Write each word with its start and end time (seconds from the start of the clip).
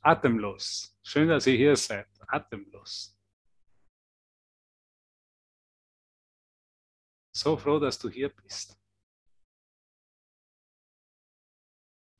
Atemlos. 0.00 0.96
Schön, 1.02 1.28
dass 1.28 1.46
ihr 1.46 1.56
hier 1.56 1.76
seid. 1.76 2.08
Atemlos. 2.26 3.16
So 7.34 7.56
froh, 7.56 7.78
dass 7.78 7.98
du 7.98 8.08
hier 8.08 8.28
bist. 8.28 8.76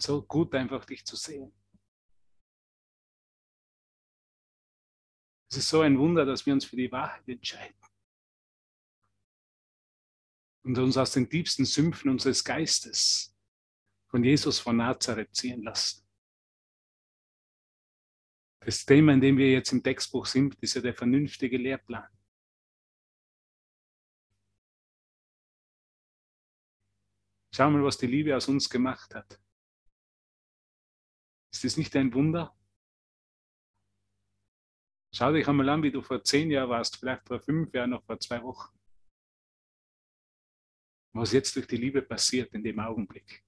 So 0.01 0.23
gut 0.23 0.55
einfach 0.55 0.85
dich 0.85 1.05
zu 1.05 1.17
sehen. 1.17 1.53
Es 5.51 5.57
ist 5.57 5.69
so 5.69 5.81
ein 5.81 5.99
Wunder, 5.99 6.25
dass 6.25 6.45
wir 6.47 6.53
uns 6.53 6.65
für 6.65 6.77
die 6.77 6.93
Wahrheit 6.93 7.27
entscheiden 7.27 7.81
und 10.63 10.79
uns 10.79 10.97
aus 10.97 11.13
den 11.13 11.29
tiefsten 11.29 11.65
Sümpfen 11.65 12.11
unseres 12.11 12.45
Geistes 12.45 13.34
von 14.09 14.23
Jesus 14.23 14.59
von 14.59 14.77
Nazareth 14.77 15.34
ziehen 15.34 15.62
lassen. 15.62 16.08
Das 18.69 18.85
Thema, 18.85 19.15
in 19.15 19.23
dem 19.23 19.39
wir 19.39 19.51
jetzt 19.51 19.73
im 19.73 19.83
Textbuch 19.83 20.27
sind, 20.27 20.55
ist 20.57 20.75
ja 20.75 20.83
der 20.83 20.93
vernünftige 20.93 21.57
Lehrplan. 21.57 22.07
Schau 27.51 27.71
mal, 27.71 27.83
was 27.83 27.97
die 27.97 28.09
Liebe 28.09 28.37
aus 28.37 28.47
uns 28.47 28.69
gemacht 28.69 29.15
hat. 29.15 29.41
Ist 31.51 31.65
das 31.65 31.79
nicht 31.79 31.97
ein 31.97 32.13
Wunder? 32.13 32.55
Schau 35.15 35.33
dich 35.33 35.49
einmal 35.49 35.71
an, 35.71 35.83
wie 35.83 35.91
du 35.91 36.03
vor 36.03 36.23
zehn 36.23 36.51
Jahren 36.51 36.69
warst, 36.69 36.99
vielleicht 36.99 37.27
vor 37.27 37.41
fünf 37.41 37.73
Jahren, 37.73 37.89
noch 37.89 38.05
vor 38.05 38.21
zwei 38.21 38.43
Wochen. 38.43 38.79
Was 41.15 41.33
jetzt 41.33 41.57
durch 41.57 41.66
die 41.66 41.79
Liebe 41.79 42.03
passiert 42.03 42.53
in 42.53 42.63
dem 42.63 42.79
Augenblick. 42.80 43.48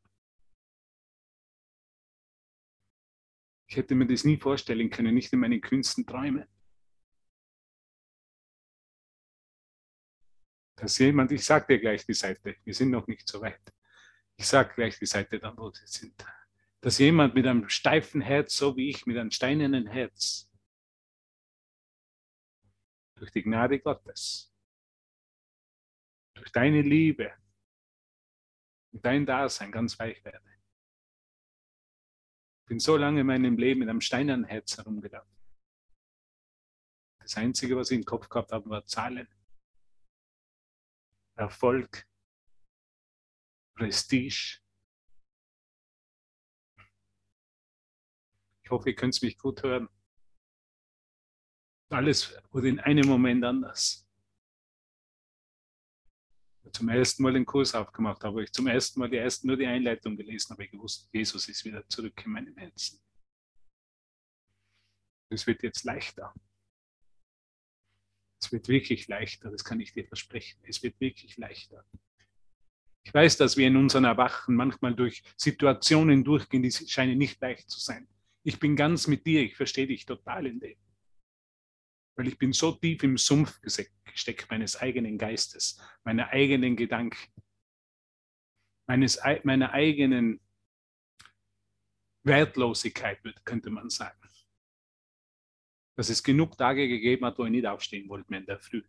Ich 3.71 3.77
hätte 3.77 3.95
mir 3.95 4.07
das 4.07 4.25
nie 4.25 4.37
vorstellen 4.37 4.91
können, 4.91 5.15
nicht 5.15 5.33
in 5.33 5.39
meinen 5.39 5.61
kühnsten 5.61 6.05
Träumen. 6.05 6.45
Dass 10.75 10.99
jemand, 10.99 11.31
ich 11.31 11.45
sage 11.45 11.67
dir 11.69 11.79
gleich 11.79 12.05
die 12.05 12.15
Seite, 12.15 12.57
wir 12.65 12.75
sind 12.75 12.91
noch 12.91 13.07
nicht 13.07 13.29
so 13.29 13.41
weit. 13.41 13.63
Ich 14.37 14.47
sage 14.47 14.75
gleich 14.75 14.99
die 14.99 15.07
Seite 15.07 15.39
dann, 15.39 15.57
wo 15.57 15.71
sie 15.71 15.87
sind. 15.87 16.27
Dass 16.81 16.99
jemand 16.99 17.37
mit 17.37 17.47
einem 17.47 17.69
steifen 17.69 18.21
Herz, 18.21 18.57
so 18.57 18.77
wie 18.77 18.89
ich, 18.89 19.07
mit 19.07 19.17
einem 19.17 19.31
steinernen 19.31 19.87
Herz, 19.87 20.51
durch 23.15 23.31
die 23.31 23.43
Gnade 23.43 23.79
Gottes, 23.79 24.53
durch 26.35 26.51
deine 26.51 26.83
Liebe 26.83 27.33
und 28.91 29.07
dein 29.07 29.25
Dasein 29.25 29.71
ganz 29.71 29.97
weich 29.97 30.25
werde. 30.25 30.50
Bin 32.71 32.79
so 32.79 32.97
lange 32.97 33.23
in 33.23 33.27
meinem 33.27 33.59
Leben 33.59 33.81
mit 33.81 33.89
einem 33.89 34.01
steinernen 34.01 34.45
Herz 34.45 34.79
herumgelaufen. 34.79 35.37
Das 37.19 37.37
Einzige, 37.37 37.77
was 37.77 37.91
ich 37.91 37.99
im 37.99 38.05
Kopf 38.05 38.29
gehabt 38.29 38.53
habe, 38.53 38.71
war 38.71 38.87
Zahlen. 38.87 39.27
Erfolg, 41.35 42.07
Prestige. 43.75 44.61
Ich 48.63 48.71
hoffe, 48.71 48.91
ihr 48.91 48.95
könnt 48.95 49.21
mich 49.21 49.37
gut 49.37 49.65
hören. 49.65 49.89
Alles 51.89 52.41
wurde 52.53 52.69
in 52.69 52.79
einem 52.79 53.09
Moment 53.09 53.45
anders. 53.45 54.09
Zum 56.73 56.89
ersten 56.89 57.23
Mal 57.23 57.33
den 57.33 57.47
Kurs 57.47 57.75
aufgemacht 57.75 58.23
habe, 58.25 58.43
ich 58.43 58.53
zum 58.53 58.67
ersten 58.67 59.01
Mal 59.01 59.11
die 59.11 59.17
ersten, 59.17 59.49
nur 59.49 59.57
die 59.57 59.67
Einleitung 59.67 60.17
gelesen 60.17 60.51
habe, 60.53 60.65
ich 60.65 60.71
gewusst, 60.71 61.09
Jesus 61.13 61.49
ist 61.49 61.65
wieder 61.65 61.87
zurück 61.89 62.21
in 62.25 62.33
meinem 62.33 62.57
Herzen. 62.57 63.01
Es 65.31 65.47
wird 65.47 65.63
jetzt 65.63 65.85
leichter. 65.85 66.35
Es 68.43 68.51
wird 68.51 68.69
wirklich 68.69 69.07
leichter, 69.09 69.51
das 69.51 69.65
kann 69.65 69.81
ich 69.81 69.93
dir 69.93 70.07
versprechen. 70.07 70.61
Es 70.65 70.83
wird 70.83 70.99
wirklich 71.01 71.37
leichter. 71.37 71.85
Ich 73.03 73.15
weiß, 73.15 73.37
dass 73.37 73.57
wir 73.57 73.67
in 73.67 73.77
unseren 73.77 74.05
Erwachen 74.05 74.55
manchmal 74.55 74.95
durch 74.95 75.23
Situationen 75.37 76.25
durchgehen, 76.25 76.63
die 76.63 76.73
scheinen 76.73 77.19
nicht 77.19 77.41
leicht 77.41 77.71
zu 77.71 77.81
sein. 77.81 78.09
Ich 78.43 78.59
bin 78.59 78.77
ganz 78.77 79.07
mit 79.07 79.27
dir, 79.27 79.43
ich 79.43 79.57
verstehe 79.57 79.87
dich 79.87 80.07
total 80.07 80.47
in 80.47 80.61
dem 80.61 80.77
weil 82.17 82.29
ich 82.29 82.39
bin 82.39 82.53
so 82.53 82.73
tief 82.73 83.03
im 83.03 83.17
Sumpf 83.17 83.61
gesteckt 83.61 84.51
meines 84.51 84.77
eigenen 84.77 85.19
Geistes, 85.19 85.81
meiner 86.05 86.29
eigenen 86.29 86.77
Gedanken, 86.77 87.33
meines, 88.87 89.19
meiner 89.45 89.73
eigenen 89.73 90.41
Wertlosigkeit, 92.23 93.21
könnte 93.45 93.71
man 93.71 93.89
sagen. 93.89 94.19
Dass 95.97 96.09
es 96.09 96.23
genug 96.23 96.57
Tage 96.57 96.89
gegeben 96.89 97.27
hat, 97.27 97.39
wo 97.39 97.45
ich 97.45 97.51
nicht 97.51 97.67
aufstehen 97.67 98.09
wollte 98.09 98.31
mehr 98.31 98.41
in 98.41 98.47
der 98.47 98.59
Früh, 98.59 98.83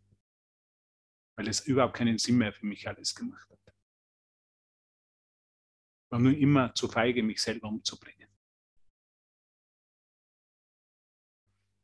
weil 1.36 1.48
es 1.48 1.66
überhaupt 1.68 1.96
keinen 1.96 2.18
Sinn 2.18 2.38
mehr 2.38 2.54
für 2.54 2.66
mich 2.66 2.88
alles 2.88 3.16
gemacht 3.16 3.50
hat. 3.50 3.60
War 6.10 6.20
nur 6.20 6.36
immer 6.36 6.74
zu 6.76 6.88
feige, 6.88 7.24
mich 7.24 7.42
selber 7.42 7.70
umzubringen. 7.70 8.31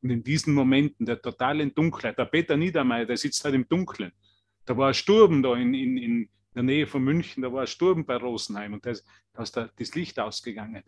Und 0.02 0.10
in 0.12 0.24
diesen 0.24 0.54
Momenten 0.54 1.06
der 1.06 1.22
totalen 1.22 1.74
Dunkelheit, 1.74 2.18
der 2.18 2.26
Peter 2.26 2.56
Niedermeyer, 2.56 3.06
der 3.06 3.18
sitzt 3.18 3.44
halt 3.44 3.56
im 3.56 3.68
Dunkeln. 3.68 4.12
Da 4.66 4.78
war 4.78 4.90
ein 4.90 4.94
Sturm 4.94 5.42
da 5.42 5.56
in, 5.56 5.74
in, 5.74 5.98
in 5.98 6.30
der 6.54 6.64
Nähe 6.64 6.88
von 6.88 7.04
München, 7.04 7.44
da 7.44 7.52
war 7.52 7.62
ein 7.62 7.68
Sturm 7.68 8.06
bei 8.06 8.18
Rosenheim 8.18 8.74
und 8.74 8.86
da 8.86 8.92
ist, 8.92 9.08
da 9.34 9.44
ist 9.44 9.56
das 9.56 9.96
Licht 9.96 10.20
ausgegangen. 10.20 10.84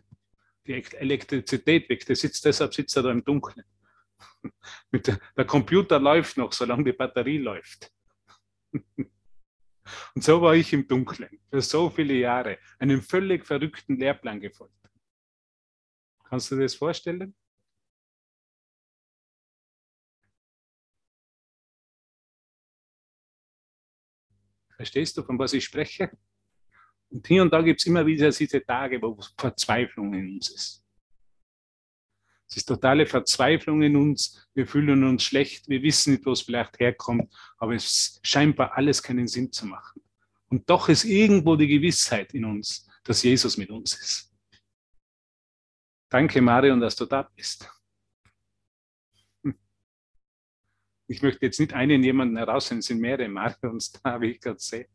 Die 0.66 0.74
Elektrizität 0.74 1.88
weg, 1.88 2.04
der 2.06 2.16
sitzt, 2.16 2.44
deshalb 2.44 2.74
sitzt 2.74 2.96
er 2.96 3.02
da 3.04 3.10
im 3.10 3.24
Dunkeln. 3.24 3.64
Der, 4.92 5.18
der 5.36 5.44
Computer 5.46 5.98
läuft 5.98 6.36
noch, 6.36 6.52
solange 6.52 6.84
die 6.84 6.92
Batterie 6.92 7.38
läuft. 7.38 7.90
Und 10.14 10.22
so 10.22 10.40
war 10.42 10.54
ich 10.54 10.72
im 10.72 10.86
Dunkeln 10.86 11.40
für 11.50 11.62
so 11.62 11.90
viele 11.90 12.14
Jahre, 12.14 12.58
einem 12.78 13.02
völlig 13.02 13.46
verrückten 13.46 13.96
Lehrplan 13.96 14.40
gefolgt. 14.40 14.74
Kannst 16.24 16.50
du 16.50 16.56
dir 16.56 16.62
das 16.62 16.74
vorstellen? 16.74 17.34
Verstehst 24.80 25.14
du, 25.18 25.22
von 25.22 25.38
was 25.38 25.52
ich 25.52 25.62
spreche? 25.62 26.10
Und 27.10 27.26
hier 27.26 27.42
und 27.42 27.52
da 27.52 27.60
gibt 27.60 27.80
es 27.80 27.86
immer 27.86 28.06
wieder 28.06 28.30
diese 28.30 28.64
Tage, 28.64 29.02
wo 29.02 29.20
Verzweiflung 29.36 30.14
in 30.14 30.36
uns 30.36 30.48
ist. 30.48 30.82
Es 32.48 32.56
ist 32.56 32.64
totale 32.64 33.04
Verzweiflung 33.04 33.82
in 33.82 33.94
uns. 33.94 34.48
Wir 34.54 34.66
fühlen 34.66 35.04
uns 35.04 35.22
schlecht. 35.22 35.68
Wir 35.68 35.82
wissen 35.82 36.14
nicht, 36.14 36.24
wo 36.24 36.32
es 36.32 36.40
vielleicht 36.40 36.80
herkommt. 36.80 37.30
Aber 37.58 37.74
es 37.74 38.20
scheinbar 38.22 38.74
alles 38.74 39.02
keinen 39.02 39.28
Sinn 39.28 39.52
zu 39.52 39.66
machen. 39.66 40.00
Und 40.48 40.70
doch 40.70 40.88
ist 40.88 41.04
irgendwo 41.04 41.56
die 41.56 41.68
Gewissheit 41.68 42.32
in 42.32 42.46
uns, 42.46 42.88
dass 43.04 43.22
Jesus 43.22 43.58
mit 43.58 43.68
uns 43.68 43.92
ist. 44.00 44.34
Danke, 46.08 46.40
Marion, 46.40 46.80
dass 46.80 46.96
du 46.96 47.04
da 47.04 47.28
bist. 47.36 47.70
Ich 51.10 51.22
möchte 51.22 51.44
jetzt 51.44 51.58
nicht 51.58 51.72
einen 51.72 52.04
jemanden 52.04 52.36
herausnehmen, 52.36 52.78
es 52.78 52.86
sind 52.86 53.00
mehrere 53.00 53.28
Marions 53.28 53.90
da, 53.90 54.20
wie 54.20 54.30
ich 54.30 54.40
gerade 54.40 54.60
sehe. 54.60 54.86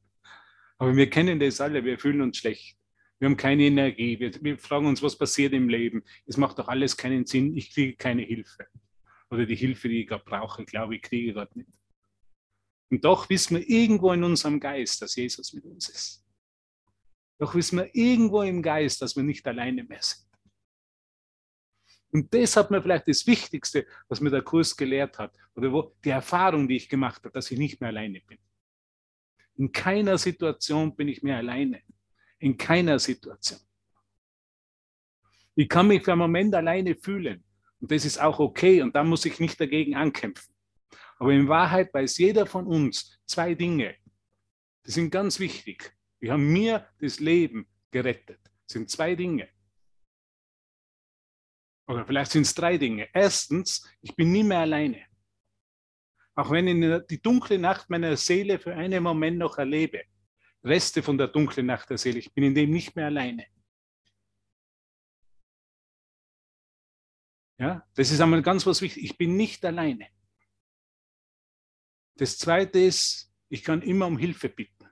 Aber 0.77 0.95
wir 0.95 1.09
kennen 1.09 1.41
das 1.41 1.59
alle, 1.59 1.83
wir 1.83 1.99
fühlen 1.99 2.21
uns 2.21 2.37
schlecht. 2.37 2.77
Wir 3.19 3.27
haben 3.27 3.35
keine 3.35 3.63
Energie. 3.63 4.17
Wir, 4.17 4.31
wir, 4.41 4.57
fragen 4.57 4.87
uns, 4.87 5.03
was 5.03 5.17
passiert 5.17 5.51
im 5.51 5.67
Leben. 5.67 6.03
Es 6.25 6.37
macht 6.37 6.57
doch 6.57 6.69
alles 6.69 6.95
keinen 6.95 7.25
Sinn. 7.25 7.57
Ich 7.57 7.73
kriege 7.73 7.97
keine 7.97 8.21
Hilfe. 8.21 8.65
Oder 9.29 9.45
die 9.45 9.55
Hilfe, 9.57 9.89
die 9.89 10.03
ich 10.03 10.07
gerade 10.07 10.23
brauche, 10.23 10.63
glaube 10.63 10.95
ich, 10.95 11.01
kriege 11.01 11.29
ich 11.29 11.33
gerade 11.33 11.57
nicht. 11.57 11.69
Und 12.89 13.03
doch 13.03 13.29
wissen 13.29 13.57
wir 13.57 13.69
irgendwo 13.69 14.13
in 14.13 14.23
unserem 14.23 14.61
Geist, 14.61 15.01
dass 15.01 15.17
Jesus 15.17 15.51
mit 15.51 15.65
uns 15.65 15.89
ist. 15.89 16.25
Doch 17.39 17.55
wissen 17.55 17.77
wir 17.77 17.93
irgendwo 17.93 18.41
im 18.41 18.61
Geist, 18.61 19.01
dass 19.01 19.17
wir 19.17 19.23
nicht 19.23 19.45
alleine 19.45 19.83
mehr 19.83 20.01
sind. 20.01 20.24
Und 22.15 22.33
das 22.33 22.55
hat 22.55 22.71
mir 22.71 22.81
vielleicht 22.81 23.09
das 23.09 23.27
Wichtigste, 23.27 23.85
was 24.07 24.21
mir 24.21 24.29
der 24.29 24.41
Kurs 24.41 24.77
gelehrt 24.77 25.19
hat, 25.19 25.35
oder 25.53 25.69
wo, 25.73 25.93
die 26.01 26.11
Erfahrung, 26.11 26.65
die 26.65 26.77
ich 26.77 26.87
gemacht 26.87 27.17
habe, 27.17 27.31
dass 27.33 27.51
ich 27.51 27.59
nicht 27.59 27.81
mehr 27.81 27.89
alleine 27.89 28.21
bin. 28.21 28.37
In 29.57 29.69
keiner 29.69 30.17
Situation 30.17 30.95
bin 30.95 31.09
ich 31.09 31.23
mehr 31.23 31.35
alleine. 31.35 31.81
In 32.39 32.55
keiner 32.55 32.99
Situation. 32.99 33.59
Ich 35.55 35.67
kann 35.67 35.89
mich 35.89 36.05
für 36.05 36.13
einen 36.13 36.21
Moment 36.21 36.55
alleine 36.55 36.95
fühlen. 36.95 37.43
Und 37.81 37.91
das 37.91 38.05
ist 38.05 38.21
auch 38.21 38.39
okay. 38.39 38.81
Und 38.81 38.95
da 38.95 39.03
muss 39.03 39.25
ich 39.25 39.41
nicht 39.41 39.59
dagegen 39.59 39.95
ankämpfen. 39.95 40.55
Aber 41.17 41.33
in 41.33 41.49
Wahrheit 41.49 41.93
weiß 41.93 42.17
jeder 42.17 42.45
von 42.45 42.65
uns 42.65 43.19
zwei 43.25 43.55
Dinge. 43.55 43.93
Die 44.85 44.91
sind 44.91 45.11
ganz 45.11 45.37
wichtig. 45.37 45.93
Die 46.21 46.31
haben 46.31 46.47
mir 46.47 46.87
das 46.97 47.19
Leben 47.19 47.67
gerettet. 47.91 48.39
Das 48.41 48.71
sind 48.71 48.89
zwei 48.89 49.15
Dinge. 49.15 49.49
Oder 51.87 52.05
vielleicht 52.05 52.31
sind 52.31 52.43
es 52.43 52.55
drei 52.55 52.77
Dinge. 52.77 53.07
Erstens, 53.13 53.87
ich 54.01 54.15
bin 54.15 54.31
nie 54.31 54.43
mehr 54.43 54.59
alleine. 54.59 55.05
Auch 56.35 56.51
wenn 56.51 56.67
ich 56.67 57.07
die 57.07 57.21
dunkle 57.21 57.59
Nacht 57.59 57.89
meiner 57.89 58.17
Seele 58.17 58.59
für 58.59 58.75
einen 58.75 59.03
Moment 59.03 59.37
noch 59.37 59.57
erlebe, 59.57 60.03
Reste 60.63 61.03
von 61.03 61.17
der 61.17 61.27
dunklen 61.27 61.67
Nacht 61.67 61.89
der 61.89 61.97
Seele, 61.97 62.19
ich 62.19 62.33
bin 62.33 62.43
in 62.43 62.55
dem 62.55 62.71
nicht 62.71 62.95
mehr 62.95 63.05
alleine. 63.05 63.45
Ja, 67.57 67.87
das 67.93 68.11
ist 68.11 68.19
einmal 68.19 68.41
ganz 68.41 68.65
was 68.65 68.81
wichtig. 68.81 69.03
Ich 69.03 69.17
bin 69.17 69.37
nicht 69.37 69.63
alleine. 69.63 70.09
Das 72.17 72.37
zweite 72.37 72.79
ist, 72.79 73.33
ich 73.47 73.63
kann 73.63 73.81
immer 73.81 74.07
um 74.07 74.17
Hilfe 74.17 74.49
bitten. 74.49 74.89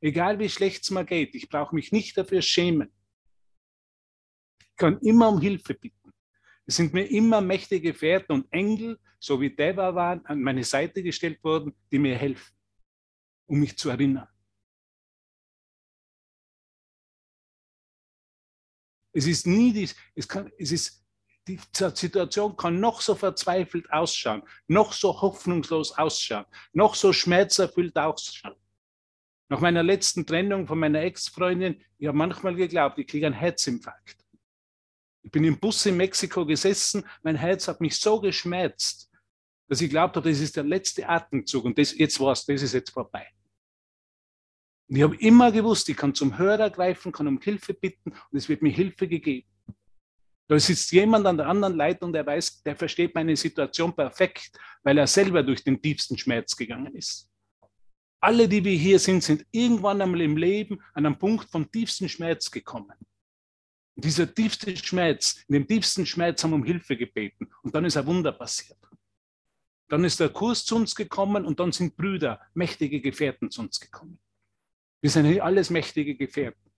Egal 0.00 0.38
wie 0.38 0.50
schlecht 0.50 0.82
es 0.82 0.90
mir 0.90 1.04
geht, 1.04 1.34
ich 1.34 1.48
brauche 1.48 1.74
mich 1.74 1.92
nicht 1.92 2.16
dafür 2.18 2.42
schämen. 2.42 2.92
Ich 4.74 4.78
kann 4.78 4.98
immer 5.02 5.28
um 5.28 5.40
Hilfe 5.40 5.74
bitten. 5.74 6.12
Es 6.66 6.76
sind 6.76 6.92
mir 6.92 7.04
immer 7.04 7.40
mächtige 7.40 7.92
Gefährten 7.92 8.32
und 8.32 8.52
Engel, 8.52 8.98
so 9.20 9.40
wie 9.40 9.54
Deva 9.54 9.94
waren, 9.94 10.26
an 10.26 10.42
meine 10.42 10.64
Seite 10.64 11.00
gestellt 11.00 11.42
worden, 11.44 11.76
die 11.92 11.98
mir 12.00 12.16
helfen, 12.16 12.56
um 13.46 13.60
mich 13.60 13.78
zu 13.78 13.90
erinnern. 13.90 14.26
Es 19.12 19.28
ist 19.28 19.46
nie 19.46 19.72
dies, 19.72 19.94
es 20.16 20.26
kann, 20.26 20.50
es 20.58 20.72
ist 20.72 21.04
die 21.46 21.60
Situation 21.76 22.56
kann 22.56 22.80
noch 22.80 23.00
so 23.00 23.14
verzweifelt 23.14 23.92
ausschauen, 23.92 24.42
noch 24.66 24.92
so 24.92 25.20
hoffnungslos 25.20 25.92
ausschauen, 25.92 26.46
noch 26.72 26.96
so 26.96 27.12
schmerzerfüllt 27.12 27.96
ausschauen. 27.96 28.56
Nach 29.50 29.60
meiner 29.60 29.84
letzten 29.84 30.26
Trennung 30.26 30.66
von 30.66 30.80
meiner 30.80 31.02
Ex-Freundin, 31.02 31.80
ich 31.98 32.08
habe 32.08 32.16
manchmal 32.16 32.56
geglaubt, 32.56 32.98
ich 32.98 33.06
kriege 33.06 33.26
einen 33.26 33.34
Herzinfarkt. 33.34 34.23
Ich 35.24 35.30
bin 35.30 35.42
im 35.42 35.58
Bus 35.58 35.86
in 35.86 35.96
Mexiko 35.96 36.44
gesessen, 36.44 37.02
mein 37.22 37.36
Herz 37.36 37.66
hat 37.66 37.80
mich 37.80 37.96
so 37.96 38.20
geschmerzt, 38.20 39.10
dass 39.68 39.80
ich 39.80 39.88
glaubt 39.88 40.16
habe, 40.16 40.28
das 40.28 40.38
ist 40.38 40.54
der 40.54 40.64
letzte 40.64 41.08
Atemzug 41.08 41.64
und 41.64 41.78
das, 41.78 41.96
jetzt 41.96 42.20
war 42.20 42.32
es, 42.32 42.44
das 42.44 42.60
ist 42.60 42.74
jetzt 42.74 42.90
vorbei. 42.90 43.26
Und 44.86 44.96
ich 44.96 45.02
habe 45.02 45.16
immer 45.16 45.50
gewusst, 45.50 45.88
ich 45.88 45.96
kann 45.96 46.14
zum 46.14 46.36
Hörer 46.36 46.68
greifen, 46.68 47.10
kann 47.10 47.26
um 47.26 47.40
Hilfe 47.40 47.72
bitten 47.72 48.10
und 48.10 48.36
es 48.36 48.50
wird 48.50 48.60
mir 48.60 48.70
Hilfe 48.70 49.08
gegeben. 49.08 49.48
Da 50.46 50.58
sitzt 50.58 50.92
jemand 50.92 51.26
an 51.26 51.38
der 51.38 51.46
anderen 51.46 51.74
Leitung, 51.74 52.12
der 52.12 52.26
weiß, 52.26 52.62
der 52.62 52.76
versteht 52.76 53.14
meine 53.14 53.34
Situation 53.34 53.96
perfekt, 53.96 54.58
weil 54.82 54.98
er 54.98 55.06
selber 55.06 55.42
durch 55.42 55.64
den 55.64 55.80
tiefsten 55.80 56.18
Schmerz 56.18 56.54
gegangen 56.54 56.94
ist. 56.94 57.30
Alle, 58.20 58.46
die 58.46 58.62
wir 58.62 58.76
hier 58.76 58.98
sind, 58.98 59.24
sind 59.24 59.46
irgendwann 59.50 60.02
einmal 60.02 60.20
im 60.20 60.36
Leben 60.36 60.82
an 60.92 61.06
einem 61.06 61.18
Punkt 61.18 61.50
vom 61.50 61.70
tiefsten 61.70 62.10
Schmerz 62.10 62.50
gekommen. 62.50 62.92
Dieser 63.96 64.32
tiefste 64.32 64.76
Schmerz, 64.76 65.44
in 65.48 65.54
dem 65.54 65.66
tiefsten 65.66 66.04
Schmerz 66.04 66.42
haben 66.42 66.50
wir 66.50 66.56
um 66.56 66.64
Hilfe 66.64 66.96
gebeten. 66.96 67.48
Und 67.62 67.74
dann 67.74 67.84
ist 67.84 67.96
ein 67.96 68.06
Wunder 68.06 68.32
passiert. 68.32 68.78
Dann 69.88 70.04
ist 70.04 70.18
der 70.18 70.30
Kurs 70.30 70.64
zu 70.64 70.76
uns 70.76 70.94
gekommen 70.94 71.44
und 71.44 71.60
dann 71.60 71.70
sind 71.70 71.96
Brüder, 71.96 72.40
mächtige 72.54 73.00
Gefährten 73.00 73.50
zu 73.50 73.60
uns 73.60 73.78
gekommen. 73.78 74.18
Wir 75.00 75.10
sind 75.10 75.40
alles 75.40 75.70
mächtige 75.70 76.16
Gefährten. 76.16 76.70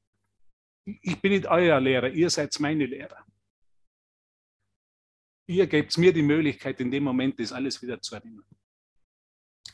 Ich 0.84 1.20
bin 1.20 1.32
nicht 1.32 1.46
euer 1.46 1.80
Lehrer, 1.80 2.10
ihr 2.10 2.28
seid 2.28 2.58
meine 2.60 2.86
Lehrer 2.86 3.26
ihr 5.46 5.66
gebt 5.66 5.96
mir 5.98 6.12
die 6.12 6.22
Möglichkeit, 6.22 6.80
in 6.80 6.90
dem 6.90 7.04
Moment 7.04 7.38
das 7.38 7.52
alles 7.52 7.80
wieder 7.80 8.00
zu 8.00 8.14
erinnern. 8.14 8.44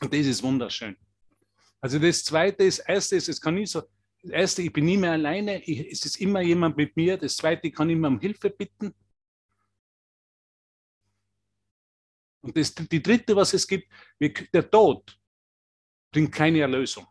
Und 0.01 0.13
das 0.13 0.25
ist 0.25 0.43
wunderschön. 0.43 0.95
Also 1.81 1.99
das 1.99 2.23
Zweite 2.23 2.63
ist, 2.63 2.79
Erste 2.79 3.15
ist, 3.15 3.29
es 3.29 3.41
kann 3.41 3.55
nicht 3.55 3.71
so, 3.71 3.83
das 4.23 4.31
Erste, 4.31 4.61
ich 4.61 4.71
bin 4.71 4.85
nie 4.85 4.97
mehr 4.97 5.11
alleine, 5.11 5.61
ich, 5.63 5.91
es 5.91 6.05
ist 6.05 6.21
immer 6.21 6.41
jemand 6.41 6.77
mit 6.77 6.95
mir. 6.95 7.17
Das 7.17 7.35
Zweite, 7.35 7.67
ich 7.67 7.75
kann 7.75 7.89
immer 7.89 8.07
um 8.07 8.19
Hilfe 8.19 8.49
bitten. 8.49 8.95
Und 12.41 12.55
das, 12.57 12.73
die 12.73 13.03
Dritte, 13.03 13.35
was 13.35 13.53
es 13.53 13.67
gibt, 13.67 13.89
der 14.19 14.69
Tod 14.69 15.19
bringt 16.11 16.31
keine 16.31 16.61
Erlösung. 16.61 17.05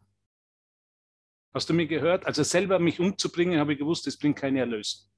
Hast 1.54 1.68
du 1.68 1.74
mir 1.74 1.86
gehört? 1.86 2.24
Also 2.24 2.42
selber 2.44 2.78
mich 2.78 2.98
umzubringen, 2.98 3.60
habe 3.60 3.74
ich 3.74 3.78
gewusst, 3.78 4.06
das 4.06 4.16
bringt 4.16 4.38
keine 4.38 4.60
Erlösung. 4.60 5.10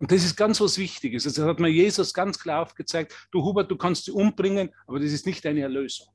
Und 0.00 0.12
das 0.12 0.22
ist 0.22 0.36
ganz 0.36 0.60
was 0.60 0.76
Wichtiges. 0.76 1.26
Also 1.26 1.42
das 1.42 1.50
hat 1.50 1.60
mir 1.60 1.70
Jesus 1.70 2.12
ganz 2.12 2.38
klar 2.38 2.62
aufgezeigt. 2.62 3.28
Du 3.30 3.42
Hubert, 3.42 3.70
du 3.70 3.76
kannst 3.76 4.04
sie 4.04 4.12
umbringen, 4.12 4.72
aber 4.86 5.00
das 5.00 5.12
ist 5.12 5.26
nicht 5.26 5.44
deine 5.44 5.62
Erlösung. 5.62 6.08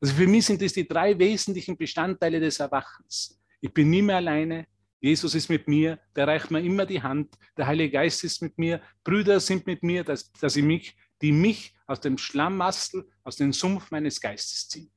Also 0.00 0.14
für 0.14 0.26
mich 0.26 0.46
sind 0.46 0.62
das 0.62 0.72
die 0.72 0.86
drei 0.86 1.18
wesentlichen 1.18 1.76
Bestandteile 1.76 2.38
des 2.40 2.60
Erwachens. 2.60 3.40
Ich 3.60 3.72
bin 3.72 3.90
nie 3.90 4.02
mehr 4.02 4.16
alleine. 4.16 4.66
Jesus 5.00 5.34
ist 5.34 5.48
mit 5.48 5.68
mir, 5.68 5.98
der 6.14 6.26
reicht 6.26 6.50
mir 6.50 6.60
immer 6.60 6.86
die 6.86 7.02
Hand. 7.02 7.36
Der 7.56 7.66
Heilige 7.66 7.92
Geist 7.92 8.22
ist 8.24 8.42
mit 8.42 8.58
mir. 8.58 8.80
Brüder 9.04 9.40
sind 9.40 9.66
mit 9.66 9.82
mir, 9.82 10.04
dass, 10.04 10.32
dass 10.32 10.56
ich 10.56 10.64
mich, 10.64 10.96
die 11.20 11.32
mich 11.32 11.74
aus 11.86 12.00
dem 12.00 12.18
Schlammmastel, 12.18 13.08
aus 13.24 13.36
dem 13.36 13.52
Sumpf 13.52 13.90
meines 13.90 14.20
Geistes 14.20 14.68
ziehen. 14.68 14.90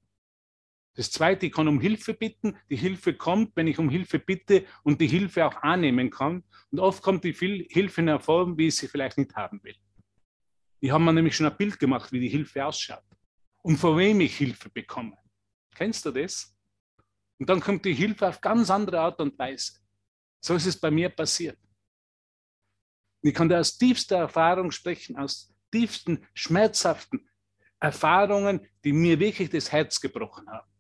Das 0.96 1.10
Zweite, 1.10 1.46
ich 1.46 1.54
kann 1.54 1.68
um 1.68 1.80
Hilfe 1.80 2.14
bitten. 2.14 2.56
Die 2.70 2.76
Hilfe 2.76 3.14
kommt, 3.14 3.56
wenn 3.56 3.68
ich 3.68 3.80
um 3.80 3.90
Hilfe 3.90 4.20
bitte 4.20 4.66
und 4.84 5.00
die 5.02 5.08
Hilfe 5.08 5.46
auch 5.46 5.56
annehmen 5.64 6.10
kann. 6.10 6.44
Und 6.70 6.80
oft 6.80 7.02
kommt 7.02 7.24
die 7.24 7.34
Hilfe 7.34 8.02
in 8.02 8.10
einer 8.10 8.20
Form, 8.20 8.58
wie 8.58 8.68
ich 8.68 8.76
sie 8.76 8.88
vielleicht 8.88 9.18
nicht 9.18 9.36
haben 9.36 9.64
will. 9.64 9.76
Ich 10.80 10.92
habe 10.92 11.04
mir 11.04 11.14
nämlich 11.14 11.36
schon 11.36 11.46
ein 11.46 11.58
Bild 11.58 11.80
gemacht, 11.80 12.12
wie 12.12 12.20
die 12.20 12.28
Hilfe 12.28 12.66
ausschaut 12.66 13.04
und 13.62 13.78
von 13.78 13.98
wem 13.98 14.22
ich 14.22 14.38
Hilfe 14.38 14.70
bekomme. 14.70 15.18
Kennst 15.76 16.06
du 16.06 16.12
das? 16.12 16.56
Und 17.40 17.50
dann 17.50 17.60
kommt 17.60 17.86
die 17.86 17.94
Hilfe 17.94 18.28
auf 18.28 18.42
ganz 18.42 18.70
andere 18.70 19.00
Art 19.00 19.20
und 19.20 19.38
Weise. 19.38 19.74
So 20.40 20.56
ist 20.56 20.66
es 20.66 20.80
bei 20.80 20.92
mir 20.92 21.10
passiert. 21.10 21.58
Ich 23.22 23.34
kann 23.34 23.50
da 23.50 23.60
aus 23.60 23.78
tiefster 23.78 24.18
Erfahrung 24.18 24.72
sprechen, 24.72 25.18
aus 25.18 25.54
tiefsten, 25.72 26.26
schmerzhaften 26.34 27.30
Erfahrungen, 27.80 28.68
die 28.84 28.94
mir 28.94 29.20
wirklich 29.20 29.50
das 29.50 29.72
Herz 29.72 30.00
gebrochen 30.00 30.50
haben 30.50 30.72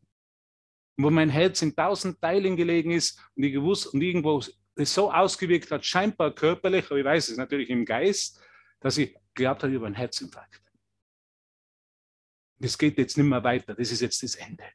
wo 1.03 1.09
mein 1.09 1.29
Herz 1.29 1.61
in 1.61 1.75
tausend 1.75 2.21
Teilen 2.21 2.55
gelegen 2.55 2.91
ist 2.91 3.19
und 3.35 3.43
ich 3.43 3.53
gewusst 3.53 3.87
und 3.87 4.01
irgendwo 4.01 4.41
es 4.75 4.93
so 4.93 5.11
ausgewirkt 5.11 5.71
hat, 5.71 5.85
scheinbar 5.85 6.33
körperlich, 6.33 6.85
aber 6.85 6.97
ich 6.97 7.05
weiß 7.05 7.29
es 7.29 7.37
natürlich 7.37 7.69
im 7.69 7.85
Geist, 7.85 8.39
dass 8.79 8.97
ich 8.97 9.15
geglaubt 9.33 9.63
habe 9.63 9.73
über 9.73 9.85
einen 9.85 9.95
Herzinfarkt. 9.95 10.61
Es 12.63 12.77
geht 12.77 12.97
jetzt 12.97 13.17
nicht 13.17 13.25
mehr 13.25 13.43
weiter, 13.43 13.73
das 13.73 13.91
ist 13.91 14.01
jetzt 14.01 14.21
das 14.21 14.35
Ende. 14.35 14.65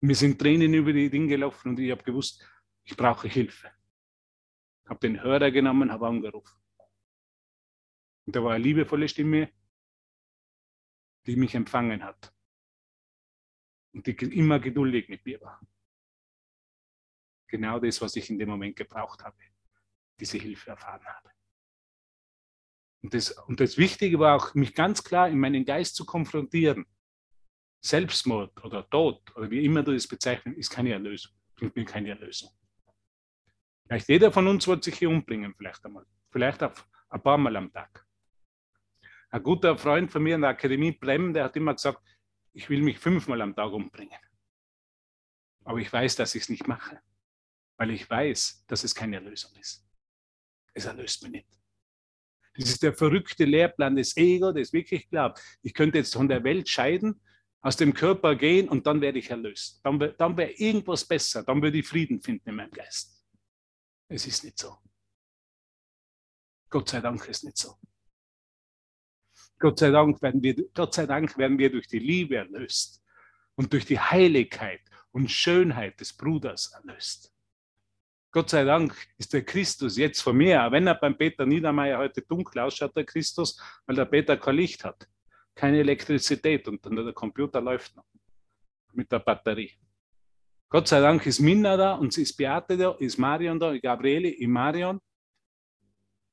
Mir 0.00 0.14
sind 0.14 0.38
Tränen 0.38 0.74
über 0.74 0.92
die 0.92 1.10
Dinge 1.10 1.28
gelaufen 1.28 1.70
und 1.70 1.78
ich 1.80 1.90
habe 1.90 2.02
gewusst, 2.02 2.44
ich 2.84 2.96
brauche 2.96 3.28
Hilfe. 3.28 3.72
Ich 4.84 4.90
Habe 4.90 5.00
den 5.00 5.20
Hörer 5.22 5.50
genommen, 5.50 5.90
habe 5.90 6.06
angerufen. 6.06 6.60
Und 8.26 8.36
da 8.36 8.42
war 8.42 8.52
eine 8.52 8.62
liebevolle 8.62 9.08
Stimme, 9.08 9.52
die 11.26 11.36
mich 11.36 11.54
empfangen 11.54 12.02
hat 12.02 12.32
und 13.92 14.06
die 14.06 14.12
immer 14.12 14.58
geduldig 14.60 15.08
mit 15.08 15.24
mir 15.24 15.40
war. 15.40 15.60
Genau 17.48 17.78
das, 17.78 18.00
was 18.00 18.16
ich 18.16 18.30
in 18.30 18.38
dem 18.38 18.48
Moment 18.48 18.76
gebraucht 18.76 19.22
habe, 19.22 19.36
diese 20.18 20.38
Hilfe 20.38 20.70
erfahren 20.70 21.04
habe. 21.04 21.30
Und 23.02 23.14
das, 23.14 23.32
und 23.32 23.60
das 23.60 23.76
Wichtige 23.78 24.18
war 24.18 24.36
auch, 24.36 24.54
mich 24.54 24.74
ganz 24.74 25.02
klar 25.02 25.28
in 25.28 25.38
meinen 25.38 25.64
Geist 25.64 25.96
zu 25.96 26.06
konfrontieren. 26.06 26.86
Selbstmord 27.84 28.64
oder 28.64 28.88
Tod 28.88 29.22
oder 29.34 29.50
wie 29.50 29.64
immer 29.64 29.82
du 29.82 29.92
das 29.92 30.06
bezeichnest, 30.06 30.56
ist 30.56 30.70
keine 30.70 30.92
Erlösung, 30.92 31.32
bringt 31.56 31.74
mir 31.74 31.84
keine 31.84 32.10
Erlösung. 32.10 32.50
Vielleicht 33.86 34.08
jeder 34.08 34.30
von 34.30 34.46
uns 34.46 34.68
wird 34.68 34.84
sich 34.84 34.98
hier 34.98 35.10
umbringen, 35.10 35.52
vielleicht 35.56 35.84
einmal. 35.84 36.06
Vielleicht 36.30 36.62
auch 36.62 36.72
ein 37.08 37.22
paar 37.22 37.38
Mal 37.38 37.56
am 37.56 37.72
Tag. 37.72 38.06
Ein 39.30 39.42
guter 39.42 39.76
Freund 39.76 40.10
von 40.10 40.22
mir 40.22 40.36
in 40.36 40.42
der 40.42 40.50
Akademie 40.50 40.92
Brem, 40.92 41.34
der 41.34 41.44
hat 41.44 41.56
immer 41.56 41.74
gesagt, 41.74 42.00
ich 42.52 42.70
will 42.70 42.82
mich 42.82 42.98
fünfmal 42.98 43.40
am 43.42 43.54
Tag 43.54 43.72
umbringen. 43.72 44.18
Aber 45.64 45.78
ich 45.78 45.92
weiß, 45.92 46.16
dass 46.16 46.34
ich 46.34 46.42
es 46.42 46.48
nicht 46.48 46.68
mache, 46.68 47.00
weil 47.76 47.90
ich 47.90 48.08
weiß, 48.08 48.64
dass 48.66 48.84
es 48.84 48.94
keine 48.94 49.18
Lösung 49.18 49.54
ist. 49.58 49.84
Es 50.74 50.84
erlöst 50.84 51.22
mich 51.22 51.32
nicht. 51.32 51.61
Das 52.54 52.68
ist 52.68 52.82
der 52.82 52.92
verrückte 52.92 53.44
Lehrplan 53.44 53.96
des 53.96 54.16
Ego, 54.16 54.52
das 54.52 54.72
wirklich 54.72 55.08
glaubt, 55.08 55.40
ich 55.62 55.72
könnte 55.72 55.98
jetzt 55.98 56.14
von 56.14 56.28
der 56.28 56.44
Welt 56.44 56.68
scheiden, 56.68 57.20
aus 57.62 57.76
dem 57.76 57.94
Körper 57.94 58.34
gehen 58.34 58.68
und 58.68 58.86
dann 58.86 59.00
werde 59.00 59.20
ich 59.20 59.30
erlöst. 59.30 59.80
Dann, 59.84 59.98
dann 60.18 60.36
wäre 60.36 60.50
irgendwas 60.52 61.04
besser, 61.04 61.44
dann 61.44 61.62
würde 61.62 61.78
ich 61.78 61.86
Frieden 61.86 62.20
finden 62.20 62.50
in 62.50 62.56
meinem 62.56 62.72
Geist. 62.72 63.24
Es 64.08 64.26
ist 64.26 64.44
nicht 64.44 64.58
so. 64.58 64.76
Gott 66.68 66.88
sei 66.88 67.00
Dank 67.00 67.26
ist 67.28 67.44
nicht 67.44 67.56
so. 67.56 67.76
Gott 69.58 69.78
sei 69.78 69.90
Dank 69.90 70.20
werden 70.20 70.42
wir, 70.42 70.56
Gott 70.74 70.94
sei 70.94 71.06
Dank 71.06 71.38
werden 71.38 71.56
wir 71.56 71.70
durch 71.70 71.86
die 71.86 72.00
Liebe 72.00 72.36
erlöst 72.36 73.00
und 73.54 73.72
durch 73.72 73.86
die 73.86 74.00
Heiligkeit 74.00 74.80
und 75.12 75.30
Schönheit 75.30 76.00
des 76.00 76.12
Bruders 76.14 76.72
erlöst. 76.72 77.31
Gott 78.32 78.48
sei 78.48 78.64
Dank 78.64 78.96
ist 79.18 79.32
der 79.34 79.44
Christus 79.44 79.98
jetzt 79.98 80.22
vor 80.22 80.32
mir, 80.32 80.66
wenn 80.70 80.86
er 80.86 80.94
beim 80.94 81.16
Peter 81.16 81.44
Niedermeyer 81.44 81.98
heute 81.98 82.22
dunkel 82.22 82.60
ausschaut, 82.60 82.96
der 82.96 83.04
Christus, 83.04 83.60
weil 83.86 83.96
der 83.96 84.06
Peter 84.06 84.38
kein 84.38 84.56
Licht 84.56 84.82
hat, 84.84 85.06
keine 85.54 85.80
Elektrizität 85.80 86.66
und 86.66 86.82
der 86.84 87.12
Computer 87.12 87.60
läuft 87.60 87.94
noch 87.94 88.06
mit 88.94 89.12
der 89.12 89.18
Batterie. 89.18 89.72
Gott 90.70 90.88
sei 90.88 91.00
Dank 91.00 91.26
ist 91.26 91.40
Minna 91.40 91.76
da 91.76 91.92
und 91.92 92.16
ist 92.16 92.34
Beate 92.34 92.78
da, 92.78 92.92
ist 92.92 93.18
Marion 93.18 93.60
da, 93.60 93.76
Gabriele, 93.76 94.30
ist 94.30 94.48
Marion, 94.48 94.98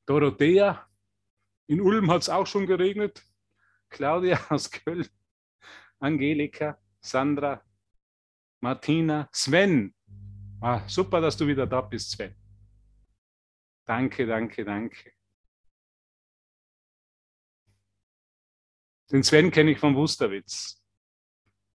Dorothea, 0.05 0.87
in 1.67 1.81
Ulm 1.81 2.09
hat 2.09 2.21
es 2.21 2.29
auch 2.29 2.47
schon 2.47 2.65
geregnet. 2.65 3.23
Claudia 3.89 4.39
aus 4.49 4.71
Köln, 4.71 5.07
Angelika, 5.99 6.79
Sandra, 7.01 7.61
Martina, 8.61 9.27
Sven. 9.33 9.93
Ah, 10.61 10.87
super, 10.87 11.21
dass 11.21 11.37
du 11.37 11.47
wieder 11.47 11.65
da 11.65 11.81
bist, 11.81 12.11
Sven. 12.11 12.35
Danke, 13.85 14.25
danke, 14.25 14.65
danke. 14.65 15.13
Den 19.11 19.23
Sven 19.23 19.49
kenne 19.51 19.71
ich 19.71 19.79
vom 19.79 19.95
Wusterwitz. 19.95 20.83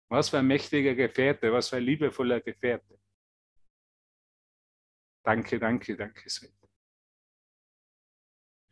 Was 0.09 0.29
für 0.29 0.39
ein 0.39 0.47
mächtiger 0.47 0.95
Gefährte, 0.95 1.53
was 1.53 1.71
für 1.71 1.77
ein 1.77 1.85
liebevoller 1.85 2.41
Gefährte. 2.41 3.01
Danke, 5.25 5.59
danke, 5.59 5.97
danke, 5.97 6.29
Sven. 6.29 6.53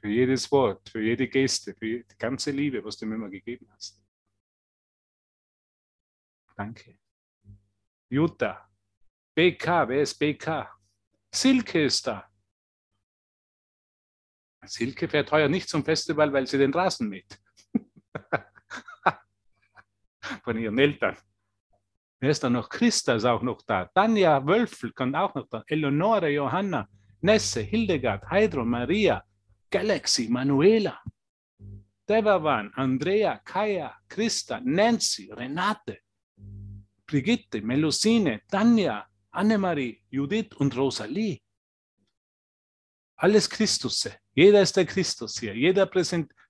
Für 0.00 0.08
jedes 0.08 0.50
Wort, 0.50 0.88
für 0.90 1.00
jede 1.00 1.28
Geste, 1.28 1.74
für 1.74 2.02
die 2.02 2.18
ganze 2.18 2.50
Liebe, 2.50 2.84
was 2.84 2.98
du 2.98 3.06
mir 3.06 3.14
immer 3.14 3.30
gegeben 3.30 3.70
hast. 3.70 4.02
Danke. 6.56 6.98
Jutta. 8.10 8.69
BK, 9.34 9.88
wer 9.88 10.02
ist 10.02 10.18
BK? 10.18 10.68
Silke 11.32 11.84
ist 11.84 12.06
da. 12.06 12.28
Silke 14.66 15.08
fährt 15.08 15.30
heuer 15.32 15.48
nicht 15.48 15.68
zum 15.68 15.84
Festival, 15.84 16.32
weil 16.32 16.46
sie 16.46 16.58
den 16.58 16.72
Rasen 16.72 17.08
mäht. 17.08 17.40
Von 20.44 20.58
ihren 20.58 20.78
Eltern. 20.78 21.16
Wer 22.20 22.30
ist 22.30 22.44
da 22.44 22.50
noch? 22.50 22.68
Christa 22.68 23.14
ist 23.14 23.24
auch 23.24 23.42
noch 23.42 23.62
da. 23.62 23.86
Tanja 23.86 24.44
Wölfel 24.46 24.92
kommt 24.92 25.16
auch 25.16 25.34
noch 25.34 25.48
da. 25.48 25.64
Eleonore, 25.66 26.28
Johanna, 26.28 26.86
Nesse, 27.22 27.62
Hildegard, 27.62 28.28
Heidro, 28.28 28.64
Maria, 28.64 29.24
Galaxy, 29.70 30.28
Manuela, 30.28 31.00
Devavan, 32.06 32.72
Andrea, 32.74 33.38
Kaya, 33.38 33.94
Christa, 34.08 34.60
Nancy, 34.62 35.32
Renate, 35.32 36.00
Brigitte, 37.06 37.62
Melusine, 37.62 38.42
Tanja, 38.50 39.06
Annemarie, 39.30 40.02
Judith 40.10 40.54
und 40.56 40.76
Rosalie. 40.76 41.40
Alles 43.16 43.48
Christusse. 43.48 44.14
Jeder 44.34 44.62
ist 44.62 44.76
der 44.76 44.86
Christus 44.86 45.38
hier. 45.38 45.54
Jeder 45.54 45.90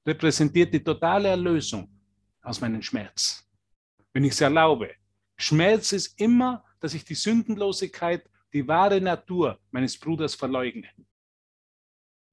repräsentiert 0.07 0.73
die 0.73 0.83
totale 0.83 1.29
Erlösung 1.29 1.91
aus 2.43 2.61
meinem 2.61 2.83
Schmerz. 2.83 3.47
Wenn 4.13 4.25
ich 4.25 4.33
es 4.33 4.41
erlaube, 4.41 4.95
Schmerz 5.37 5.93
ist 5.93 6.19
immer, 6.21 6.65
dass 6.81 6.95
ich 6.95 7.05
die 7.05 7.15
Sündenlosigkeit, 7.15 8.29
die 8.53 8.67
wahre 8.67 9.01
Natur 9.01 9.61
meines 9.71 9.99
Bruders 9.99 10.35
verleugne. 10.35 10.89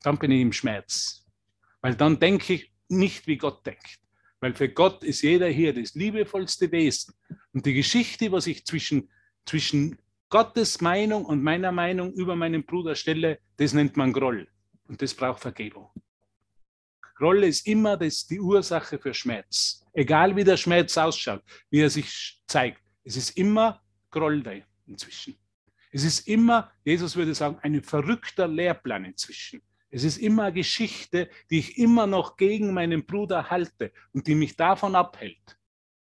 Dann 0.01 0.17
bin 0.17 0.31
ich 0.31 0.41
im 0.41 0.53
Schmerz. 0.53 1.25
Weil 1.81 1.95
dann 1.95 2.19
denke 2.19 2.53
ich 2.53 2.71
nicht, 2.87 3.27
wie 3.27 3.37
Gott 3.37 3.65
denkt. 3.65 3.99
Weil 4.39 4.53
für 4.53 4.69
Gott 4.69 5.03
ist 5.03 5.21
jeder 5.21 5.47
hier 5.47 5.73
das 5.73 5.95
liebevollste 5.95 6.71
Wesen. 6.71 7.13
Und 7.53 7.65
die 7.65 7.73
Geschichte, 7.73 8.31
was 8.31 8.47
ich 8.47 8.65
zwischen, 8.65 9.09
zwischen 9.45 9.97
Gottes 10.29 10.81
Meinung 10.81 11.25
und 11.25 11.41
meiner 11.41 11.72
Meinung 11.72 12.12
über 12.13 12.36
meinen 12.36 12.65
Bruder 12.65 12.96
stelle, 12.96 13.39
das 13.55 13.74
nennt 13.74 13.96
man 13.96 14.12
Groll. 14.12 14.48
Und 14.88 15.01
das 15.01 15.13
braucht 15.13 15.41
Vergebung. 15.41 15.89
Groll 17.15 17.46
ist 17.46 17.65
immer 17.65 17.96
das, 17.96 18.27
die 18.27 18.39
Ursache 18.39 19.00
für 19.00 19.13
Schmerz. 19.13 19.86
Egal 19.93 20.36
wie 20.36 20.43
der 20.43 20.57
Schmerz 20.57 20.98
ausschaut, 20.98 21.41
wie 21.69 21.79
er 21.79 21.89
sich 21.89 22.41
zeigt. 22.46 22.81
Es 23.03 23.15
ist 23.15 23.38
immer 23.38 23.81
Groll 24.12 24.43
da 24.43 24.51
inzwischen. 24.86 25.38
Es 25.91 26.03
ist 26.03 26.27
immer, 26.27 26.72
Jesus 26.84 27.15
würde 27.15 27.34
sagen, 27.34 27.57
ein 27.62 27.81
verrückter 27.81 28.48
Lehrplan 28.48 29.05
inzwischen. 29.05 29.62
Es 29.89 30.03
ist 30.03 30.17
immer 30.17 30.43
eine 30.43 30.53
Geschichte, 30.53 31.29
die 31.50 31.60
ich 31.60 31.77
immer 31.77 32.05
noch 32.05 32.36
gegen 32.36 32.74
meinen 32.74 33.05
Bruder 33.05 33.50
halte 33.50 33.93
und 34.12 34.27
die 34.27 34.36
mich 34.36 34.57
davon 34.57 34.96
abhält, 34.96 35.57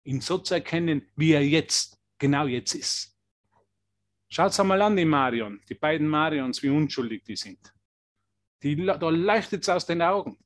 ihn 0.05 0.23
so 0.23 0.38
zu 0.38 0.55
erkennen, 0.55 1.07
wie 1.15 1.33
er 1.33 1.47
jetzt, 1.47 2.00
genau 2.19 2.47
jetzt 2.47 2.75
ist. 2.75 3.18
Schaut 4.30 4.58
einmal 4.61 4.82
an, 4.82 4.97
die 4.97 5.04
Marion, 5.04 5.61
die 5.68 5.75
beiden 5.75 6.06
Marions, 6.06 6.62
wie 6.62 6.68
unschuldig 6.68 7.25
die 7.25 7.37
sind. 7.37 7.73
Die, 8.62 8.76
da 8.76 9.08
leuchtet 9.08 9.62
es 9.62 9.68
aus 9.68 9.87
den 9.87 10.02
Augen. 10.02 10.38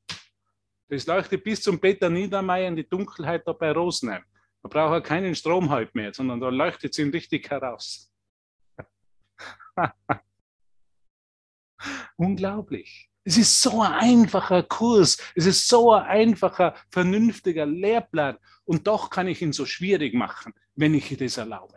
Das 0.88 1.06
leuchtet 1.06 1.42
bis 1.42 1.62
zum 1.62 1.80
Peter 1.80 2.10
Niedermeyer 2.10 2.68
in 2.68 2.76
die 2.76 2.88
Dunkelheit 2.88 3.46
da 3.46 3.52
bei 3.52 3.72
Rosenheim. 3.72 4.22
Da 4.62 4.68
braucht 4.68 4.92
er 4.92 5.00
keinen 5.00 5.34
Strom 5.34 5.70
halt 5.70 5.94
mehr, 5.94 6.12
sondern 6.14 6.38
da 6.38 6.48
leuchtet 6.48 6.92
es 6.92 6.98
ihm 6.98 7.10
richtig 7.10 7.50
heraus. 7.50 8.12
Unglaublich. 12.16 13.10
Es 13.24 13.36
ist 13.36 13.60
so 13.60 13.82
ein 13.82 13.92
einfacher 13.92 14.62
Kurs. 14.62 15.18
Es 15.34 15.46
ist 15.46 15.66
so 15.66 15.92
ein 15.92 16.04
einfacher, 16.04 16.74
vernünftiger 16.90 17.66
Lehrplan. 17.66 18.38
Und 18.64 18.86
doch 18.86 19.10
kann 19.10 19.28
ich 19.28 19.42
ihn 19.42 19.52
so 19.52 19.66
schwierig 19.66 20.14
machen, 20.14 20.52
wenn 20.74 20.94
ich 20.94 21.16
das 21.16 21.36
erlaube. 21.36 21.76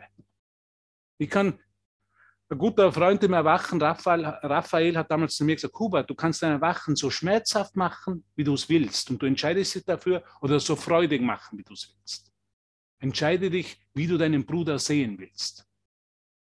Ich 1.18 1.30
kann, 1.30 1.58
ein 2.48 2.58
guter 2.58 2.92
Freund 2.92 3.22
im 3.24 3.32
Erwachen, 3.32 3.80
Raphael, 3.82 4.24
Raphael 4.24 4.96
hat 4.96 5.10
damals 5.10 5.36
zu 5.36 5.44
mir 5.44 5.56
gesagt, 5.56 5.74
Kuba, 5.74 6.02
du 6.04 6.14
kannst 6.14 6.42
dein 6.42 6.52
Erwachen 6.52 6.94
so 6.94 7.10
schmerzhaft 7.10 7.74
machen, 7.74 8.24
wie 8.36 8.44
du 8.44 8.54
es 8.54 8.68
willst. 8.68 9.10
Und 9.10 9.20
du 9.20 9.26
entscheidest 9.26 9.74
dich 9.74 9.84
dafür 9.84 10.22
oder 10.40 10.60
so 10.60 10.76
freudig 10.76 11.22
machen, 11.22 11.58
wie 11.58 11.64
du 11.64 11.72
es 11.72 11.92
willst. 11.96 12.32
Entscheide 13.00 13.50
dich, 13.50 13.80
wie 13.94 14.06
du 14.06 14.16
deinen 14.16 14.46
Bruder 14.46 14.78
sehen 14.78 15.18
willst. 15.18 15.66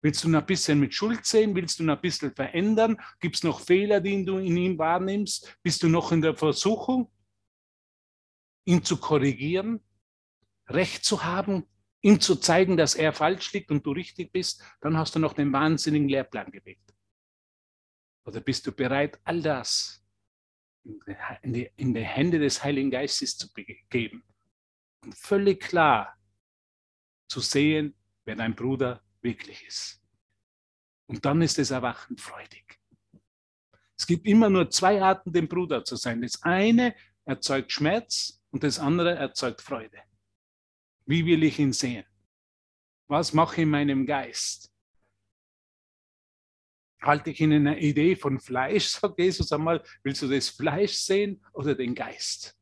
Willst 0.02 0.24
du 0.24 0.28
ihn 0.28 0.36
ein 0.36 0.46
bisschen 0.46 0.78
mit 0.78 0.94
Schuld 0.94 1.26
sehen? 1.26 1.54
Willst 1.54 1.78
du 1.78 1.82
ihn 1.82 1.90
ein 1.90 2.00
bisschen 2.00 2.34
verändern? 2.34 2.96
Gibt 3.18 3.36
es 3.36 3.42
noch 3.42 3.60
Fehler, 3.60 4.00
die 4.00 4.24
du 4.24 4.38
in 4.38 4.56
ihm 4.56 4.78
wahrnimmst? 4.78 5.58
Bist 5.62 5.82
du 5.82 5.88
noch 5.88 6.12
in 6.12 6.22
der 6.22 6.36
Versuchung, 6.36 7.10
ihn 8.64 8.82
zu 8.84 8.96
korrigieren, 8.96 9.80
Recht 10.68 11.04
zu 11.04 11.24
haben, 11.24 11.66
ihm 12.02 12.20
zu 12.20 12.36
zeigen, 12.36 12.76
dass 12.76 12.94
er 12.94 13.12
falsch 13.12 13.52
liegt 13.52 13.70
und 13.70 13.84
du 13.84 13.92
richtig 13.92 14.32
bist? 14.32 14.62
Dann 14.80 14.96
hast 14.96 15.14
du 15.14 15.18
noch 15.18 15.32
den 15.32 15.52
wahnsinnigen 15.52 16.08
Lehrplan 16.08 16.50
gewählt. 16.50 16.78
Oder 18.24 18.40
bist 18.40 18.66
du 18.66 18.72
bereit, 18.72 19.18
all 19.24 19.42
das 19.42 20.04
in 21.42 21.52
die, 21.52 21.70
in 21.76 21.94
die 21.94 22.04
Hände 22.04 22.38
des 22.38 22.62
Heiligen 22.62 22.90
Geistes 22.90 23.36
zu 23.36 23.48
geben? 23.88 24.24
Und 25.02 25.14
völlig 25.14 25.60
klar 25.60 26.16
zu 27.28 27.40
sehen, 27.40 27.94
wer 28.24 28.36
dein 28.36 28.54
Bruder 28.54 29.02
wirklich 29.22 29.64
ist. 29.66 30.02
Und 31.06 31.24
dann 31.24 31.42
ist 31.42 31.58
das 31.58 31.70
Erwachen 31.70 32.16
freudig. 32.18 32.78
Es 33.98 34.06
gibt 34.06 34.26
immer 34.26 34.48
nur 34.48 34.70
zwei 34.70 35.02
Arten, 35.02 35.32
dem 35.32 35.48
Bruder 35.48 35.84
zu 35.84 35.96
sein. 35.96 36.22
Das 36.22 36.42
eine 36.42 36.94
erzeugt 37.24 37.72
Schmerz 37.72 38.40
und 38.50 38.62
das 38.62 38.78
andere 38.78 39.14
erzeugt 39.14 39.60
Freude. 39.60 39.98
Wie 41.10 41.26
will 41.26 41.42
ich 41.42 41.58
ihn 41.58 41.72
sehen? 41.72 42.04
Was 43.08 43.32
mache 43.32 43.56
ich 43.56 43.62
in 43.62 43.70
meinem 43.70 44.06
Geist? 44.06 44.72
Halte 47.02 47.30
ich 47.30 47.40
in 47.40 47.52
einer 47.52 47.78
Idee 47.78 48.14
von 48.14 48.38
Fleisch, 48.38 48.86
sagt 48.90 49.18
Jesus 49.18 49.50
einmal, 49.50 49.82
willst 50.04 50.22
du 50.22 50.28
das 50.28 50.50
Fleisch 50.50 50.92
sehen 50.92 51.44
oder 51.52 51.74
den 51.74 51.96
Geist? 51.96 52.56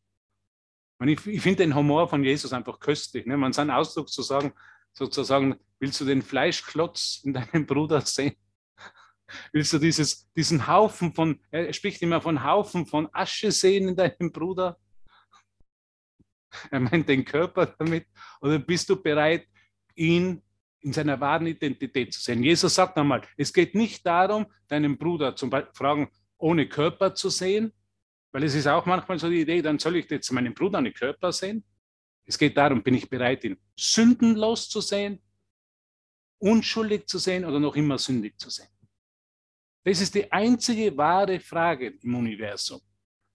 Ich, 1.04 1.26
ich 1.26 1.42
finde 1.42 1.64
den 1.64 1.74
Humor 1.74 2.08
von 2.08 2.24
Jesus 2.24 2.54
einfach 2.54 2.80
köstlich. 2.80 3.26
Ne? 3.26 3.36
Man 3.36 3.52
seinen 3.52 3.70
Ausdruck 3.70 4.08
zu 4.08 4.22
sagen, 4.22 4.54
sozusagen, 4.94 5.60
willst 5.78 6.00
du 6.00 6.06
den 6.06 6.22
Fleischklotz 6.22 7.20
in 7.24 7.34
deinem 7.34 7.66
Bruder 7.66 8.00
sehen? 8.00 8.34
Willst 9.52 9.74
du 9.74 9.78
dieses, 9.78 10.26
diesen 10.32 10.66
Haufen 10.66 11.12
von, 11.12 11.38
er 11.50 11.70
spricht 11.74 12.00
immer 12.00 12.22
von 12.22 12.42
Haufen 12.42 12.86
von 12.86 13.10
Asche 13.12 13.52
sehen 13.52 13.88
in 13.88 13.96
deinem 13.96 14.32
Bruder? 14.32 14.80
Er 16.70 16.80
meint 16.80 17.08
den 17.08 17.24
Körper 17.24 17.66
damit. 17.66 18.06
Oder 18.40 18.58
bist 18.58 18.88
du 18.88 19.00
bereit, 19.00 19.46
ihn 19.94 20.42
in 20.80 20.92
seiner 20.92 21.20
wahren 21.20 21.46
Identität 21.46 22.12
zu 22.12 22.20
sehen? 22.20 22.42
Jesus 22.42 22.74
sagt 22.74 22.96
einmal, 22.96 23.22
es 23.36 23.52
geht 23.52 23.74
nicht 23.74 24.04
darum, 24.06 24.46
deinen 24.68 24.96
Bruder 24.96 25.34
zum 25.36 25.50
Beispiel 25.50 25.74
fragen, 25.74 26.10
ohne 26.38 26.68
Körper 26.68 27.14
zu 27.14 27.30
sehen, 27.30 27.72
weil 28.32 28.44
es 28.44 28.54
ist 28.54 28.66
auch 28.66 28.86
manchmal 28.86 29.18
so 29.18 29.28
die 29.28 29.40
Idee, 29.40 29.62
dann 29.62 29.78
soll 29.78 29.96
ich 29.96 30.10
jetzt 30.10 30.30
meinen 30.32 30.54
Bruder 30.54 30.78
ohne 30.78 30.92
Körper 30.92 31.32
sehen. 31.32 31.64
Es 32.24 32.38
geht 32.38 32.56
darum, 32.56 32.82
bin 32.82 32.94
ich 32.94 33.08
bereit, 33.08 33.44
ihn 33.44 33.58
sündenlos 33.76 34.68
zu 34.68 34.80
sehen, 34.80 35.20
unschuldig 36.38 37.06
zu 37.06 37.18
sehen 37.18 37.44
oder 37.44 37.58
noch 37.58 37.74
immer 37.74 37.98
sündig 37.98 38.38
zu 38.38 38.50
sehen? 38.50 38.68
Das 39.82 40.00
ist 40.00 40.14
die 40.14 40.30
einzige 40.30 40.94
wahre 40.96 41.40
Frage 41.40 41.98
im 42.02 42.14
Universum. 42.14 42.80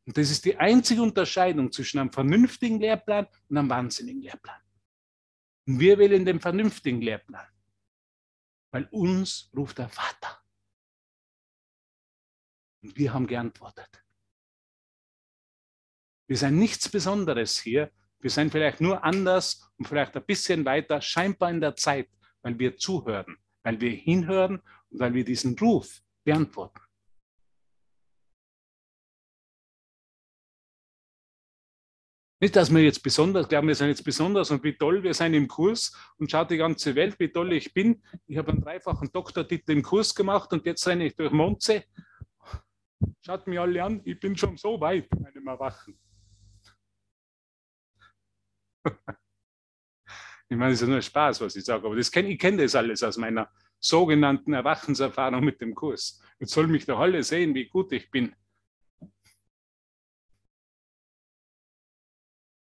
Und 0.06 0.18
das 0.18 0.30
ist 0.30 0.44
die 0.46 0.58
einzige 0.58 1.02
Unterscheidung 1.02 1.72
zwischen 1.72 2.00
einem 2.00 2.12
vernünftigen 2.12 2.80
Lehrplan 2.80 3.28
und 3.48 3.58
einem 3.58 3.70
wahnsinnigen 3.70 4.22
Lehrplan. 4.22 4.62
Und 5.66 5.80
wir 5.80 5.98
wählen 5.98 6.26
den 6.26 6.42
vernünftigen 6.42 7.02
Lehrplan, 7.02 7.48
weil 8.72 8.86
uns 8.92 9.50
ruft 9.56 9.78
der 9.78 9.90
Vater. 9.90 10.42
Und 12.82 12.98
wir 12.98 13.14
haben 13.14 13.28
geantwortet. 13.28 14.04
Wir 16.28 16.38
sind 16.38 16.58
nichts 16.58 16.90
Besonderes 16.90 17.60
hier, 17.60 17.92
wir 18.20 18.30
sind 18.30 18.52
vielleicht 18.52 18.82
nur 18.82 19.04
anders 19.04 19.70
und 19.78 19.88
vielleicht 19.88 20.16
ein 20.16 20.26
bisschen 20.26 20.66
weiter, 20.66 21.02
scheinbar 21.02 21.50
in 21.50 21.62
der 21.62 21.76
Zeit, 21.76 22.10
weil 22.42 22.58
wir 22.58 22.78
zuhören, 22.78 23.38
weil 23.64 23.80
wir 23.80 23.92
hinhören 23.92 24.62
und 24.90 25.00
weil 25.00 25.14
wir 25.14 25.26
diesen 25.26 25.58
Ruf 25.60 26.02
beantworten. 26.24 26.80
Nicht, 32.44 32.58
dass 32.58 32.74
wir 32.74 32.82
jetzt 32.82 33.02
besonders 33.02 33.48
glauben, 33.48 33.70
wir 33.70 33.76
sind 33.76 33.88
jetzt 33.88 34.04
besonders 34.04 34.52
und 34.52 34.66
wie 34.66 34.76
toll 34.76 35.02
wir 35.02 35.14
sind 35.14 35.34
im 35.34 35.48
Kurs 35.48 35.96
und 36.18 36.30
schaut 36.30 36.52
die 36.52 36.58
ganze 36.58 36.94
Welt, 36.94 37.18
wie 37.18 37.30
toll 37.30 37.54
ich 37.54 37.74
bin. 37.74 38.04
Ich 38.28 38.38
habe 38.38 38.52
einen 38.52 38.60
dreifachen 38.60 39.10
Doktortitel 39.14 39.72
im 39.72 39.82
Kurs 39.82 40.14
gemacht 40.14 40.52
und 40.52 40.66
jetzt 40.66 40.86
renne 40.86 41.06
ich 41.06 41.16
durch 41.16 41.32
Monze 41.32 41.86
Schaut 43.26 43.48
mich 43.48 43.58
alle 43.58 43.82
an, 43.82 44.02
ich 44.04 44.20
bin 44.20 44.36
schon 44.36 44.58
so 44.58 44.78
weit 44.82 45.08
in 45.16 45.22
meinem 45.22 45.48
Erwachen. 45.48 45.98
ich 50.50 50.58
meine, 50.58 50.74
es 50.74 50.82
ist 50.82 50.90
nur 50.90 51.02
Spaß, 51.02 51.40
was 51.40 51.56
ich 51.56 51.64
sage, 51.64 51.86
aber 51.86 51.96
das 51.96 52.12
kenn, 52.12 52.28
ich 52.28 52.40
kenne 52.40 52.64
das 52.64 52.76
alles 52.76 53.04
aus 53.04 53.16
meiner 53.16 53.50
sogenannten 53.80 54.52
Erwachenserfahrung 54.52 55.46
mit 55.46 55.62
dem 55.62 55.74
Kurs. 55.74 56.22
Jetzt 56.40 56.52
soll 56.52 56.68
mich 56.68 56.86
doch 56.86 57.00
alle 57.00 57.24
sehen, 57.24 57.56
wie 57.56 57.70
gut 57.70 57.94
ich 57.94 58.12
bin. 58.12 58.36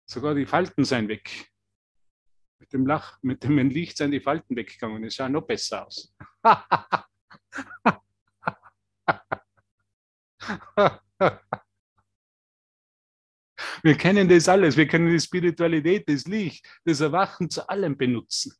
Sogar 0.09 0.33
die 0.33 0.47
Falten 0.47 0.83
seien 0.85 1.07
weg. 1.07 1.51
Mit 2.59 2.73
dem 2.73 2.87
Lach, 2.87 3.19
mit 3.21 3.43
dem 3.43 3.57
Licht 3.69 3.97
sind 3.97 4.09
die 4.09 4.19
Falten 4.19 4.55
weggegangen. 4.55 5.03
Es 5.03 5.15
sah 5.15 5.29
noch 5.29 5.45
besser 5.45 5.85
aus. 5.85 6.15
Wir 13.83 13.95
kennen 13.95 14.27
das 14.27 14.49
alles. 14.49 14.75
Wir 14.75 14.87
können 14.87 15.11
die 15.11 15.19
Spiritualität, 15.19 16.09
das 16.09 16.25
Licht, 16.25 16.67
das 16.85 17.01
Erwachen 17.01 17.49
zu 17.51 17.69
allem 17.69 17.95
benutzen. 17.95 18.57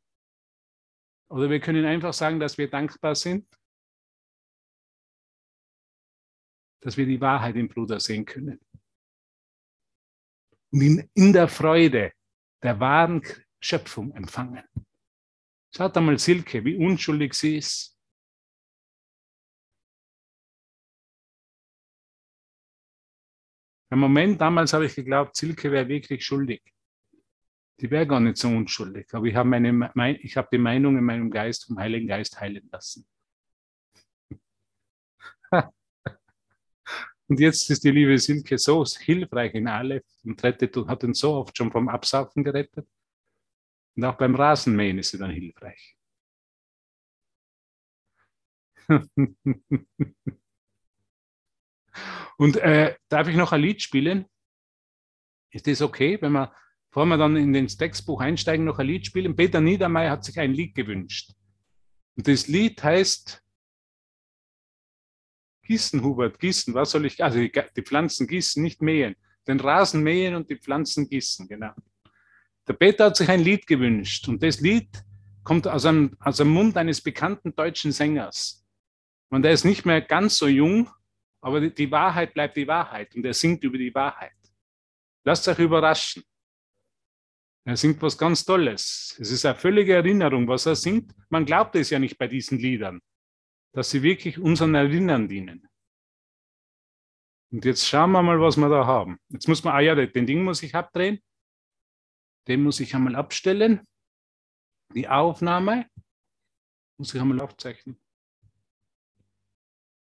Oder 1.30 1.50
wir 1.50 1.60
können 1.60 1.86
einfach 1.86 2.14
sagen, 2.14 2.40
dass 2.40 2.58
wir 2.58 2.70
dankbar 2.70 3.16
sind, 3.16 3.48
dass 6.82 6.96
wir 6.96 7.06
die 7.06 7.22
Wahrheit 7.22 7.56
im 7.56 7.68
Bruder 7.68 8.00
sehen 8.00 8.26
können. 8.26 8.60
Und 10.72 11.10
in 11.14 11.34
der 11.34 11.48
Freude 11.48 12.14
der 12.62 12.80
wahren 12.80 13.24
Schöpfung 13.60 14.12
empfangen. 14.14 14.64
Schaut 15.76 15.96
einmal 15.98 16.18
Silke, 16.18 16.64
wie 16.64 16.78
unschuldig 16.78 17.34
sie 17.34 17.58
ist. 17.58 17.96
Im 23.92 24.00
Moment, 24.00 24.40
damals 24.40 24.74
habe 24.74 24.86
ich 24.86 24.94
geglaubt, 24.96 25.36
Silke 25.36 25.72
wäre 25.72 25.88
wirklich 25.88 26.24
schuldig. 26.24 26.62
Die 27.80 27.90
wäre 27.90 28.06
gar 28.06 28.20
nicht 28.20 28.38
so 28.38 28.48
unschuldig. 28.48 29.08
Aber 29.14 29.26
ich 29.26 29.36
habe, 29.36 29.50
meine, 29.50 29.74
mein, 29.74 30.16
ich 30.22 30.38
habe 30.38 30.50
die 30.52 30.58
Meinung 30.60 30.98
in 30.98 31.04
meinem 31.04 31.32
Geist 31.32 31.66
vom 31.66 31.80
Heiligen 31.80 32.08
Geist 32.08 32.40
heilen 32.40 32.70
lassen. 32.72 33.08
Und 37.30 37.40
jetzt 37.40 37.70
ist 37.70 37.84
die 37.84 37.92
liebe 37.92 38.18
Silke 38.18 38.58
so 38.58 38.84
hilfreich 38.84 39.54
in 39.54 39.68
alle 39.68 40.04
und 40.24 40.44
rettet 40.44 40.76
und 40.78 40.88
hat 40.90 41.04
uns 41.04 41.20
so 41.20 41.36
oft 41.36 41.56
schon 41.56 41.72
vom 41.72 41.88
Absaufen 41.88 42.44
gerettet. 42.44 42.88
Und 43.96 44.04
auch 44.04 44.18
beim 44.18 44.34
Rasenmähen 44.34 44.98
ist 44.98 45.12
sie 45.12 45.20
dann 45.20 45.30
hilfreich. 45.30 45.96
und 52.38 52.58
äh, 52.58 52.96
darf 53.10 53.28
ich 53.28 53.36
noch 53.36 53.52
ein 53.52 53.62
Lied 53.62 53.84
spielen? 53.84 54.26
Ist 55.52 55.68
das 55.68 55.84
okay, 55.84 56.20
wenn 56.22 56.32
wir, 56.32 56.52
bevor 56.90 57.06
wir 57.06 57.18
dann 57.18 57.36
in 57.36 57.54
das 57.54 57.78
Textbuch 57.78 58.22
einsteigen, 58.22 58.66
noch 58.66 58.80
ein 58.80 58.88
Lied 58.88 59.06
spielen? 59.06 59.36
Peter 59.36 59.62
Niedermeyer 59.62 60.10
hat 60.10 60.24
sich 60.24 60.40
ein 60.40 60.54
Lied 60.54 60.74
gewünscht. 60.74 61.34
Und 62.16 62.28
das 62.28 62.48
Lied 62.48 62.84
heißt 62.84 63.44
Gießen, 65.70 66.02
Hubert, 66.02 66.40
gießen. 66.40 66.74
Was 66.74 66.90
soll 66.90 67.06
ich? 67.06 67.24
Also 67.24 67.38
die, 67.38 67.52
die 67.52 67.84
Pflanzen 67.84 68.26
gießen, 68.26 68.62
nicht 68.64 68.82
mähen. 68.82 69.16
Den 69.48 69.60
Rasen 69.60 70.02
mähen 70.02 70.34
und 70.34 70.50
die 70.50 70.56
Pflanzen 70.56 71.08
gießen, 71.08 71.48
genau. 71.48 71.74
Der 72.68 72.74
Peter 72.74 73.06
hat 73.06 73.18
sich 73.18 73.30
ein 73.30 73.42
Lied 73.42 73.68
gewünscht 73.68 74.28
und 74.28 74.42
das 74.42 74.62
Lied 74.62 74.90
kommt 75.44 75.68
aus 75.68 75.86
einem, 75.86 76.18
aus 76.22 76.38
dem 76.38 76.50
Mund 76.50 76.76
eines 76.76 77.02
bekannten 77.02 77.56
deutschen 77.56 77.92
Sängers. 77.92 78.66
Und 79.30 79.46
er 79.46 79.52
ist 79.52 79.64
nicht 79.64 79.86
mehr 79.86 80.02
ganz 80.02 80.38
so 80.40 80.48
jung, 80.48 80.90
aber 81.40 81.62
die, 81.62 81.72
die 81.72 81.92
Wahrheit 81.92 82.34
bleibt 82.34 82.58
die 82.58 82.68
Wahrheit 82.68 83.14
und 83.16 83.24
er 83.24 83.36
singt 83.36 83.64
über 83.64 83.78
die 83.78 83.94
Wahrheit. 83.94 84.34
Lasst 85.24 85.48
euch 85.48 85.60
überraschen. 85.60 86.24
Er 87.64 87.78
singt 87.78 88.02
was 88.02 88.18
ganz 88.18 88.44
Tolles. 88.44 89.16
Es 89.20 89.30
ist 89.30 89.46
eine 89.46 89.56
völlige 89.56 89.94
Erinnerung, 89.94 90.48
was 90.48 90.66
er 90.66 90.76
singt. 90.76 91.14
Man 91.30 91.46
glaubt 91.46 91.76
es 91.76 91.92
ja 91.92 92.00
nicht 92.00 92.18
bei 92.18 92.28
diesen 92.28 92.58
Liedern 92.58 93.00
dass 93.74 93.90
sie 93.92 94.04
wirklich 94.04 94.40
unseren 94.40 94.76
Erinnern 94.76 95.28
dienen. 95.28 95.68
Und 97.52 97.66
jetzt 97.66 97.88
schauen 97.88 98.12
wir 98.12 98.22
mal, 98.22 98.40
was 98.40 98.58
wir 98.58 98.70
da 98.70 98.86
haben. 98.86 99.18
Jetzt 99.30 99.48
muss 99.48 99.64
man, 99.64 99.74
ah 99.74 99.80
ja, 99.80 99.96
den 99.96 100.26
Ding 100.26 100.44
muss 100.44 100.62
ich 100.62 100.76
abdrehen. 100.76 101.20
Den 102.48 102.64
muss 102.64 102.80
ich 102.80 102.94
einmal 102.96 103.16
abstellen. 103.16 103.82
Die 104.94 105.08
Aufnahme 105.08 105.88
muss 106.98 107.14
ich 107.14 107.22
einmal 107.22 107.42
aufzeichnen. 107.42 108.00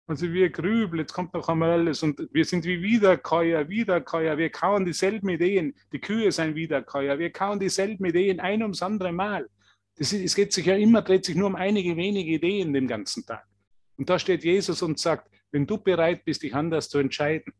Also 0.08 0.34
wir 0.34 0.50
grübeln, 0.50 1.02
jetzt 1.02 1.13
kommt 1.13 1.36
noch 1.36 1.48
einmal 1.50 1.69
alles 1.69 2.02
und 2.02 2.28
wir 2.34 2.43
sind 2.43 2.65
wie 2.65 2.82
Wiederkäuer, 2.82 3.69
Wiederkäuer, 3.69 4.39
wir 4.39 4.50
kauen 4.50 4.84
dieselben 4.84 5.30
Ideen, 5.30 5.76
die 5.91 6.00
Kühe 6.00 6.32
sind 6.32 6.56
Wiederkäuer, 6.56 7.19
wir 7.19 7.32
kauen 7.32 7.60
dieselben 7.60 8.06
Ideen 8.06 8.39
ein 8.39 8.63
ums 8.63 8.82
andere 8.82 9.12
Mal. 9.12 9.48
Ist, 9.98 10.13
es 10.13 10.34
geht 10.34 10.52
sich 10.52 10.65
ja 10.65 10.76
immer, 10.76 11.04
dreht 11.04 11.26
sich 11.26 11.36
nur 11.36 11.45
um 11.45 11.56
einige 11.56 11.95
wenige 11.95 12.32
Ideen 12.32 12.74
den 12.74 12.88
ganzen 12.88 13.24
Tag. 13.24 13.48
Und 13.99 14.09
da 14.09 14.17
steht 14.17 14.45
Jesus 14.45 14.81
und 14.81 14.97
sagt, 14.97 15.29
wenn 15.51 15.67
du 15.67 15.77
bereit 15.77 16.23
bist, 16.23 16.41
dich 16.41 16.55
anders 16.55 16.88
zu 16.88 16.99
entscheiden, 16.99 17.53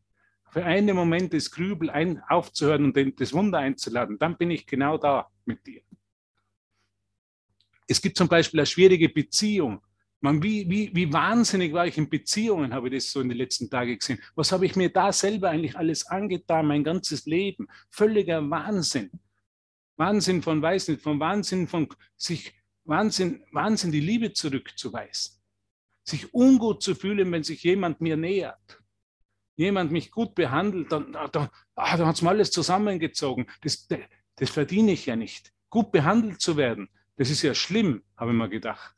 für 0.48 0.64
einen 0.64 0.96
Moment 0.96 1.34
das 1.34 1.50
Grübel 1.50 1.90
ein, 1.90 2.22
aufzuhören 2.28 2.86
und 2.86 3.20
das 3.20 3.34
Wunder 3.34 3.58
einzuladen, 3.58 4.18
dann 4.18 4.38
bin 4.38 4.50
ich 4.50 4.66
genau 4.66 4.96
da 4.96 5.28
mit 5.44 5.64
dir. 5.66 5.82
Es 7.86 8.00
gibt 8.00 8.16
zum 8.16 8.26
Beispiel 8.26 8.58
eine 8.58 8.66
schwierige 8.66 9.10
Beziehung. 9.10 9.82
Man, 10.22 10.42
wie, 10.42 10.68
wie, 10.70 10.90
wie 10.94 11.12
wahnsinnig 11.12 11.74
war 11.74 11.86
ich 11.86 11.98
in 11.98 12.08
Beziehungen, 12.08 12.72
habe 12.72 12.88
ich 12.88 12.94
das 12.94 13.12
so 13.12 13.20
in 13.20 13.28
den 13.28 13.36
letzten 13.36 13.68
Tagen 13.68 13.98
gesehen. 13.98 14.18
Was 14.34 14.50
habe 14.50 14.64
ich 14.64 14.74
mir 14.76 14.88
da 14.88 15.12
selber 15.12 15.50
eigentlich 15.50 15.76
alles 15.76 16.06
angetan, 16.06 16.66
mein 16.66 16.84
ganzes 16.84 17.26
Leben? 17.26 17.68
Völliger 17.90 18.48
Wahnsinn. 18.48 19.10
Wahnsinn 19.96 20.40
von 20.40 20.62
weiß 20.62 20.88
nicht, 20.88 21.02
von 21.02 21.20
Wahnsinn 21.20 21.68
von 21.68 21.86
sich, 22.16 22.54
Wahnsinn, 22.84 23.44
Wahnsinn, 23.52 23.92
die 23.92 24.00
Liebe 24.00 24.32
zurückzuweisen 24.32 25.39
sich 26.10 26.34
ungut 26.34 26.82
zu 26.82 26.94
fühlen, 26.94 27.30
wenn 27.32 27.42
sich 27.42 27.62
jemand 27.62 28.00
mir 28.00 28.16
nähert. 28.16 28.82
Jemand 29.56 29.92
mich 29.92 30.10
gut 30.10 30.34
behandelt, 30.34 30.90
dann, 30.92 31.14
ah, 31.14 31.28
dann, 31.28 31.48
ah, 31.74 31.96
dann 31.96 32.06
hat 32.06 32.16
es 32.16 32.22
mal 32.22 32.30
alles 32.30 32.50
zusammengezogen. 32.50 33.46
Das, 33.62 33.88
das 34.36 34.50
verdiene 34.50 34.92
ich 34.92 35.06
ja 35.06 35.16
nicht. 35.16 35.52
Gut 35.68 35.92
behandelt 35.92 36.40
zu 36.40 36.56
werden, 36.56 36.88
das 37.16 37.30
ist 37.30 37.42
ja 37.42 37.54
schlimm, 37.54 38.02
habe 38.16 38.30
ich 38.30 38.36
mir 38.36 38.48
gedacht. 38.48 38.94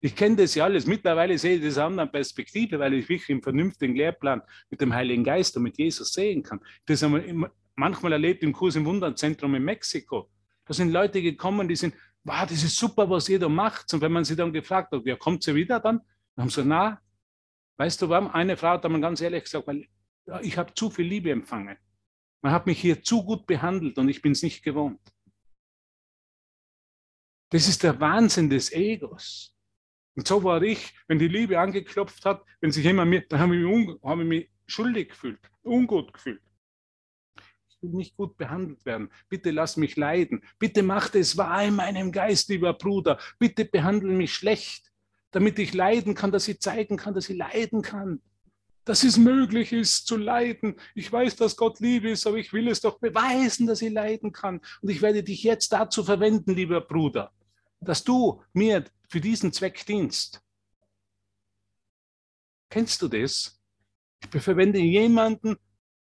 Ich 0.00 0.16
kenne 0.16 0.36
das 0.36 0.54
ja 0.56 0.64
alles. 0.64 0.86
Mittlerweile 0.86 1.38
sehe 1.38 1.56
ich 1.56 1.64
das 1.64 1.78
aus 1.78 1.92
einer 1.92 2.06
Perspektive, 2.06 2.78
weil 2.78 2.94
ich 2.94 3.08
wirklich 3.08 3.30
im 3.30 3.42
vernünftigen 3.42 3.94
Lehrplan 3.94 4.42
mit 4.68 4.80
dem 4.80 4.92
Heiligen 4.92 5.22
Geist 5.22 5.56
und 5.56 5.62
mit 5.62 5.78
Jesus 5.78 6.12
sehen 6.12 6.42
kann. 6.42 6.60
Das 6.86 7.02
haben 7.02 7.14
wir 7.14 7.50
manchmal 7.76 8.12
erlebt 8.12 8.42
im 8.42 8.52
Kurs 8.52 8.74
im 8.74 8.84
Wunderzentrum 8.84 9.54
in 9.54 9.64
Mexiko. 9.64 10.28
Da 10.64 10.74
sind 10.74 10.92
Leute 10.92 11.22
gekommen, 11.22 11.68
die 11.68 11.76
sind, 11.76 11.94
wow, 12.24 12.42
das 12.42 12.62
ist 12.62 12.76
super, 12.76 13.08
was 13.08 13.28
ihr 13.28 13.38
da 13.38 13.48
macht. 13.48 13.92
Und 13.94 14.00
wenn 14.00 14.12
man 14.12 14.24
sie 14.24 14.36
dann 14.36 14.52
gefragt 14.52 14.92
hat, 14.92 15.04
ja, 15.04 15.16
kommt 15.16 15.42
sie 15.42 15.54
wieder 15.54 15.80
dann? 15.80 16.00
Dann 16.34 16.44
haben 16.44 16.50
sie 16.50 16.62
gesagt, 16.62 16.68
na, 16.68 17.00
weißt 17.78 18.02
du 18.02 18.08
warum? 18.08 18.28
Eine 18.28 18.56
Frau 18.56 18.68
hat 18.68 18.84
dann 18.84 19.00
ganz 19.00 19.20
ehrlich 19.20 19.44
gesagt, 19.44 19.66
weil 19.66 19.88
ich 20.42 20.56
habe 20.56 20.72
zu 20.74 20.90
viel 20.90 21.06
Liebe 21.06 21.30
empfangen. 21.30 21.76
Man 22.42 22.52
hat 22.52 22.66
mich 22.66 22.80
hier 22.80 23.02
zu 23.02 23.24
gut 23.24 23.46
behandelt 23.46 23.98
und 23.98 24.08
ich 24.08 24.22
bin 24.22 24.32
es 24.32 24.42
nicht 24.42 24.62
gewohnt. 24.62 25.00
Das 27.50 27.68
ist 27.68 27.82
der 27.82 28.00
Wahnsinn 28.00 28.48
des 28.48 28.72
Egos. 28.72 29.54
Und 30.14 30.26
so 30.26 30.42
war 30.42 30.62
ich, 30.62 30.94
wenn 31.06 31.18
die 31.18 31.28
Liebe 31.28 31.58
angeklopft 31.58 32.24
hat, 32.24 32.44
wenn 32.60 32.72
sich 32.72 32.84
jemand 32.84 33.10
mir, 33.10 33.26
dann 33.28 33.40
habe 33.40 33.56
ich, 33.56 33.62
mich, 33.62 33.96
ich 34.02 34.16
mich 34.16 34.50
schuldig 34.66 35.08
gefühlt, 35.10 35.40
ungut 35.62 36.12
gefühlt. 36.12 36.42
Ich 37.68 37.82
will 37.82 37.90
nicht 37.90 38.16
gut 38.16 38.36
behandelt 38.36 38.84
werden. 38.84 39.10
Bitte 39.28 39.50
lass 39.50 39.76
mich 39.76 39.96
leiden. 39.96 40.44
Bitte 40.58 40.82
mach 40.82 41.14
es 41.14 41.36
wahr 41.36 41.64
in 41.64 41.76
meinem 41.76 42.12
Geist, 42.12 42.48
lieber 42.48 42.74
Bruder. 42.74 43.18
Bitte 43.38 43.64
behandle 43.64 44.12
mich 44.12 44.34
schlecht 44.34 44.91
damit 45.32 45.58
ich 45.58 45.74
leiden 45.74 46.14
kann, 46.14 46.30
dass 46.30 46.46
ich 46.46 46.60
zeigen 46.60 46.96
kann, 46.96 47.14
dass 47.14 47.28
ich 47.28 47.36
leiden 47.36 47.82
kann. 47.82 48.22
Dass 48.84 49.02
es 49.04 49.16
möglich 49.16 49.72
ist 49.72 50.06
zu 50.06 50.16
leiden. 50.16 50.76
Ich 50.94 51.10
weiß, 51.10 51.36
dass 51.36 51.56
Gott 51.56 51.80
lieb 51.80 52.04
ist, 52.04 52.26
aber 52.26 52.36
ich 52.36 52.52
will 52.52 52.68
es 52.68 52.80
doch 52.80 52.98
beweisen, 52.98 53.66
dass 53.66 53.80
ich 53.80 53.92
leiden 53.92 54.32
kann. 54.32 54.60
Und 54.80 54.90
ich 54.90 55.00
werde 55.02 55.22
dich 55.22 55.42
jetzt 55.42 55.72
dazu 55.72 56.04
verwenden, 56.04 56.54
lieber 56.54 56.80
Bruder, 56.80 57.32
dass 57.80 58.04
du 58.04 58.42
mir 58.52 58.84
für 59.08 59.20
diesen 59.20 59.52
Zweck 59.52 59.84
dienst. 59.86 60.42
Kennst 62.70 63.00
du 63.02 63.08
das? 63.08 63.60
Ich 64.34 64.42
verwende 64.42 64.80
jemanden, 64.80 65.56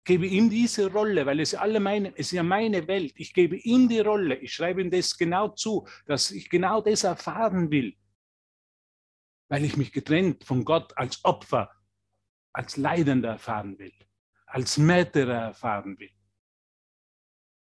gebe 0.04 0.26
ihm 0.26 0.50
diese 0.50 0.90
Rolle, 0.90 1.26
weil 1.26 1.40
es 1.40 1.54
alle 1.54 1.80
meine, 1.80 2.10
es 2.16 2.26
ist 2.26 2.32
ja 2.32 2.42
meine 2.42 2.86
Welt. 2.88 3.12
Ich 3.16 3.34
gebe 3.34 3.56
ihm 3.56 3.88
die 3.88 4.00
Rolle. 4.00 4.36
Ich 4.36 4.54
schreibe 4.54 4.80
ihm 4.80 4.90
das 4.90 5.16
genau 5.16 5.48
zu, 5.48 5.86
dass 6.06 6.30
ich 6.30 6.48
genau 6.48 6.80
das 6.80 7.04
erfahren 7.04 7.70
will 7.70 7.94
weil 9.54 9.64
ich 9.64 9.76
mich 9.76 9.92
getrennt 9.92 10.42
von 10.42 10.64
Gott 10.64 10.98
als 10.98 11.24
Opfer, 11.24 11.70
als 12.52 12.76
Leidender 12.76 13.28
erfahren 13.28 13.78
will, 13.78 13.92
als 14.46 14.78
Märtyrer 14.78 15.42
erfahren 15.42 15.96
will, 15.96 16.10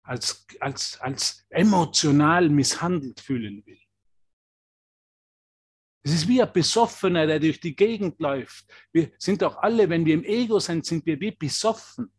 als, 0.02 0.46
als, 0.58 0.98
als 1.02 1.46
emotional 1.50 2.48
misshandelt 2.48 3.20
fühlen 3.20 3.62
will. 3.66 3.78
Es 6.02 6.14
ist 6.14 6.28
wie 6.28 6.40
ein 6.40 6.50
Besoffener, 6.50 7.26
der 7.26 7.40
durch 7.40 7.60
die 7.60 7.76
Gegend 7.76 8.18
läuft. 8.20 8.72
Wir 8.90 9.12
sind 9.18 9.42
doch 9.42 9.58
alle, 9.58 9.90
wenn 9.90 10.06
wir 10.06 10.14
im 10.14 10.24
Ego 10.24 10.58
sind, 10.58 10.86
sind 10.86 11.04
wir 11.04 11.20
wie 11.20 11.32
besoffen. 11.32 12.10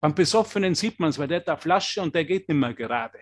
Beim 0.00 0.14
Besoffenen 0.14 0.76
sieht 0.76 1.00
man 1.00 1.10
es, 1.10 1.18
weil 1.18 1.26
der 1.26 1.40
hat 1.40 1.48
eine 1.48 1.58
Flasche 1.58 2.00
und 2.00 2.14
der 2.14 2.24
geht 2.24 2.48
nicht 2.48 2.58
mehr 2.58 2.74
gerade. 2.74 3.18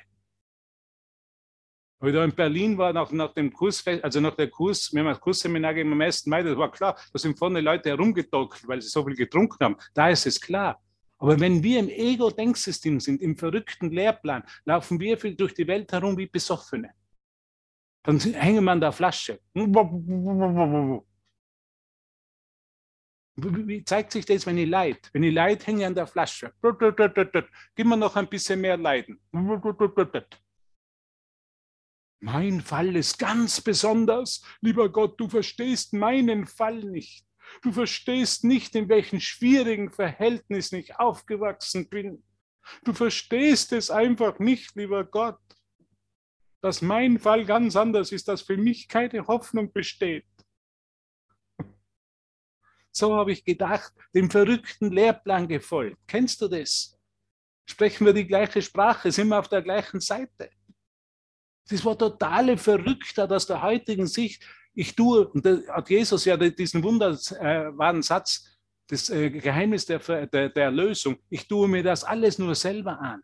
Weil 2.01 2.13
da 2.13 2.25
in 2.25 2.33
Berlin 2.33 2.79
war 2.79 2.93
nach, 2.93 3.11
nach 3.11 3.33
dem 3.35 3.53
Kurs, 3.53 3.85
also 3.87 4.21
nach 4.21 4.37
der 4.37 4.49
Kurs, 4.49 4.93
wir 4.93 5.01
haben 5.01 5.09
das 5.09 5.21
Kursseminar 5.21 5.75
gegeben 5.75 5.93
am 5.93 6.01
1. 6.01 6.27
Mai, 6.27 6.45
das 6.45 6.57
war 6.57 6.71
klar, 6.71 6.97
da 7.13 7.19
sind 7.19 7.37
vorne 7.37 7.61
Leute 7.61 7.89
herumgedockt, 7.91 8.69
weil 8.69 8.81
sie 8.81 8.89
so 8.89 9.05
viel 9.05 9.17
getrunken 9.17 9.65
haben. 9.65 9.77
Da 9.95 10.09
ist 10.11 10.27
es 10.27 10.41
klar. 10.41 10.81
Aber 11.19 11.41
wenn 11.41 11.61
wir 11.63 11.81
im 11.81 11.89
Ego-Denksystem 11.89 13.01
sind, 13.01 13.21
im 13.21 13.37
verrückten 13.37 13.91
Lehrplan, 13.91 14.45
laufen 14.65 15.01
wir 15.01 15.17
durch 15.17 15.55
die 15.55 15.67
Welt 15.67 15.91
herum 15.91 16.17
wie 16.17 16.27
Besoffene. 16.27 16.91
Dann 18.05 18.21
hängen 18.21 18.63
wir 18.65 18.71
an 18.71 18.81
der 18.81 18.93
Flasche. 18.93 19.41
Wie 23.41 23.85
zeigt 23.85 24.13
sich 24.13 24.25
das, 24.25 24.47
wenn 24.47 24.59
ich 24.59 24.69
leid? 24.69 25.11
Wenn 25.13 25.25
ich 25.25 25.35
leid, 25.35 25.67
hänge 25.67 25.81
ich 25.81 25.87
an 25.87 25.95
der 25.97 26.07
Flasche. 26.07 26.53
Gib 27.75 27.87
mir 27.87 27.97
noch 27.97 28.15
ein 28.15 28.29
bisschen 28.29 28.61
mehr 28.61 28.77
Leiden. 28.77 29.21
Mein 32.21 32.61
Fall 32.61 32.97
ist 32.97 33.19
ganz 33.19 33.61
besonders. 33.61 34.43
Lieber 34.61 34.91
Gott, 34.91 35.21
du 35.21 35.29
verstehst 35.29 35.93
meinen 35.93 36.47
Fall 36.47 36.81
nicht. 36.81 37.25
Du 37.63 37.73
verstehst 37.73 38.45
nicht, 38.45 38.75
in 38.75 38.89
welchen 38.89 39.21
schwierigen 39.21 39.91
Verhältnissen 39.91 40.77
ich 40.77 40.99
aufgewachsen 40.99 41.89
bin. 41.89 42.23
Du 42.85 42.93
verstehst 42.93 43.73
es 43.73 43.91
einfach 43.91 44.39
nicht, 44.39 44.75
lieber 44.77 45.05
Gott 45.05 45.39
dass 46.61 46.83
mein 46.83 47.19
Fall 47.19 47.45
ganz 47.45 47.77
anders 47.77 48.13
ist, 48.13 48.29
dass 48.29 48.43
für 48.43 48.57
mich 48.57 48.89
keine 48.89 49.27
Hoffnung 49.27 49.73
besteht. 49.73 50.27
So 52.91 53.15
habe 53.15 53.33
ich 53.33 53.45
gedacht, 53.45 53.93
dem 54.15 54.31
verrückten 54.31 54.91
Lehrplan 54.91 55.47
gefolgt. 55.47 55.99
Kennst 56.07 56.41
du 56.41 56.49
das? 56.49 56.99
Sprechen 57.65 58.07
wir 58.07 58.13
die 58.13 58.27
gleiche 58.27 58.61
Sprache, 58.61 59.13
sind 59.13 59.29
wir 59.29 59.39
auf 59.39 59.49
der 59.49 59.63
gleichen 59.63 60.01
Seite. 60.01 60.51
Das 61.69 61.85
war 61.85 61.99
totale 61.99 62.57
Verrücktheit 62.57 63.31
aus 63.31 63.47
der 63.47 63.63
heutigen 63.63 64.07
Sicht. 64.07 64.43
Ich 64.75 64.95
tue, 64.95 65.29
und 65.29 65.45
da 65.45 65.59
hat 65.69 65.91
Jesus 65.91 66.25
ja 66.25 66.37
diesen 66.37 66.83
wunderbaren 66.83 68.03
Satz, 68.03 68.59
das 68.89 69.11
äh, 69.11 69.31
Geheimnis 69.31 69.85
der, 69.85 69.99
der, 70.27 70.49
der 70.49 70.65
Erlösung, 70.65 71.19
ich 71.29 71.47
tue 71.47 71.69
mir 71.69 71.83
das 71.83 72.05
alles 72.05 72.39
nur 72.39 72.55
selber 72.55 72.99
an. 72.99 73.23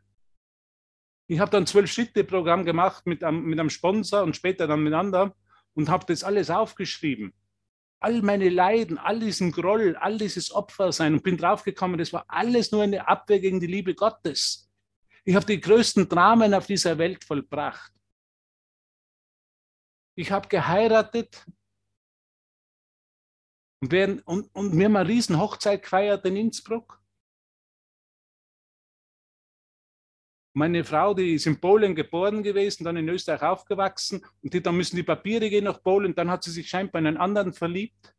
Ich 1.26 1.38
habe 1.40 1.50
dann 1.50 1.66
zwölf 1.66 1.90
Schritte-Programm 1.90 2.66
gemacht 2.66 3.06
mit 3.06 3.24
einem, 3.24 3.44
mit 3.44 3.58
einem 3.58 3.70
Sponsor 3.70 4.22
und 4.22 4.36
später 4.36 4.66
dann 4.66 4.82
mit 4.82 4.92
anderen 4.92 5.32
und 5.72 5.88
habe 5.88 6.04
das 6.06 6.22
alles 6.22 6.50
aufgeschrieben. 6.50 7.32
All 8.00 8.20
meine 8.20 8.50
Leiden, 8.50 8.98
all 8.98 9.20
diesen 9.20 9.50
Groll, 9.50 9.96
all 9.96 10.18
dieses 10.18 10.54
Opfersein 10.54 11.14
und 11.14 11.22
bin 11.22 11.38
draufgekommen, 11.38 11.96
das 11.96 12.12
war 12.12 12.26
alles 12.28 12.70
nur 12.70 12.82
eine 12.82 13.08
Abwehr 13.08 13.40
gegen 13.40 13.60
die 13.60 13.66
Liebe 13.66 13.94
Gottes. 13.94 14.70
Ich 15.24 15.34
habe 15.34 15.46
die 15.46 15.60
größten 15.60 16.10
Dramen 16.10 16.52
auf 16.52 16.66
dieser 16.66 16.98
Welt 16.98 17.24
vollbracht. 17.24 17.93
Ich 20.16 20.30
habe 20.30 20.48
geheiratet 20.48 21.44
und, 23.80 23.92
während, 23.92 24.26
und, 24.26 24.54
und 24.54 24.78
wir 24.78 24.86
haben 24.86 24.96
eine 24.96 25.08
riesen 25.08 25.38
Hochzeit 25.38 25.82
gefeiert 25.82 26.24
in 26.24 26.36
Innsbruck. 26.36 27.02
Meine 30.56 30.84
Frau, 30.84 31.14
die 31.14 31.34
ist 31.34 31.46
in 31.46 31.60
Polen 31.60 31.96
geboren 31.96 32.44
gewesen, 32.44 32.84
dann 32.84 32.96
in 32.96 33.08
Österreich 33.08 33.42
aufgewachsen 33.42 34.24
und 34.40 34.54
die, 34.54 34.62
dann 34.62 34.76
müssen 34.76 34.96
die 34.96 35.02
Papiere 35.02 35.50
gehen 35.50 35.64
nach 35.64 35.82
Polen. 35.82 36.14
Dann 36.14 36.30
hat 36.30 36.44
sie 36.44 36.52
sich 36.52 36.68
scheinbar 36.68 37.00
in 37.00 37.08
einen 37.08 37.16
anderen 37.16 37.52
verliebt. 37.52 38.14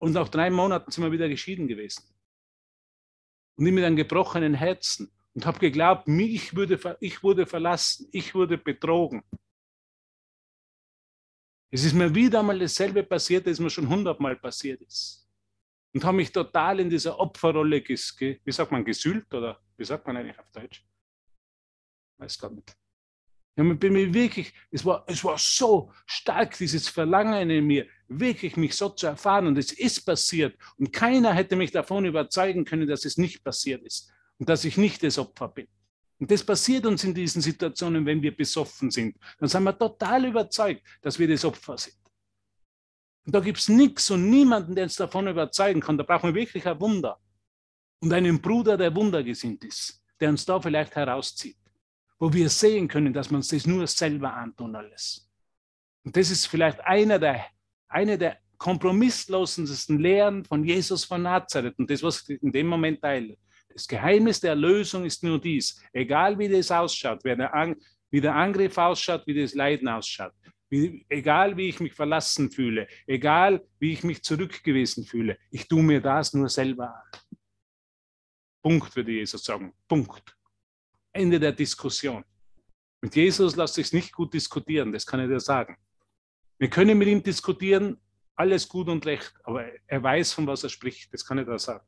Und 0.00 0.12
nach 0.12 0.28
drei 0.28 0.48
Monaten 0.48 0.92
sind 0.92 1.02
wir 1.02 1.10
wieder 1.10 1.28
geschieden 1.28 1.66
gewesen. 1.66 2.04
Und 3.56 3.66
ich 3.66 3.72
mit 3.72 3.82
einem 3.82 3.96
gebrochenen 3.96 4.54
Herzen 4.54 5.10
und 5.34 5.44
habe 5.44 5.58
geglaubt, 5.58 6.06
mich 6.06 6.54
würde, 6.54 6.96
ich 7.00 7.24
wurde 7.24 7.46
verlassen, 7.46 8.08
ich 8.12 8.32
wurde 8.32 8.56
betrogen. 8.56 9.24
Es 11.70 11.84
ist 11.84 11.94
mir 11.94 12.14
wieder 12.14 12.40
einmal 12.40 12.58
dasselbe 12.58 13.02
passiert, 13.02 13.46
das 13.46 13.60
mir 13.60 13.70
schon 13.70 13.88
hundertmal 13.88 14.36
passiert 14.36 14.80
ist 14.82 15.28
und 15.94 16.04
habe 16.04 16.16
mich 16.16 16.32
total 16.32 16.80
in 16.80 16.90
dieser 16.90 17.18
Opferrolle, 17.18 17.82
wie 17.86 18.52
sagt 18.52 18.72
man, 18.72 18.84
gesüllt 18.84 19.32
oder 19.34 19.60
wie 19.76 19.84
sagt 19.84 20.06
man 20.06 20.16
eigentlich 20.16 20.38
auf 20.38 20.50
Deutsch? 20.50 20.86
Weiß 22.18 22.38
gar 22.38 22.50
nicht. 22.50 22.76
Ja, 23.56 23.64
ich 23.64 23.78
bin 23.78 23.92
mir 23.92 24.14
wirklich, 24.14 24.54
es 24.70 24.84
war, 24.84 25.04
es 25.08 25.24
war 25.24 25.36
so 25.36 25.92
stark, 26.06 26.56
dieses 26.56 26.88
Verlangen 26.88 27.50
in 27.50 27.66
mir, 27.66 27.86
wirklich 28.06 28.56
mich 28.56 28.76
so 28.76 28.88
zu 28.90 29.08
erfahren. 29.08 29.48
Und 29.48 29.58
es 29.58 29.72
ist 29.72 30.00
passiert. 30.02 30.56
Und 30.76 30.92
keiner 30.92 31.34
hätte 31.34 31.56
mich 31.56 31.72
davon 31.72 32.04
überzeugen 32.04 32.64
können, 32.64 32.86
dass 32.86 33.04
es 33.04 33.18
nicht 33.18 33.42
passiert 33.42 33.82
ist 33.82 34.12
und 34.38 34.48
dass 34.48 34.64
ich 34.64 34.76
nicht 34.76 35.02
das 35.02 35.18
Opfer 35.18 35.48
bin. 35.48 35.66
Und 36.18 36.30
das 36.30 36.44
passiert 36.44 36.84
uns 36.84 37.04
in 37.04 37.14
diesen 37.14 37.40
Situationen, 37.40 38.04
wenn 38.04 38.20
wir 38.20 38.36
besoffen 38.36 38.90
sind. 38.90 39.16
Dann 39.38 39.48
sind 39.48 39.62
wir 39.62 39.78
total 39.78 40.24
überzeugt, 40.24 40.82
dass 41.00 41.18
wir 41.18 41.28
das 41.28 41.44
Opfer 41.44 41.78
sind. 41.78 41.96
Und 43.24 43.34
da 43.34 43.40
gibt 43.40 43.58
es 43.58 43.68
nichts 43.68 44.10
und 44.10 44.28
niemanden, 44.28 44.74
der 44.74 44.84
uns 44.84 44.96
davon 44.96 45.28
überzeugen 45.28 45.80
kann. 45.80 45.98
Da 45.98 46.04
brauchen 46.04 46.34
wir 46.34 46.40
wirklich 46.40 46.66
ein 46.66 46.80
Wunder. 46.80 47.20
Und 48.00 48.12
einen 48.12 48.40
Bruder, 48.40 48.76
der 48.76 48.94
wundergesinnt 48.94 49.62
ist, 49.64 50.02
der 50.18 50.30
uns 50.30 50.44
da 50.44 50.60
vielleicht 50.60 50.96
herauszieht. 50.96 51.58
Wo 52.18 52.32
wir 52.32 52.48
sehen 52.48 52.88
können, 52.88 53.12
dass 53.12 53.30
wir 53.30 53.36
uns 53.36 53.48
das 53.48 53.66
nur 53.66 53.86
selber 53.86 54.32
antun 54.32 54.74
alles. 54.74 55.28
Und 56.04 56.16
das 56.16 56.30
ist 56.30 56.46
vielleicht 56.46 56.80
einer 56.80 57.18
der, 57.18 57.44
eine 57.88 58.18
der 58.18 58.38
kompromisslosesten 58.56 59.98
Lehren 60.00 60.44
von 60.44 60.64
Jesus 60.64 61.04
von 61.04 61.22
Nazareth. 61.22 61.78
Und 61.78 61.90
das, 61.90 62.02
was 62.02 62.28
in 62.28 62.50
dem 62.50 62.66
Moment 62.66 63.00
teile. 63.02 63.36
Das 63.68 63.86
Geheimnis 63.86 64.40
der 64.40 64.50
Erlösung 64.50 65.04
ist 65.04 65.22
nur 65.22 65.40
dies. 65.40 65.80
Egal 65.92 66.38
wie 66.38 66.48
das 66.48 66.70
ausschaut, 66.70 67.24
wie 67.24 67.36
der, 67.36 67.76
wie 68.10 68.20
der 68.20 68.34
Angriff 68.34 68.76
ausschaut, 68.78 69.26
wie 69.26 69.40
das 69.40 69.54
Leiden 69.54 69.88
ausschaut. 69.88 70.32
Wie, 70.70 71.06
egal 71.08 71.56
wie 71.56 71.68
ich 71.68 71.80
mich 71.80 71.94
verlassen 71.94 72.50
fühle, 72.50 72.88
egal 73.06 73.66
wie 73.78 73.92
ich 73.92 74.04
mich 74.04 74.22
zurückgewiesen 74.22 75.04
fühle, 75.04 75.38
ich 75.50 75.66
tue 75.66 75.82
mir 75.82 76.00
das 76.00 76.34
nur 76.34 76.48
selber 76.48 76.94
an. 76.94 77.20
Punkt, 78.62 78.94
würde 78.94 79.12
Jesus 79.12 79.44
sagen. 79.44 79.72
Punkt. 79.86 80.36
Ende 81.12 81.40
der 81.40 81.52
Diskussion. 81.52 82.24
Mit 83.00 83.14
Jesus 83.14 83.56
lässt 83.56 83.74
sich 83.74 83.92
nicht 83.92 84.12
gut 84.12 84.34
diskutieren, 84.34 84.92
das 84.92 85.06
kann 85.06 85.20
ich 85.20 85.28
dir 85.28 85.40
sagen. 85.40 85.76
Wir 86.58 86.68
können 86.68 86.98
mit 86.98 87.08
ihm 87.08 87.22
diskutieren, 87.22 88.00
alles 88.34 88.68
gut 88.68 88.88
und 88.88 89.06
recht, 89.06 89.32
aber 89.44 89.66
er 89.86 90.02
weiß, 90.02 90.32
von 90.32 90.46
was 90.46 90.64
er 90.64 90.68
spricht, 90.68 91.12
das 91.14 91.24
kann 91.24 91.38
ich 91.38 91.46
dir 91.46 91.58
sagen. 91.58 91.84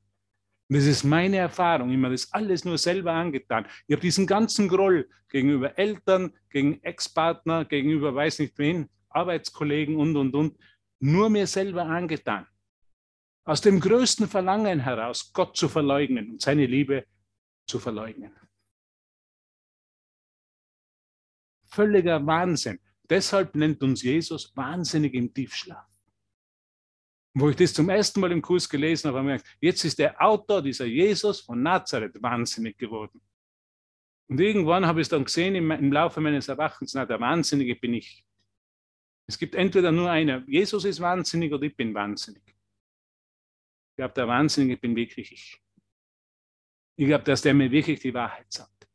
Und 0.71 0.77
das 0.77 0.87
ist 0.87 1.03
meine 1.03 1.39
Erfahrung. 1.39 1.91
Ich 1.91 1.97
habe 1.97 2.13
das 2.13 2.33
alles 2.33 2.65
nur 2.65 2.79
selber 2.79 3.13
angetan. 3.13 3.67
Ich 3.89 3.93
habe 3.93 4.03
diesen 4.03 4.25
ganzen 4.25 4.69
Groll 4.69 5.11
gegenüber 5.29 5.77
Eltern, 5.77 6.33
gegen 6.49 6.81
Ex-Partner, 6.85 7.65
gegenüber 7.65 8.15
weiß 8.15 8.39
nicht 8.39 8.57
wen, 8.57 8.89
Arbeitskollegen 9.09 9.97
und, 9.97 10.17
und, 10.17 10.33
und, 10.33 10.57
nur 11.01 11.29
mir 11.29 11.49
selber 11.49 11.87
angetan. 11.87 12.47
Aus 13.45 13.61
dem 13.63 13.81
größten 13.81 14.29
Verlangen 14.29 14.79
heraus, 14.79 15.33
Gott 15.33 15.57
zu 15.57 15.69
verleugnen 15.69 16.31
und 16.31 16.41
seine 16.41 16.67
Liebe 16.67 17.05
zu 17.67 17.81
verleugnen. 17.81 18.33
Völliger 21.67 22.25
Wahnsinn. 22.25 22.79
Deshalb 23.09 23.57
nennt 23.57 23.83
uns 23.83 24.05
Jesus 24.05 24.55
wahnsinnig 24.55 25.15
im 25.15 25.35
Tiefschlaf. 25.35 25.90
Wo 27.35 27.49
ich 27.49 27.57
das 27.57 27.73
zum 27.73 27.89
ersten 27.89 28.21
Mal 28.21 28.33
im 28.33 28.43
Kurs 28.43 28.69
gelesen 28.69 29.09
habe, 29.09 29.19
habe 29.19 29.35
ich 29.35 29.43
gemerkt, 29.43 29.59
jetzt 29.61 29.85
ist 29.85 29.99
der 29.99 30.21
Autor, 30.21 30.63
dieser 30.63 30.87
Jesus 30.87 31.41
von 31.41 31.63
Nazareth, 31.63 32.21
wahnsinnig 32.21 32.77
geworden. 32.77 33.21
Und 34.29 34.41
irgendwann 34.41 34.87
habe 34.87 35.01
ich 35.01 35.07
es 35.07 35.09
dann 35.09 35.25
gesehen 35.25 35.55
im, 35.55 35.93
Laufe 35.93 36.21
meines 36.21 36.49
Erwachens, 36.49 36.95
na, 36.95 37.05
der 37.05 37.21
Wahnsinnige 37.21 37.77
bin 37.77 37.95
ich. 37.95 38.25
Es 39.27 39.39
gibt 39.39 39.55
entweder 39.55 39.93
nur 39.93 40.11
einer, 40.11 40.43
Jesus 40.49 40.85
ist 40.85 41.01
wahnsinnig 41.01 41.53
oder 41.53 41.65
ich 41.65 41.77
bin 41.77 41.95
wahnsinnig. 41.95 42.43
Ich 42.47 43.97
glaube, 43.97 44.15
der 44.15 44.29
Wahnsinnige 44.29 44.77
bin 44.77 44.97
wirklich 44.97 45.33
ich. 45.33 45.61
Ich 46.97 47.07
glaube, 47.07 47.25
dass 47.25 47.43
der 47.43 47.55
mir 47.55 47.71
wirklich 47.71 48.01
die 48.01 48.15
Wahrheit 48.15 48.53
sagt. 48.53 48.89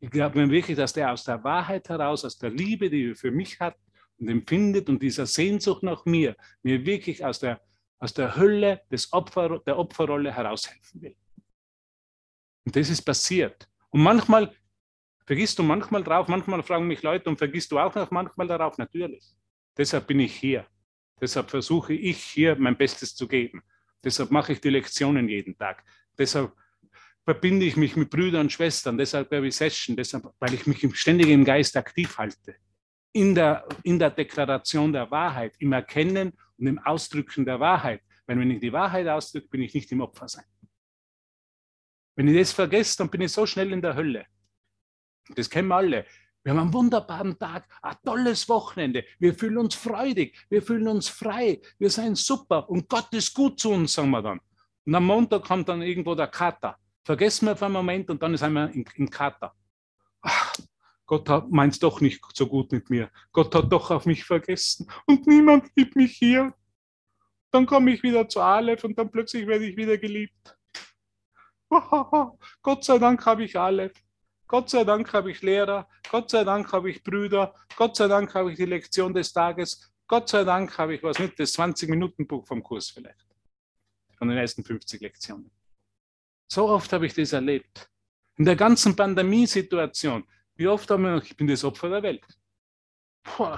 Ich 0.00 0.10
glaube 0.10 0.38
mir 0.38 0.50
wirklich, 0.50 0.76
dass 0.76 0.92
der 0.92 1.12
aus 1.12 1.24
der 1.24 1.42
Wahrheit 1.44 1.88
heraus, 1.88 2.24
aus 2.24 2.38
der 2.38 2.50
Liebe, 2.50 2.88
die 2.88 3.10
er 3.10 3.16
für 3.16 3.30
mich 3.30 3.60
hat 3.60 3.76
und 4.18 4.28
empfindet 4.28 4.88
und 4.88 5.02
dieser 5.02 5.26
Sehnsucht 5.26 5.82
nach 5.82 6.06
mir, 6.06 6.36
mir 6.62 6.84
wirklich 6.86 7.22
aus 7.24 7.38
der 7.38 7.60
aus 8.00 8.12
der 8.12 8.34
Hölle 8.34 8.80
des 8.90 9.12
Opfer, 9.12 9.60
der 9.60 9.78
Opferrolle 9.78 10.32
heraushelfen 10.34 11.02
will. 11.02 11.16
Und 12.64 12.74
das 12.74 12.90
ist 12.90 13.02
passiert. 13.02 13.68
Und 13.90 14.02
manchmal 14.02 14.52
vergisst 15.26 15.58
du 15.58 15.62
manchmal 15.62 16.02
drauf, 16.02 16.26
manchmal 16.26 16.62
fragen 16.62 16.86
mich 16.86 17.02
Leute, 17.02 17.30
und 17.30 17.36
vergisst 17.36 17.70
du 17.70 17.78
auch 17.78 17.94
noch 17.94 18.10
manchmal 18.10 18.48
darauf? 18.48 18.78
Natürlich. 18.78 19.24
Deshalb 19.76 20.06
bin 20.06 20.20
ich 20.20 20.34
hier. 20.34 20.66
Deshalb 21.20 21.50
versuche 21.50 21.92
ich 21.92 22.18
hier 22.22 22.56
mein 22.56 22.76
Bestes 22.76 23.14
zu 23.14 23.28
geben. 23.28 23.62
Deshalb 24.02 24.30
mache 24.30 24.54
ich 24.54 24.60
die 24.60 24.70
Lektionen 24.70 25.28
jeden 25.28 25.56
Tag. 25.56 25.84
Deshalb 26.18 26.52
verbinde 27.24 27.66
ich 27.66 27.76
mich 27.76 27.96
mit 27.96 28.08
Brüdern 28.10 28.42
und 28.42 28.52
Schwestern. 28.52 28.96
Deshalb 28.96 29.30
habe 29.30 29.46
ich 29.46 29.54
Session. 29.54 29.94
Deshalb, 29.94 30.24
weil 30.38 30.54
ich 30.54 30.66
mich 30.66 30.84
ständig 30.98 31.28
im 31.28 31.44
Geist 31.44 31.76
aktiv 31.76 32.16
halte. 32.16 32.56
in 33.12 33.34
der, 33.34 33.66
in 33.82 33.98
der 33.98 34.10
Deklaration 34.10 34.92
der 34.92 35.10
Wahrheit, 35.10 35.54
im 35.58 35.72
Erkennen 35.72 36.32
und 36.60 36.66
im 36.66 36.78
Ausdrücken 36.78 37.44
der 37.44 37.58
Wahrheit. 37.58 38.02
Weil 38.26 38.38
wenn 38.38 38.50
ich 38.50 38.60
die 38.60 38.72
Wahrheit 38.72 39.08
ausdrücke, 39.08 39.48
bin 39.48 39.62
ich 39.62 39.74
nicht 39.74 39.90
im 39.90 40.00
Opfer 40.00 40.28
sein. 40.28 40.44
Wenn 42.16 42.28
ich 42.28 42.38
das 42.38 42.52
vergesse, 42.52 42.98
dann 42.98 43.10
bin 43.10 43.22
ich 43.22 43.32
so 43.32 43.46
schnell 43.46 43.72
in 43.72 43.82
der 43.82 43.94
Hölle. 43.94 44.26
Das 45.34 45.48
kennen 45.48 45.68
wir 45.68 45.76
alle. 45.76 46.06
Wir 46.42 46.52
haben 46.52 46.60
einen 46.60 46.72
wunderbaren 46.72 47.38
Tag, 47.38 47.68
ein 47.82 47.96
tolles 48.04 48.48
Wochenende. 48.48 49.04
Wir 49.18 49.34
fühlen 49.34 49.58
uns 49.58 49.74
freudig, 49.74 50.38
wir 50.48 50.62
fühlen 50.62 50.88
uns 50.88 51.08
frei, 51.08 51.60
wir 51.78 51.90
sind 51.90 52.16
super 52.16 52.68
und 52.70 52.88
Gott 52.88 53.12
ist 53.12 53.34
gut 53.34 53.60
zu 53.60 53.70
uns, 53.70 53.92
sagen 53.92 54.10
wir 54.10 54.22
dann. 54.22 54.40
Und 54.86 54.94
am 54.94 55.04
Montag 55.04 55.44
kommt 55.44 55.68
dann 55.68 55.82
irgendwo 55.82 56.14
der 56.14 56.28
Kater. 56.28 56.78
Vergessen 57.04 57.46
wir 57.46 57.56
für 57.56 57.66
einen 57.66 57.74
Moment 57.74 58.08
und 58.10 58.22
dann 58.22 58.36
sind 58.36 58.52
wir 58.54 58.70
im 58.70 59.10
Kater. 59.10 59.54
Ach, 60.22 60.54
Gott 61.10 61.50
meint 61.50 61.72
es 61.72 61.80
doch 61.80 62.00
nicht 62.00 62.24
so 62.34 62.46
gut 62.46 62.70
mit 62.70 62.88
mir. 62.88 63.10
Gott 63.32 63.52
hat 63.52 63.72
doch 63.72 63.90
auf 63.90 64.06
mich 64.06 64.22
vergessen 64.24 64.88
und 65.06 65.26
niemand 65.26 65.68
liebt 65.74 65.96
mich 65.96 66.12
hier. 66.16 66.54
Dann 67.50 67.66
komme 67.66 67.92
ich 67.92 68.04
wieder 68.04 68.28
zu 68.28 68.40
Aleph 68.40 68.84
und 68.84 68.96
dann 68.96 69.10
plötzlich 69.10 69.44
werde 69.48 69.66
ich 69.66 69.76
wieder 69.76 69.98
geliebt. 69.98 70.56
Gott 72.62 72.84
sei 72.84 72.98
Dank 72.98 73.26
habe 73.26 73.42
ich 73.42 73.58
Aleph. 73.58 74.00
Gott 74.46 74.70
sei 74.70 74.84
Dank 74.84 75.12
habe 75.12 75.32
ich 75.32 75.42
Lehrer, 75.42 75.88
Gott 76.08 76.30
sei 76.30 76.44
Dank 76.44 76.72
habe 76.72 76.88
ich 76.88 77.02
Brüder, 77.02 77.56
Gott 77.74 77.96
sei 77.96 78.06
Dank 78.06 78.32
habe 78.34 78.52
ich 78.52 78.56
die 78.56 78.66
Lektion 78.66 79.12
des 79.12 79.32
Tages, 79.32 79.92
Gott 80.06 80.28
sei 80.28 80.44
Dank 80.44 80.78
habe 80.78 80.94
ich 80.94 81.02
was 81.02 81.18
mit, 81.18 81.40
das 81.40 81.58
20-Minuten-Buch 81.58 82.46
vom 82.46 82.62
Kurs 82.62 82.90
vielleicht, 82.90 83.26
von 84.16 84.28
den 84.28 84.38
ersten 84.38 84.62
50 84.62 85.00
Lektionen. 85.00 85.50
So 86.46 86.68
oft 86.68 86.92
habe 86.92 87.06
ich 87.06 87.14
das 87.14 87.32
erlebt. 87.32 87.90
In 88.36 88.44
der 88.44 88.56
ganzen 88.56 88.94
Pandemiesituation, 88.94 90.24
wie 90.60 90.68
oft 90.68 90.90
haben 90.90 91.04
wir 91.04 91.12
noch, 91.16 91.24
ich 91.24 91.34
bin 91.34 91.46
das 91.46 91.64
Opfer 91.64 91.88
der 91.88 92.02
Welt. 92.02 92.22
Puh, 93.22 93.56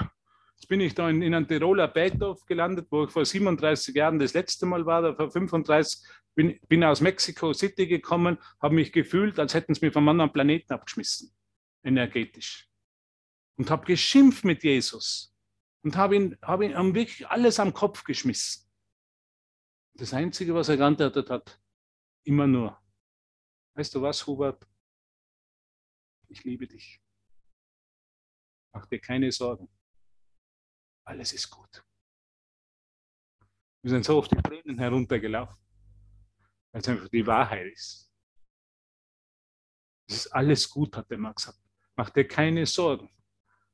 jetzt 0.55 0.69
bin 0.69 0.81
ich 0.81 0.95
da 0.95 1.11
in, 1.11 1.21
in 1.21 1.35
einem 1.35 1.49
Tiroler 1.49 1.89
Bergdorf 1.89 2.47
gelandet, 2.47 2.87
wo 2.91 3.05
ich 3.05 3.11
vor 3.11 3.27
37 3.27 3.93
Jahren 3.93 4.21
das 4.21 4.35
letzte 4.35 4.67
Mal 4.67 4.87
war, 4.87 5.03
da 5.03 5.13
vor 5.13 5.29
35 5.29 6.01
bin, 6.37 6.61
bin 6.69 6.85
aus 6.85 7.01
Mexico 7.01 7.53
City 7.53 7.89
gekommen, 7.89 8.39
habe 8.61 8.77
mich 8.77 8.93
gefühlt, 8.93 9.41
als 9.41 9.53
hätten 9.53 9.75
sie 9.75 9.85
mich 9.85 9.93
vom 9.93 10.09
anderen 10.09 10.33
Planeten 10.33 10.73
abgeschmissen, 10.73 11.35
energetisch. 11.83 12.71
Und 13.57 13.69
habe 13.69 13.85
geschimpft 13.85 14.45
mit 14.45 14.63
Jesus 14.63 15.37
und 15.83 15.97
habe 15.97 16.15
ihn, 16.15 16.39
hab 16.41 16.63
ihn 16.63 16.77
hab 16.77 16.95
wirklich 16.95 17.27
alles 17.27 17.59
am 17.59 17.75
Kopf 17.75 18.05
geschmissen. 18.05 18.71
Das 19.95 20.15
Einzige, 20.15 20.55
was 20.55 20.69
er 20.69 20.77
geantwortet 20.77 21.31
hat, 21.31 21.61
immer 22.23 22.47
nur, 22.47 22.81
weißt 23.75 23.93
du 23.93 24.03
was, 24.03 24.25
Hubert? 24.25 24.65
Ich 26.33 26.45
liebe 26.45 26.67
dich. 26.67 27.01
Mach 28.75 28.87
dir 28.87 29.01
keine 29.01 29.31
Sorgen. 29.31 29.69
Alles 31.05 31.33
ist 31.33 31.51
gut. 31.51 31.85
Wir 33.83 33.91
sind 33.91 34.05
so 34.05 34.19
auf 34.19 34.29
die 34.29 34.37
Tränen 34.37 34.79
heruntergelaufen 34.79 35.63
weil 36.73 36.81
es 36.81 36.89
einfach 36.89 37.09
die 37.09 37.27
Wahrheit 37.27 37.67
ist. 37.67 38.11
Es 40.09 40.17
ist 40.17 40.27
alles 40.29 40.69
gut, 40.69 40.97
hat 40.97 41.11
der 41.11 41.19
Mann 41.19 41.35
gesagt. 41.35 41.59
Mach 41.97 42.11
dir 42.11 42.27
keine 42.27 42.67
Sorgen. 42.67 43.11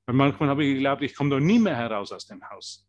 Weil 0.06 0.16
manchmal 0.16 0.48
habe 0.48 0.64
ich 0.64 0.74
geglaubt, 0.74 1.02
ich 1.02 1.14
komme 1.14 1.30
doch 1.30 1.40
nie 1.40 1.58
mehr 1.58 1.76
heraus 1.76 2.12
aus 2.12 2.26
dem 2.26 2.42
Haus. 2.50 2.86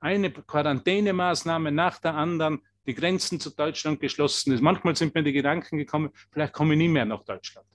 Eine 0.00 0.30
Quarantänemaßnahme 0.30 1.70
nach 1.72 1.98
der 1.98 2.14
anderen, 2.14 2.60
die 2.86 2.94
Grenzen 2.94 3.40
zu 3.40 3.50
Deutschland 3.50 4.00
geschlossen 4.00 4.56
Manchmal 4.62 4.94
sind 4.94 5.14
mir 5.14 5.22
die 5.22 5.32
Gedanken 5.32 5.78
gekommen, 5.78 6.12
vielleicht 6.30 6.52
komme 6.52 6.74
ich 6.74 6.78
nie 6.78 6.88
mehr 6.88 7.04
nach 7.04 7.24
Deutschland. 7.24 7.66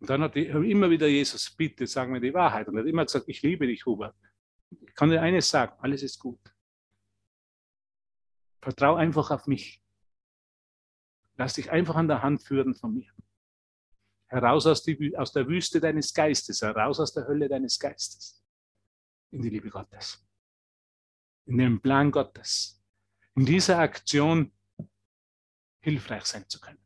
Und 0.00 0.08
dann 0.08 0.22
hat 0.22 0.34
ich 0.36 0.48
immer 0.48 0.88
wieder 0.88 1.06
Jesus, 1.06 1.50
bitte 1.50 1.86
sag 1.86 2.08
mir 2.08 2.20
die 2.20 2.32
Wahrheit. 2.32 2.68
Und 2.68 2.76
er 2.76 2.82
hat 2.82 2.88
immer 2.88 3.04
gesagt, 3.04 3.28
ich 3.28 3.42
liebe 3.42 3.66
dich, 3.66 3.84
Hubert. 3.84 4.16
Ich 4.70 4.94
kann 4.94 5.10
dir 5.10 5.20
eines 5.20 5.48
sagen, 5.48 5.74
alles 5.80 6.02
ist 6.02 6.18
gut. 6.18 6.40
Vertrau 8.62 8.94
einfach 8.94 9.30
auf 9.30 9.46
mich. 9.46 9.82
Lass 11.36 11.54
dich 11.54 11.70
einfach 11.70 11.96
an 11.96 12.08
der 12.08 12.22
Hand 12.22 12.42
führen 12.42 12.74
von 12.74 12.94
mir. 12.94 13.12
Heraus 14.28 14.66
aus, 14.66 14.82
die, 14.82 15.16
aus 15.16 15.32
der 15.32 15.46
Wüste 15.48 15.80
deines 15.80 16.14
Geistes, 16.14 16.62
heraus 16.62 17.00
aus 17.00 17.12
der 17.12 17.26
Hölle 17.26 17.48
deines 17.48 17.78
Geistes. 17.78 18.42
In 19.32 19.42
die 19.42 19.50
Liebe 19.50 19.70
Gottes. 19.70 20.24
In 21.46 21.58
den 21.58 21.80
Plan 21.80 22.10
Gottes. 22.10 22.82
In 23.34 23.44
dieser 23.44 23.78
Aktion 23.78 24.52
hilfreich 25.80 26.24
sein 26.24 26.48
zu 26.48 26.60
können. 26.60 26.78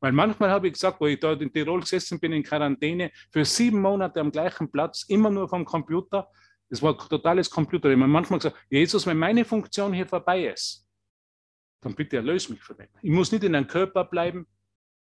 Weil 0.00 0.12
manchmal 0.12 0.50
habe 0.50 0.68
ich 0.68 0.74
gesagt, 0.74 1.00
wo 1.00 1.06
ich 1.06 1.18
dort 1.18 1.42
in 1.42 1.52
Tirol 1.52 1.80
gesessen 1.80 2.20
bin 2.20 2.32
in 2.32 2.42
Quarantäne, 2.42 3.10
für 3.30 3.44
sieben 3.44 3.80
Monate 3.80 4.20
am 4.20 4.30
gleichen 4.30 4.70
Platz, 4.70 5.04
immer 5.08 5.30
nur 5.30 5.48
vom 5.48 5.64
Computer, 5.64 6.28
das 6.68 6.82
war 6.82 6.96
totales 6.96 7.50
Computer. 7.50 7.88
Ich 7.88 7.98
habe 7.98 8.06
manchmal 8.06 8.38
gesagt, 8.38 8.56
Jesus, 8.68 9.06
wenn 9.06 9.18
meine 9.18 9.44
Funktion 9.44 9.92
hier 9.92 10.06
vorbei 10.06 10.46
ist, 10.46 10.86
dann 11.80 11.94
bitte 11.94 12.16
erlöse 12.16 12.52
mich 12.52 12.62
von 12.62 12.76
dem. 12.76 12.88
Ich 13.02 13.10
muss 13.10 13.32
nicht 13.32 13.44
in 13.44 13.54
einem 13.54 13.66
Körper 13.66 14.04
bleiben, 14.04 14.46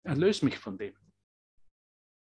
erlöse 0.03 0.45
mich 0.45 0.59
von 0.59 0.77
dem. 0.77 0.95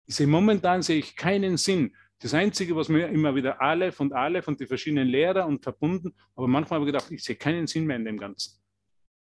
Ich 0.06 0.16
sehe 0.16 0.28
momentan 0.28 0.82
sehe 0.82 0.98
ich 0.98 1.16
keinen 1.16 1.58
Sinn. 1.58 1.96
Das 2.20 2.34
Einzige, 2.34 2.76
was 2.76 2.90
mir 2.90 3.08
immer 3.08 3.36
wieder 3.36 3.62
Aleph 3.62 4.00
und 4.00 4.12
Aleph 4.12 4.48
und 4.48 4.60
die 4.60 4.66
verschiedenen 4.66 5.08
Lehrer 5.08 5.46
und 5.46 5.64
verbunden, 5.64 6.14
aber 6.36 6.48
manchmal 6.48 6.80
habe 6.80 6.90
ich 6.90 6.94
gedacht, 6.94 7.12
ich 7.12 7.24
sehe 7.24 7.36
keinen 7.36 7.68
Sinn 7.68 7.86
mehr 7.86 7.96
in 7.96 8.06
dem 8.06 8.18
Ganzen. 8.18 8.60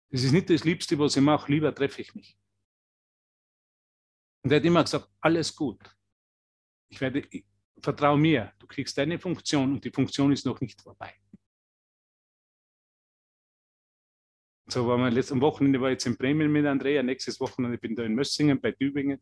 Das 0.09 0.23
ist 0.23 0.31
nicht 0.31 0.49
das 0.49 0.63
Liebste, 0.63 0.97
was 0.99 1.17
ich 1.17 1.23
mache, 1.23 1.51
lieber 1.51 1.73
treffe 1.73 2.01
ich 2.01 2.13
mich. 2.15 2.37
Und 4.43 4.51
er 4.51 4.57
hat 4.57 4.65
immer 4.65 4.83
gesagt, 4.83 5.09
alles 5.19 5.55
gut. 5.55 5.79
Ich 6.89 7.01
werde, 7.01 7.27
vertrau 7.81 8.15
mir, 8.15 8.53
du 8.59 8.67
kriegst 8.67 8.97
deine 8.97 9.19
Funktion 9.19 9.73
und 9.73 9.83
die 9.83 9.91
Funktion 9.91 10.31
ist 10.31 10.45
noch 10.45 10.61
nicht 10.61 10.81
vorbei. 10.81 11.13
So 14.69 14.85
war 14.85 14.97
man 14.97 15.13
letztes 15.13 15.39
Wochenende 15.39 15.79
war 15.79 15.89
ich 15.89 15.93
jetzt 15.93 16.07
in 16.07 16.17
Bremen 16.17 16.51
mit 16.51 16.65
Andrea, 16.65 17.01
nächstes 17.01 17.39
Wochenende 17.39 17.77
bin 17.77 17.91
ich 17.91 17.97
da 17.97 18.03
in 18.03 18.15
Mössingen 18.15 18.59
bei 18.59 18.73
Tübingen. 18.73 19.19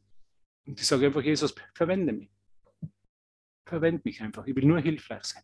Und 0.65 0.80
ich 0.80 0.88
sage 0.88 1.06
einfach, 1.06 1.21
Jesus, 1.21 1.54
verwende 1.75 2.13
mich. 2.13 2.32
Verwende 3.67 4.01
mich 4.04 4.21
einfach. 4.21 4.45
Ich 4.47 4.56
will 4.56 4.65
nur 4.65 4.80
hilfreich 4.80 5.23
sein. 5.23 5.43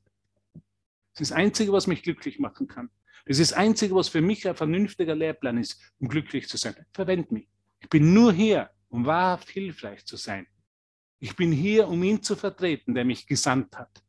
Das 1.14 1.22
ist 1.22 1.32
das 1.32 1.38
Einzige, 1.38 1.72
was 1.72 1.86
mich 1.86 2.02
glücklich 2.02 2.40
machen 2.40 2.68
kann. 2.68 2.90
Das 3.26 3.38
ist 3.38 3.52
das 3.52 3.58
Einzige, 3.58 3.94
was 3.94 4.10
für 4.10 4.22
mich 4.22 4.48
ein 4.48 4.56
vernünftiger 4.56 5.14
Lehrplan 5.14 5.60
ist, 5.60 5.94
um 6.00 6.08
glücklich 6.08 6.48
zu 6.48 6.58
sein. 6.58 6.76
Verwende 6.94 7.32
mich. 7.34 7.48
Ich 7.80 7.90
bin 7.90 8.14
nur 8.14 8.34
hier, 8.34 8.72
um 8.92 9.06
wahrhaft 9.06 9.50
hilfreich 9.50 10.06
zu 10.06 10.18
sein. 10.18 10.46
Ich 11.20 11.36
bin 11.36 11.52
hier, 11.52 11.88
um 11.88 12.04
ihn 12.04 12.22
zu 12.22 12.36
vertreten, 12.36 12.94
der 12.94 13.06
mich 13.06 13.26
gesandt 13.26 13.78
hat. 13.78 14.04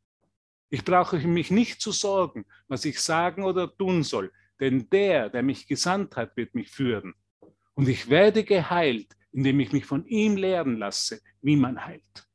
Ich 0.69 0.83
brauche 0.83 1.17
mich 1.19 1.51
nicht 1.51 1.81
zu 1.81 1.91
sorgen, 1.91 2.45
was 2.67 2.85
ich 2.85 2.99
sagen 2.99 3.43
oder 3.43 3.75
tun 3.75 4.03
soll, 4.03 4.31
denn 4.59 4.89
der, 4.89 5.29
der 5.29 5.43
mich 5.43 5.67
gesandt 5.67 6.15
hat, 6.15 6.35
wird 6.35 6.53
mich 6.55 6.69
führen. 6.69 7.13
Und 7.75 7.87
ich 7.87 8.09
werde 8.09 8.43
geheilt, 8.43 9.15
indem 9.31 9.59
ich 9.59 9.71
mich 9.71 9.85
von 9.85 10.05
ihm 10.05 10.35
lehren 10.35 10.77
lasse, 10.77 11.21
wie 11.41 11.55
man 11.55 11.83
heilt. 11.85 12.27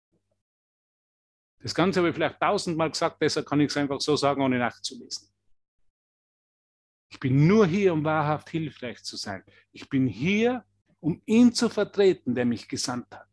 Das 1.61 1.75
Ganze 1.75 2.01
habe 2.01 2.11
ich 2.11 2.15
vielleicht 2.15 2.41
tausendmal 2.41 2.91
gesagt, 2.91 3.21
deshalb 3.21 3.47
kann 3.47 3.61
ich 3.61 3.71
es 3.71 3.77
einfach 3.77 4.01
so 4.01 4.17
sagen, 4.17 4.43
ohne 4.43 4.59
nachzulesen. 4.59 5.29
Ich 7.11 7.19
bin 7.19 7.47
nur 7.47 7.67
hier, 7.67 7.93
um 7.93 8.05
wahrhaft 8.05 8.51
hilfreich 8.51 9.03
zu 9.03 9.17
sein. 9.17 9.43
Ich 9.73 9.89
bin 9.89 10.07
hier, 10.07 10.65
um 11.01 11.23
ihn 11.27 11.53
zu 11.53 11.69
vertreten, 11.69 12.35
der 12.35 12.45
mich 12.45 12.69
gesandt 12.69 13.15
hat. 13.15 13.29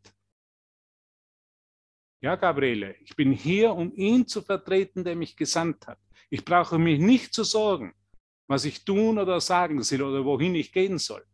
Ja, 2.22 2.36
Gabriele, 2.36 2.96
ich 3.00 3.14
bin 3.14 3.32
hier, 3.32 3.72
um 3.72 3.92
ihn 3.94 4.26
zu 4.26 4.42
vertreten, 4.42 5.04
der 5.04 5.16
mich 5.16 5.36
gesandt 5.36 5.86
hat. 5.86 5.98
Ich 6.30 6.44
brauche 6.44 6.78
mich 6.78 6.98
nicht 6.98 7.34
zu 7.34 7.44
sorgen, 7.44 7.94
was 8.48 8.64
ich 8.64 8.84
tun 8.84 9.18
oder 9.18 9.40
sagen 9.40 9.82
soll 9.82 10.02
oder 10.02 10.24
wohin 10.24 10.54
ich 10.54 10.72
gehen 10.72 10.98
soll, 10.98 11.24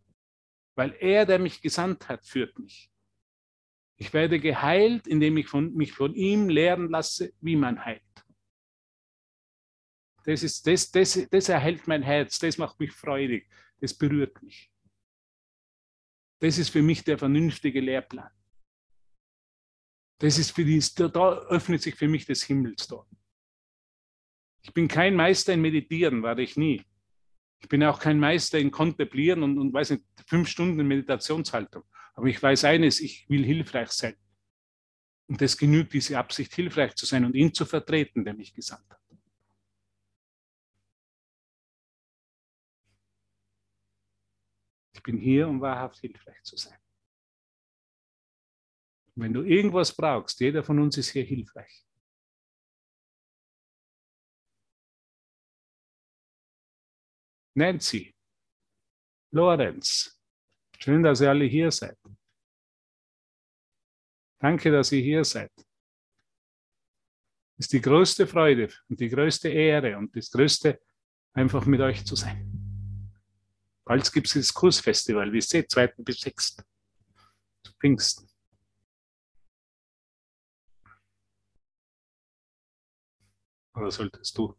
weil 0.74 0.94
er, 0.98 1.24
der 1.24 1.38
mich 1.38 1.60
gesandt 1.62 2.08
hat, 2.08 2.26
führt 2.26 2.58
mich. 2.58 2.90
Ich 3.96 4.12
werde 4.12 4.40
geheilt, 4.40 5.06
indem 5.06 5.36
ich 5.36 5.46
von, 5.46 5.72
mich 5.74 5.92
von 5.92 6.14
ihm 6.14 6.48
lehren 6.48 6.90
lasse, 6.90 7.32
wie 7.40 7.56
man 7.56 7.84
heilt. 7.84 8.02
Das, 10.24 10.42
ist, 10.42 10.66
das, 10.66 10.90
das, 10.90 11.28
das 11.30 11.48
erhält 11.48 11.86
mein 11.86 12.02
Herz, 12.02 12.38
das 12.38 12.58
macht 12.58 12.80
mich 12.80 12.92
freudig, 12.92 13.48
das 13.80 13.94
berührt 13.94 14.42
mich. 14.42 14.71
Das 16.42 16.58
ist 16.58 16.70
für 16.70 16.82
mich 16.82 17.04
der 17.04 17.18
vernünftige 17.18 17.80
Lehrplan. 17.80 18.28
Das 20.18 20.38
ist 20.38 20.50
für 20.50 20.64
die, 20.64 20.82
da 20.96 21.38
öffnet 21.48 21.82
sich 21.82 21.94
für 21.94 22.08
mich 22.08 22.26
das 22.26 22.42
Himmelstor. 22.42 23.08
Ich 24.62 24.74
bin 24.74 24.88
kein 24.88 25.14
Meister 25.14 25.52
in 25.52 25.60
Meditieren, 25.60 26.24
war 26.24 26.36
ich 26.38 26.56
nie. 26.56 26.82
Ich 27.60 27.68
bin 27.68 27.84
auch 27.84 28.00
kein 28.00 28.18
Meister 28.18 28.58
in 28.58 28.72
Kontemplieren 28.72 29.44
und, 29.44 29.56
und 29.56 29.72
weiß 29.72 29.90
nicht, 29.90 30.04
fünf 30.26 30.48
Stunden 30.48 30.84
Meditationshaltung. 30.84 31.84
Aber 32.14 32.26
ich 32.26 32.42
weiß 32.42 32.64
eines, 32.64 32.98
ich 32.98 33.24
will 33.28 33.44
hilfreich 33.44 33.92
sein. 33.92 34.16
Und 35.28 35.40
das 35.40 35.56
genügt, 35.56 35.92
diese 35.92 36.18
Absicht, 36.18 36.52
hilfreich 36.56 36.96
zu 36.96 37.06
sein 37.06 37.24
und 37.24 37.36
ihn 37.36 37.54
zu 37.54 37.64
vertreten, 37.64 38.24
der 38.24 38.34
mich 38.34 38.52
gesandt 38.52 38.90
hat. 38.90 39.01
Ich 45.02 45.04
bin 45.04 45.18
hier, 45.18 45.48
um 45.48 45.60
wahrhaft 45.60 45.98
hilfreich 45.98 46.40
zu 46.44 46.56
sein. 46.56 46.78
Wenn 49.16 49.32
du 49.32 49.42
irgendwas 49.42 49.92
brauchst, 49.92 50.38
jeder 50.38 50.62
von 50.62 50.78
uns 50.78 50.96
ist 50.96 51.08
hier 51.08 51.24
hilfreich. 51.24 51.84
Nancy, 57.56 58.14
Lorenz, 59.32 60.22
schön, 60.78 61.02
dass 61.02 61.20
ihr 61.20 61.30
alle 61.30 61.46
hier 61.46 61.72
seid. 61.72 61.98
Danke, 64.38 64.70
dass 64.70 64.92
ihr 64.92 65.02
hier 65.02 65.24
seid. 65.24 65.50
Es 67.58 67.66
ist 67.66 67.72
die 67.72 67.80
größte 67.80 68.28
Freude 68.28 68.72
und 68.88 69.00
die 69.00 69.08
größte 69.08 69.48
Ehre 69.48 69.98
und 69.98 70.14
das 70.14 70.30
größte, 70.30 70.80
einfach 71.32 71.66
mit 71.66 71.80
euch 71.80 72.04
zu 72.06 72.14
sein. 72.14 72.51
Bald 73.92 74.10
gibt 74.10 74.26
es 74.26 74.32
das 74.32 74.54
Kursfestival, 74.54 75.30
wie 75.34 75.36
ihr 75.36 75.42
seht, 75.42 75.70
2. 75.70 75.88
bis 75.98 76.20
6. 76.20 76.56
zu 77.62 77.74
Pfingsten. 77.78 78.26
Oder 83.74 83.90
solltest 83.90 84.38
du, 84.38 84.58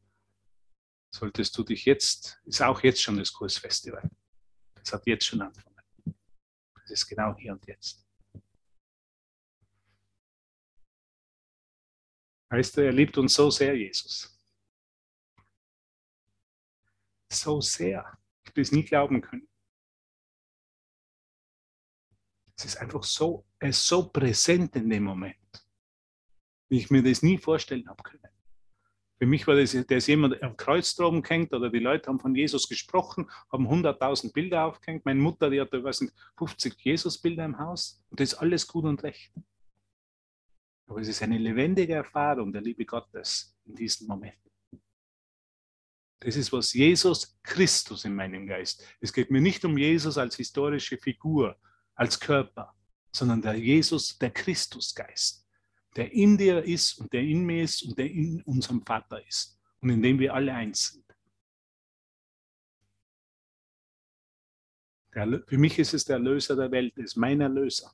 solltest 1.12 1.58
du 1.58 1.64
dich 1.64 1.84
jetzt, 1.86 2.44
ist 2.46 2.62
auch 2.62 2.84
jetzt 2.84 3.02
schon 3.02 3.18
das 3.18 3.34
Kursfestival. 3.34 4.08
Das 4.76 4.94
hat 4.94 5.08
jetzt 5.08 5.26
schon 5.26 5.42
angefangen. 5.42 5.82
Das 6.76 6.92
ist 6.92 7.08
genau 7.08 7.36
hier 7.36 7.54
und 7.54 7.66
jetzt. 7.66 8.06
Weißt 12.52 12.78
er 12.78 12.92
liebt 12.92 13.18
uns 13.18 13.34
so 13.34 13.50
sehr, 13.50 13.76
Jesus. 13.76 14.40
So 17.32 17.60
sehr. 17.62 18.23
Habe 18.54 18.62
es 18.62 18.72
nie 18.72 18.84
glauben 18.84 19.20
können. 19.20 19.48
Es 22.56 22.66
ist 22.66 22.78
einfach 22.78 23.04
so, 23.04 23.46
er 23.58 23.70
ist 23.70 23.88
so 23.88 24.10
präsent 24.10 24.76
in 24.76 24.88
dem 24.92 25.06
Moment, 25.06 25.68
wie 26.70 26.78
ich 26.78 26.92
mir 26.92 27.02
das 27.02 27.24
nie 27.24 27.40
vorstellen 27.40 27.90
habe 27.90 28.04
können. 28.04 28.28
Für 29.18 29.26
mich 29.26 29.48
war 29.48 29.56
das, 29.56 29.72
da 29.72 29.96
ist 29.96 30.06
jemand 30.06 30.44
am 30.44 30.56
Kreuz 30.56 30.94
droben 30.94 31.24
gehängt 31.24 31.52
oder 31.52 31.72
die 31.72 31.80
Leute 31.80 32.10
haben 32.10 32.20
von 32.20 32.36
Jesus 32.36 32.70
gesprochen, 32.70 33.28
haben 33.52 33.68
100.000 33.68 34.34
Bilder 34.34 34.66
aufgehängt. 34.66 35.04
Meine 35.04 35.20
Mutter, 35.20 35.50
die 35.50 35.60
hatte, 35.60 35.84
weiß 35.84 36.02
nicht, 36.02 36.14
50 36.38 36.80
Jesus-Bilder 36.80 37.46
im 37.46 37.58
Haus 37.58 38.04
und 38.12 38.20
das 38.20 38.34
ist 38.34 38.40
alles 38.40 38.68
gut 38.68 38.86
und 38.86 39.02
recht. 39.02 39.34
Aber 40.86 41.02
es 41.02 41.08
ist 41.08 41.24
eine 41.24 41.40
lebendige 41.40 41.94
Erfahrung 41.94 42.54
der 42.54 42.62
Liebe 42.62 42.86
Gottes 42.86 43.58
in 43.66 43.74
diesem 43.74 44.08
Moment. 44.08 44.38
Das 46.24 46.36
ist 46.36 46.52
was 46.54 46.74
Jesus 46.74 47.38
Christus 47.44 48.06
in 48.06 48.16
meinem 48.16 48.48
Geist. 48.48 48.86
Es 49.02 49.12
geht 49.12 49.30
mir 49.30 49.42
nicht 49.42 49.66
um 49.66 49.78
Jesus 49.78 50.18
als 50.18 50.36
historische 50.36 50.98
Figur, 50.98 51.58
als 51.96 52.20
Körper, 52.20 52.74
sondern 53.12 53.42
der 53.42 53.56
Jesus, 53.56 54.18
der 54.18 54.32
Christusgeist 54.32 55.44
der 55.96 56.12
in 56.12 56.38
dir 56.38 56.64
ist 56.64 57.00
und 57.00 57.14
der 57.14 57.22
in 57.22 57.46
mir 57.46 57.64
ist 57.64 57.84
und 57.84 57.98
der 57.98 58.10
in 58.10 58.42
unserem 58.44 58.86
Vater 58.86 59.26
ist 59.26 59.60
und 59.82 59.90
in 59.90 60.02
dem 60.02 60.20
wir 60.20 60.34
alle 60.34 60.54
eins 60.54 60.92
sind. 60.94 61.04
Der, 65.14 65.44
für 65.46 65.58
mich 65.58 65.78
ist 65.78 65.94
es 65.94 66.06
der 66.06 66.16
Erlöser 66.16 66.56
der 66.56 66.72
Welt, 66.72 66.98
ist 66.98 67.16
mein 67.16 67.42
Erlöser, 67.42 67.92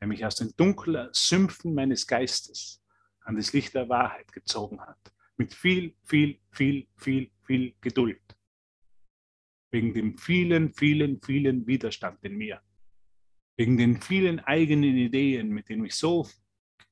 der 0.00 0.06
mich 0.06 0.24
aus 0.24 0.36
den 0.36 0.54
dunklen 0.56 1.08
Sümpfen 1.12 1.74
meines 1.74 2.06
Geistes 2.06 2.80
an 3.22 3.36
das 3.36 3.52
Licht 3.52 3.74
der 3.74 3.88
Wahrheit 3.88 4.32
gezogen 4.32 4.80
hat. 4.80 5.12
Mit 5.42 5.54
viel, 5.54 5.96
viel, 6.04 6.40
viel, 6.52 6.86
viel, 6.94 7.32
viel 7.42 7.74
Geduld. 7.80 8.22
Wegen 9.72 9.92
dem 9.92 10.16
vielen, 10.16 10.72
vielen, 10.72 11.20
vielen 11.20 11.66
Widerstand 11.66 12.22
in 12.22 12.36
mir. 12.36 12.62
Wegen 13.56 13.76
den 13.76 14.00
vielen 14.00 14.38
eigenen 14.38 14.96
Ideen, 14.96 15.48
mit 15.48 15.68
denen 15.68 15.84
ich 15.84 15.96
so 15.96 16.28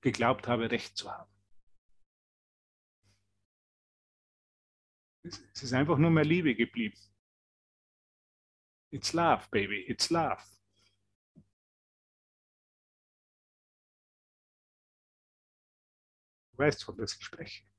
geglaubt 0.01 0.49
habe, 0.49 0.69
Recht 0.69 0.97
zu 0.97 1.13
haben. 1.13 1.33
Es 5.23 5.63
ist 5.63 5.73
einfach 5.73 5.99
nur 5.99 6.11
mehr 6.11 6.25
Liebe 6.25 6.57
geblieben. 6.57 6.99
It's 8.93 9.13
love, 9.13 9.47
baby, 9.53 9.85
it's 9.87 10.11
love. 10.11 10.43
Du 16.51 16.59
weißt, 16.59 16.83
von 16.83 16.99
was 16.99 17.15
ich 17.15 17.25
spreche. 17.25 17.70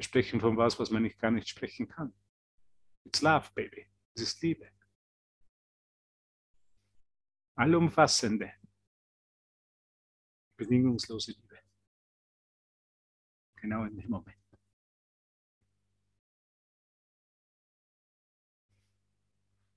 Wir 0.00 0.04
sprechen 0.04 0.40
von 0.40 0.56
was, 0.56 0.78
was 0.78 0.90
man 0.90 1.02
nicht 1.02 1.18
gar 1.18 1.30
nicht 1.30 1.46
sprechen 1.46 1.86
kann. 1.86 2.14
It's 3.04 3.20
love, 3.20 3.50
baby. 3.54 3.86
Es 4.14 4.22
ist 4.22 4.40
Liebe. 4.40 4.66
Allumfassende, 7.54 8.50
bedingungslose 10.56 11.32
Liebe. 11.32 11.58
Genau 13.56 13.84
in 13.84 13.98
dem 13.98 14.08
Moment. 14.08 14.38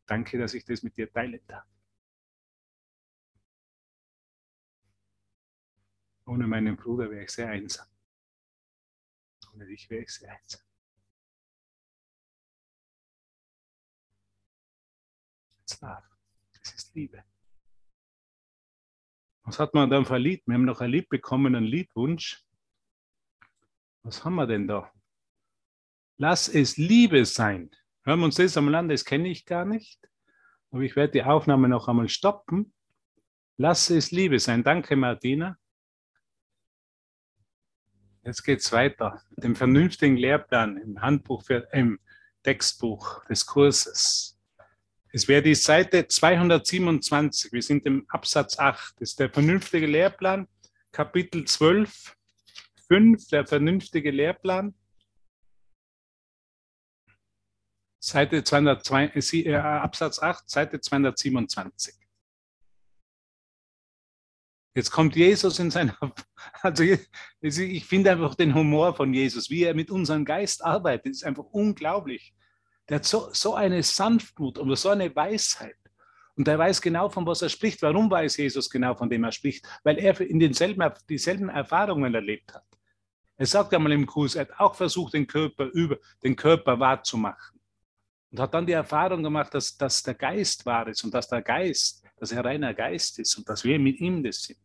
Danke, 0.06 0.38
dass 0.38 0.54
ich 0.54 0.64
das 0.64 0.84
mit 0.84 0.96
dir 0.96 1.12
teilen 1.12 1.46
darf. 1.48 1.68
Ohne 6.26 6.48
meinen 6.48 6.78
Bruder 6.78 7.12
wäre 7.12 7.26
ich 7.26 7.30
sehr 7.30 7.50
einsam. 7.50 7.93
Wäre 9.54 9.72
ich 9.72 9.88
sehr 9.88 10.32
einsam. 10.32 10.62
Das 16.54 16.74
ist 16.74 16.96
Liebe. 16.96 17.24
Was 19.44 19.60
hat 19.60 19.74
man 19.74 19.89
dann 19.89 20.06
für 20.06 20.16
ein 20.16 20.22
Lied? 20.22 20.44
Wir 20.46 20.56
haben 20.56 20.66
noch 20.66 20.82
ein 20.82 20.89
Lied 20.89 21.10
bekommen, 21.10 21.56
einen 21.56 21.66
Liedwunsch. 21.66 22.44
Was 24.04 24.24
haben 24.24 24.36
wir 24.36 24.48
denn 24.48 24.68
da? 24.68 24.92
Lass 26.18 26.48
es 26.48 26.78
Liebe 26.78 27.26
sein. 27.26 27.72
Hören 28.04 28.20
wir 28.20 28.26
uns 28.26 28.36
das 28.36 28.58
am 28.58 28.70
Land, 28.70 28.92
das 28.92 29.06
kenne 29.06 29.30
ich 29.30 29.46
gar 29.46 29.66
nicht. 29.66 30.00
Aber 30.72 30.82
ich 30.82 30.96
werde 30.96 31.13
die 31.13 31.24
Aufnahme 31.24 31.68
noch 31.68 31.88
einmal 31.88 32.10
stoppen. 32.10 32.74
Lass 33.58 33.89
es 33.89 34.12
Liebe 34.12 34.39
sein. 34.39 34.63
Danke, 34.63 34.96
Martina. 34.96 35.58
Jetzt 38.26 38.44
geht 38.44 38.60
es 38.60 38.72
weiter 38.72 39.22
mit 39.32 39.44
dem 39.44 39.56
vernünftigen 39.56 40.16
Lehrplan 40.16 40.78
im 40.78 41.02
Handbuch, 41.02 41.44
für, 41.44 41.68
im 41.74 42.00
Textbuch 42.42 43.26
des 43.26 43.46
Kurses. 43.46 44.40
Es 45.12 45.28
wäre 45.28 45.42
die 45.42 45.56
Seite 45.56 46.08
227. 46.08 47.52
Wir 47.52 47.62
sind 47.62 47.86
im 47.86 48.06
Absatz 48.08 48.58
8. 48.58 48.96
Das 49.00 49.10
ist 49.12 49.20
der 49.20 49.30
vernünftige 49.30 49.88
Lehrplan, 49.88 50.48
Kapitel 50.94 51.44
12, 51.44 52.16
5, 52.88 53.28
der 53.28 53.46
vernünftige 53.46 54.12
Lehrplan. 54.12 54.74
Seite 58.00 58.44
202, 58.44 59.12
äh, 59.46 59.56
Absatz 59.56 60.20
8, 60.20 60.50
Seite 60.50 60.80
227. 60.80 62.03
Jetzt 64.76 64.92
kommt 64.92 65.16
Jesus 65.16 65.60
in 65.60 65.70
seiner, 65.70 65.96
also 66.62 66.84
ich 67.42 67.86
finde 67.86 68.12
einfach 68.12 68.36
den 68.36 68.56
Humor 68.56 68.96
von 68.96 69.14
Jesus, 69.14 69.50
wie 69.50 69.64
er 69.64 69.76
mit 69.76 69.92
unserem 69.92 70.26
Geist 70.26 70.64
arbeitet, 70.64 71.14
ist 71.14 71.24
einfach 71.24 71.46
unglaublich. 71.52 72.34
Der 72.90 72.96
hat 72.96 73.06
so, 73.06 73.30
so 73.32 73.54
eine 73.54 73.84
Sanftmut 73.84 74.58
und 74.58 74.76
so 74.76 74.90
eine 74.90 75.16
Weisheit. 75.16 75.78
Und 76.36 76.48
er 76.48 76.58
weiß 76.58 76.82
genau, 76.82 77.10
von 77.10 77.26
was 77.28 77.44
er 77.44 77.50
spricht. 77.50 77.82
Warum 77.84 78.10
weiß 78.10 78.38
Jesus 78.38 78.70
genau, 78.70 78.96
von 78.96 79.10
dem 79.10 79.24
er 79.24 79.32
spricht? 79.32 79.68
Weil 79.84 80.00
er 80.00 80.20
in 80.20 80.40
denselben, 80.40 80.92
dieselben 81.08 81.50
Erfahrungen 81.50 82.14
erlebt 82.14 82.54
hat. 82.54 82.66
Er 83.38 83.46
sagt 83.46 83.74
einmal 83.74 83.92
im 83.92 84.06
Kurs, 84.06 84.36
er 84.36 84.42
hat 84.42 84.60
auch 84.60 84.76
versucht, 84.76 85.14
den 85.14 85.28
Körper 85.28 85.66
über 85.66 85.98
den 86.24 86.36
Körper 86.36 86.80
wahrzumachen. 86.80 87.60
Und 88.32 88.40
hat 88.40 88.54
dann 88.54 88.66
die 88.66 88.74
Erfahrung 88.74 89.22
gemacht, 89.22 89.54
dass, 89.54 89.78
dass 89.78 90.02
der 90.02 90.16
Geist 90.16 90.66
wahr 90.66 90.88
ist 90.88 91.04
und 91.04 91.14
dass 91.14 91.28
der 91.28 91.43
Geist, 91.43 92.04
dass 92.18 92.32
er 92.32 92.43
reiner 92.43 92.74
Geist 92.74 93.20
ist 93.20 93.38
und 93.38 93.47
dass 93.47 93.64
wir 93.64 93.78
mit 93.78 94.00
ihm 94.00 94.24
das 94.24 94.43
sind. 94.43 94.60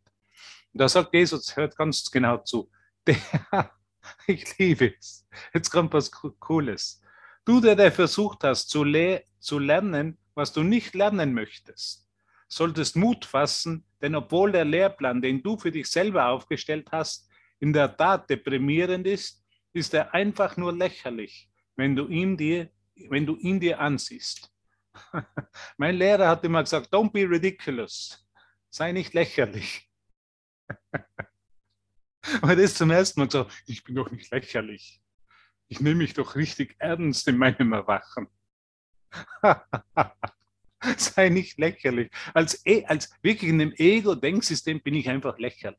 Und 0.73 0.81
da 0.81 0.89
sagt 0.89 1.14
Jesus, 1.14 1.57
hört 1.57 1.77
ganz 1.77 2.11
genau 2.11 2.39
zu. 2.39 2.71
Ich 4.27 4.57
liebe 4.59 4.95
es. 4.99 5.27
Jetzt 5.53 5.71
kommt 5.71 5.93
was 5.93 6.11
Cooles. 6.11 7.03
Du, 7.45 7.61
der, 7.61 7.77
der 7.77 7.93
versucht 7.93 8.45
hast 8.45 8.69
zu, 8.69 8.85
le 8.85 9.25
zu 9.39 9.59
lernen, 9.59 10.19
was 10.35 10.53
du 10.53 10.62
nicht 10.62 10.95
lernen 10.95 11.33
möchtest, 11.35 12.09
solltest 12.47 12.97
Mut 12.97 13.25
fassen, 13.25 13.85
denn 14.01 14.14
obwohl 14.14 14.53
der 14.53 14.64
Lehrplan, 14.64 15.21
den 15.21 15.43
du 15.43 15.59
für 15.59 15.71
dich 15.71 15.89
selber 15.89 16.29
aufgestellt 16.29 16.89
hast, 16.93 17.29
in 17.59 17.73
der 17.73 17.97
Tat 17.97 18.31
deprimierend 18.31 19.07
ist, 19.07 19.45
ist 19.73 19.95
er 19.95 20.14
einfach 20.14 20.57
nur 20.57 20.73
lächerlich, 20.73 21.51
wenn 21.77 21.97
du 21.97 22.07
ihn 22.07 22.37
dir, 22.37 22.71
wenn 23.09 23.27
du 23.27 23.37
ihn 23.37 23.61
dir 23.61 23.81
ansiehst. 23.81 24.53
mein 25.77 25.97
Lehrer 25.97 26.29
hat 26.29 26.45
immer 26.45 26.62
gesagt, 26.62 26.93
don't 26.93 27.12
be 27.12 27.29
ridiculous. 27.29 28.29
Sei 28.71 28.93
nicht 28.93 29.14
lächerlich. 29.14 29.88
Aber 32.43 32.57
das 32.57 32.75
zum 32.75 32.91
ersten 32.91 33.21
Mal 33.21 33.27
gesagt, 33.27 33.53
ich 33.66 33.85
bin 33.85 33.95
doch 33.95 34.11
nicht 34.11 34.31
lächerlich. 34.31 35.01
Ich 35.69 35.81
nehme 35.81 35.97
mich 35.97 36.14
doch 36.14 36.35
richtig 36.35 36.77
ernst 36.79 37.29
in 37.29 37.37
meinem 37.37 37.73
Erwachen. 37.73 38.29
Sei 40.97 41.29
nicht 41.29 41.59
lächerlich. 41.59 42.11
Als, 42.35 42.64
e, 42.64 42.85
als 42.85 43.11
wirklich 43.23 43.51
in 43.51 43.59
dem 43.59 43.73
Ego-Denksystem 43.73 44.81
bin 44.81 44.95
ich 44.95 45.09
einfach 45.09 45.39
lächerlich. 45.39 45.79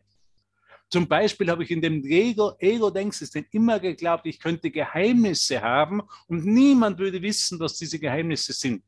Zum 0.89 1.07
Beispiel 1.07 1.49
habe 1.51 1.63
ich 1.63 1.71
in 1.71 1.81
dem 1.81 2.03
Ego-Denksystem 2.03 3.45
immer 3.51 3.79
geglaubt, 3.79 4.25
ich 4.25 4.39
könnte 4.39 4.71
Geheimnisse 4.71 5.61
haben 5.61 6.01
und 6.27 6.45
niemand 6.45 6.97
würde 6.97 7.21
wissen, 7.21 7.59
was 7.59 7.77
diese 7.77 7.99
Geheimnisse 7.99 8.53
sind. 8.53 8.83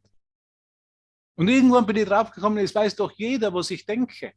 Und 1.35 1.47
irgendwann 1.47 1.85
bin 1.85 1.97
ich 1.97 2.05
draufgekommen, 2.05 2.63
es 2.63 2.73
weiß 2.73 2.95
doch 2.95 3.11
jeder, 3.11 3.53
was 3.53 3.69
ich 3.71 3.85
denke. 3.85 4.33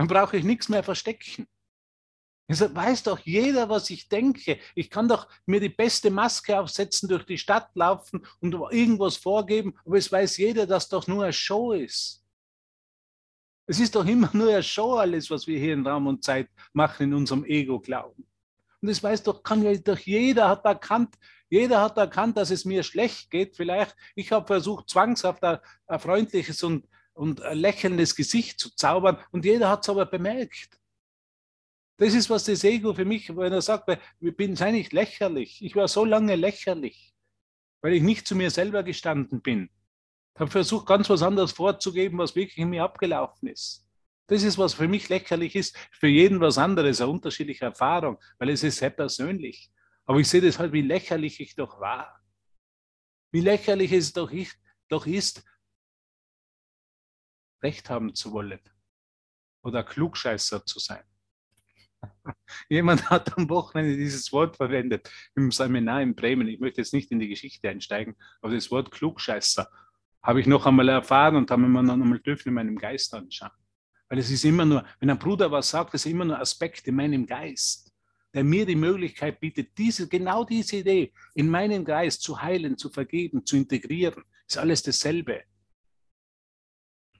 Dann 0.00 0.08
brauche 0.08 0.38
ich 0.38 0.44
nichts 0.44 0.70
mehr 0.70 0.82
verstecken. 0.82 1.46
Es 2.46 2.62
weiß 2.62 3.02
doch 3.02 3.18
jeder, 3.18 3.68
was 3.68 3.90
ich 3.90 4.08
denke. 4.08 4.58
Ich 4.74 4.88
kann 4.88 5.08
doch 5.08 5.28
mir 5.44 5.60
die 5.60 5.68
beste 5.68 6.10
Maske 6.10 6.58
aufsetzen, 6.58 7.06
durch 7.06 7.26
die 7.26 7.36
Stadt 7.36 7.68
laufen 7.74 8.26
und 8.40 8.54
irgendwas 8.54 9.18
vorgeben, 9.18 9.78
aber 9.84 9.98
es 9.98 10.10
weiß 10.10 10.38
jeder, 10.38 10.66
dass 10.66 10.88
doch 10.88 11.06
nur 11.06 11.24
eine 11.24 11.34
Show 11.34 11.72
ist. 11.72 12.24
Es 13.66 13.78
ist 13.78 13.94
doch 13.94 14.06
immer 14.06 14.30
nur 14.32 14.48
eine 14.48 14.62
Show, 14.62 14.94
alles, 14.94 15.30
was 15.30 15.46
wir 15.46 15.58
hier 15.58 15.74
in 15.74 15.86
Raum 15.86 16.06
und 16.06 16.24
Zeit 16.24 16.48
machen, 16.72 17.08
in 17.08 17.12
unserem 17.12 17.44
Ego-Glauben. 17.44 18.26
Und 18.80 18.88
es 18.88 19.02
weiß 19.02 19.22
doch, 19.24 19.42
kann 19.42 19.62
ja 19.62 19.76
doch 19.76 19.98
jeder 19.98 20.48
hat 20.48 20.64
erkannt, 20.64 21.14
jeder 21.50 21.82
hat 21.82 21.98
erkannt, 21.98 22.38
dass 22.38 22.50
es 22.50 22.64
mir 22.64 22.84
schlecht 22.84 23.30
geht. 23.30 23.54
Vielleicht, 23.54 23.94
ich 24.14 24.32
habe 24.32 24.46
versucht, 24.46 24.88
zwangshaft 24.88 25.44
ein, 25.44 25.58
ein 25.86 26.00
freundliches 26.00 26.62
und, 26.62 26.88
und 27.20 27.42
ein 27.42 27.58
lächelndes 27.58 28.16
Gesicht 28.16 28.58
zu 28.58 28.74
zaubern 28.74 29.18
und 29.30 29.44
jeder 29.44 29.68
hat 29.68 29.82
es 29.82 29.90
aber 29.90 30.06
bemerkt. 30.06 30.80
Das 31.98 32.14
ist, 32.14 32.30
was 32.30 32.44
das 32.44 32.64
Ego 32.64 32.94
für 32.94 33.04
mich, 33.04 33.36
wenn 33.36 33.52
er 33.52 33.60
sagt, 33.60 33.94
ich 34.20 34.34
bin 34.34 34.56
sei 34.56 34.70
nicht 34.70 34.94
lächerlich. 34.94 35.62
Ich 35.62 35.76
war 35.76 35.86
so 35.86 36.06
lange 36.06 36.34
lächerlich, 36.34 37.14
weil 37.82 37.92
ich 37.92 38.02
nicht 38.02 38.26
zu 38.26 38.34
mir 38.34 38.50
selber 38.50 38.82
gestanden 38.82 39.42
bin. 39.42 39.68
Ich 40.34 40.40
habe 40.40 40.50
versucht, 40.50 40.86
ganz 40.86 41.10
was 41.10 41.20
anderes 41.20 41.52
vorzugeben, 41.52 42.16
was 42.16 42.34
wirklich 42.34 42.56
in 42.56 42.70
mir 42.70 42.84
abgelaufen 42.84 43.48
ist. 43.48 43.86
Das 44.28 44.42
ist, 44.42 44.56
was 44.56 44.72
für 44.72 44.88
mich 44.88 45.10
lächerlich 45.10 45.56
ist. 45.56 45.76
Für 45.92 46.08
jeden 46.08 46.40
was 46.40 46.56
anderes, 46.56 47.02
eine 47.02 47.10
unterschiedliche 47.10 47.66
Erfahrung, 47.66 48.16
weil 48.38 48.48
es 48.48 48.62
ist 48.62 48.78
sehr 48.78 48.88
persönlich. 48.88 49.70
Aber 50.06 50.20
ich 50.20 50.28
sehe 50.28 50.40
das 50.40 50.58
halt, 50.58 50.72
wie 50.72 50.80
lächerlich 50.80 51.38
ich 51.38 51.54
doch 51.54 51.80
war. 51.80 52.18
Wie 53.30 53.42
lächerlich 53.42 53.92
es 53.92 54.14
doch, 54.14 54.30
ich, 54.30 54.54
doch 54.88 55.06
ist, 55.06 55.44
Recht 57.62 57.90
haben 57.90 58.14
zu 58.14 58.32
wollen 58.32 58.60
oder 59.62 59.82
Klugscheißer 59.82 60.64
zu 60.64 60.78
sein. 60.78 61.02
Jemand 62.68 63.10
hat 63.10 63.36
am 63.36 63.48
Wochenende 63.50 63.96
dieses 63.96 64.32
Wort 64.32 64.56
verwendet 64.56 65.10
im 65.36 65.50
Seminar 65.50 66.02
in 66.02 66.14
Bremen. 66.14 66.48
Ich 66.48 66.60
möchte 66.60 66.80
jetzt 66.80 66.94
nicht 66.94 67.10
in 67.10 67.18
die 67.18 67.28
Geschichte 67.28 67.68
einsteigen, 67.68 68.16
aber 68.40 68.54
das 68.54 68.70
Wort 68.70 68.90
Klugscheißer 68.90 69.68
habe 70.22 70.40
ich 70.40 70.46
noch 70.46 70.66
einmal 70.66 70.88
erfahren 70.88 71.36
und 71.36 71.50
habe 71.50 71.62
mir 71.62 71.82
noch 71.82 71.94
einmal 71.94 72.20
dürfen 72.20 72.48
in 72.48 72.54
meinem 72.54 72.76
Geist 72.76 73.12
anschauen. 73.14 73.50
Weil 74.08 74.18
es 74.18 74.30
ist 74.30 74.44
immer 74.44 74.64
nur, 74.64 74.84
wenn 74.98 75.10
ein 75.10 75.18
Bruder 75.18 75.50
was 75.50 75.70
sagt, 75.70 75.94
das 75.94 76.04
ist 76.04 76.12
immer 76.12 76.24
nur 76.24 76.38
Aspekt 76.38 76.86
in 76.88 76.96
meinem 76.96 77.26
Geist, 77.26 77.92
der 78.34 78.44
mir 78.44 78.66
die 78.66 78.76
Möglichkeit 78.76 79.40
bietet, 79.40 79.76
diese, 79.78 80.08
genau 80.08 80.44
diese 80.44 80.76
Idee 80.76 81.12
in 81.34 81.48
meinen 81.48 81.84
Geist 81.84 82.22
zu 82.22 82.40
heilen, 82.40 82.76
zu 82.76 82.90
vergeben, 82.90 83.44
zu 83.46 83.56
integrieren. 83.56 84.24
Ist 84.46 84.58
alles 84.58 84.82
dasselbe. 84.82 85.44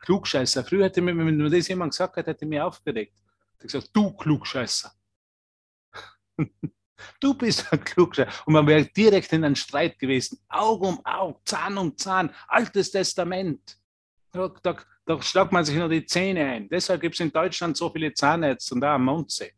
Klugscheißer. 0.00 0.64
Früher 0.64 0.84
hätte 0.86 1.00
mir, 1.00 1.16
wenn 1.16 1.36
mir 1.36 1.50
das 1.50 1.68
jemand 1.68 1.92
gesagt 1.92 2.16
hat, 2.16 2.26
hätte 2.26 2.46
mir 2.46 2.66
aufgeregt 2.66 3.20
hat 3.60 3.72
gesagt, 3.72 3.90
du 3.92 4.12
Klugscheißer. 4.12 4.92
du 7.20 7.34
bist 7.34 7.70
ein 7.72 7.84
Klugscheißer. 7.84 8.30
Und 8.46 8.54
man 8.54 8.66
wäre 8.66 8.86
direkt 8.86 9.32
in 9.32 9.44
einen 9.44 9.56
Streit 9.56 9.98
gewesen. 9.98 10.38
Auge 10.48 10.86
um 10.86 11.04
Auge, 11.04 11.38
Zahn 11.44 11.76
um 11.78 11.96
Zahn, 11.96 12.34
altes 12.48 12.90
Testament. 12.90 13.78
Da, 14.32 14.48
da, 14.62 14.76
da 15.04 15.22
schlagt 15.22 15.52
man 15.52 15.64
sich 15.64 15.76
nur 15.76 15.88
die 15.88 16.06
Zähne 16.06 16.44
ein. 16.46 16.68
Deshalb 16.68 17.00
gibt 17.00 17.14
es 17.14 17.20
in 17.20 17.32
Deutschland 17.32 17.76
so 17.76 17.90
viele 17.90 18.12
Zahnärzte 18.14 18.74
und 18.74 18.80
da 18.80 18.94
am 18.94 19.04
Mondsee. 19.04 19.52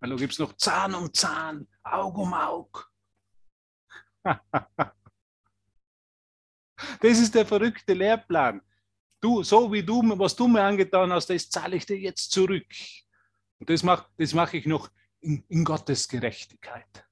Weil 0.00 0.10
da 0.10 0.16
gibt 0.16 0.32
es 0.32 0.38
noch 0.38 0.56
Zahn 0.56 0.94
um 0.94 1.12
Zahn, 1.12 1.66
Auge 1.82 2.20
um 2.20 2.32
Auge. 2.32 2.84
das 7.00 7.18
ist 7.18 7.34
der 7.34 7.46
verrückte 7.46 7.94
Lehrplan. 7.94 8.60
Du, 9.26 9.42
so 9.42 9.72
wie 9.72 9.82
du, 9.82 10.02
was 10.16 10.36
du 10.36 10.46
mir 10.46 10.62
angetan 10.62 11.12
hast, 11.12 11.28
das 11.28 11.50
zahle 11.50 11.74
ich 11.74 11.84
dir 11.84 11.98
jetzt 11.98 12.30
zurück. 12.30 12.72
Und 13.58 13.68
das 13.68 13.82
mache 13.82 14.06
das 14.16 14.32
mach 14.34 14.52
ich 14.52 14.66
noch 14.66 14.88
in, 15.20 15.42
in 15.48 15.64
Gottes 15.64 16.06
Gerechtigkeit. 16.06 17.04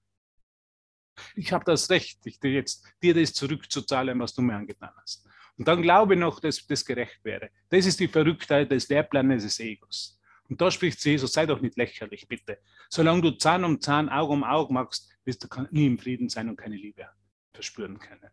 Ich 1.34 1.52
habe 1.52 1.64
das 1.64 1.90
Recht, 1.90 2.24
ich 2.24 2.38
dir 2.38 2.52
jetzt 2.52 2.86
dir 3.02 3.14
das 3.14 3.32
zurückzuzahlen, 3.32 4.16
was 4.20 4.32
du 4.32 4.42
mir 4.42 4.54
angetan 4.54 4.92
hast. 4.96 5.26
Und 5.58 5.66
dann 5.66 5.82
glaube 5.82 6.14
noch, 6.14 6.38
dass 6.38 6.64
das 6.64 6.84
gerecht 6.84 7.18
wäre. 7.24 7.50
Das 7.68 7.84
ist 7.84 7.98
die 7.98 8.06
Verrücktheit 8.06 8.70
des 8.70 8.88
Lehrplanes 8.88 9.42
des 9.42 9.58
Egos. 9.58 10.20
Und 10.48 10.60
da 10.60 10.70
spricht 10.70 11.04
Jesus, 11.04 11.32
sei 11.32 11.46
doch 11.46 11.60
nicht 11.60 11.76
lächerlich, 11.76 12.28
bitte. 12.28 12.60
Solange 12.90 13.22
du 13.22 13.30
Zahn 13.32 13.64
um 13.64 13.80
Zahn, 13.80 14.08
Auge 14.08 14.34
um 14.34 14.44
Auge 14.44 14.72
machst, 14.72 15.12
wirst 15.24 15.42
du 15.42 15.48
nie 15.72 15.86
im 15.86 15.98
Frieden 15.98 16.28
sein 16.28 16.48
und 16.48 16.56
keine 16.56 16.76
Liebe 16.76 17.08
verspüren 17.52 17.98
können. 17.98 18.30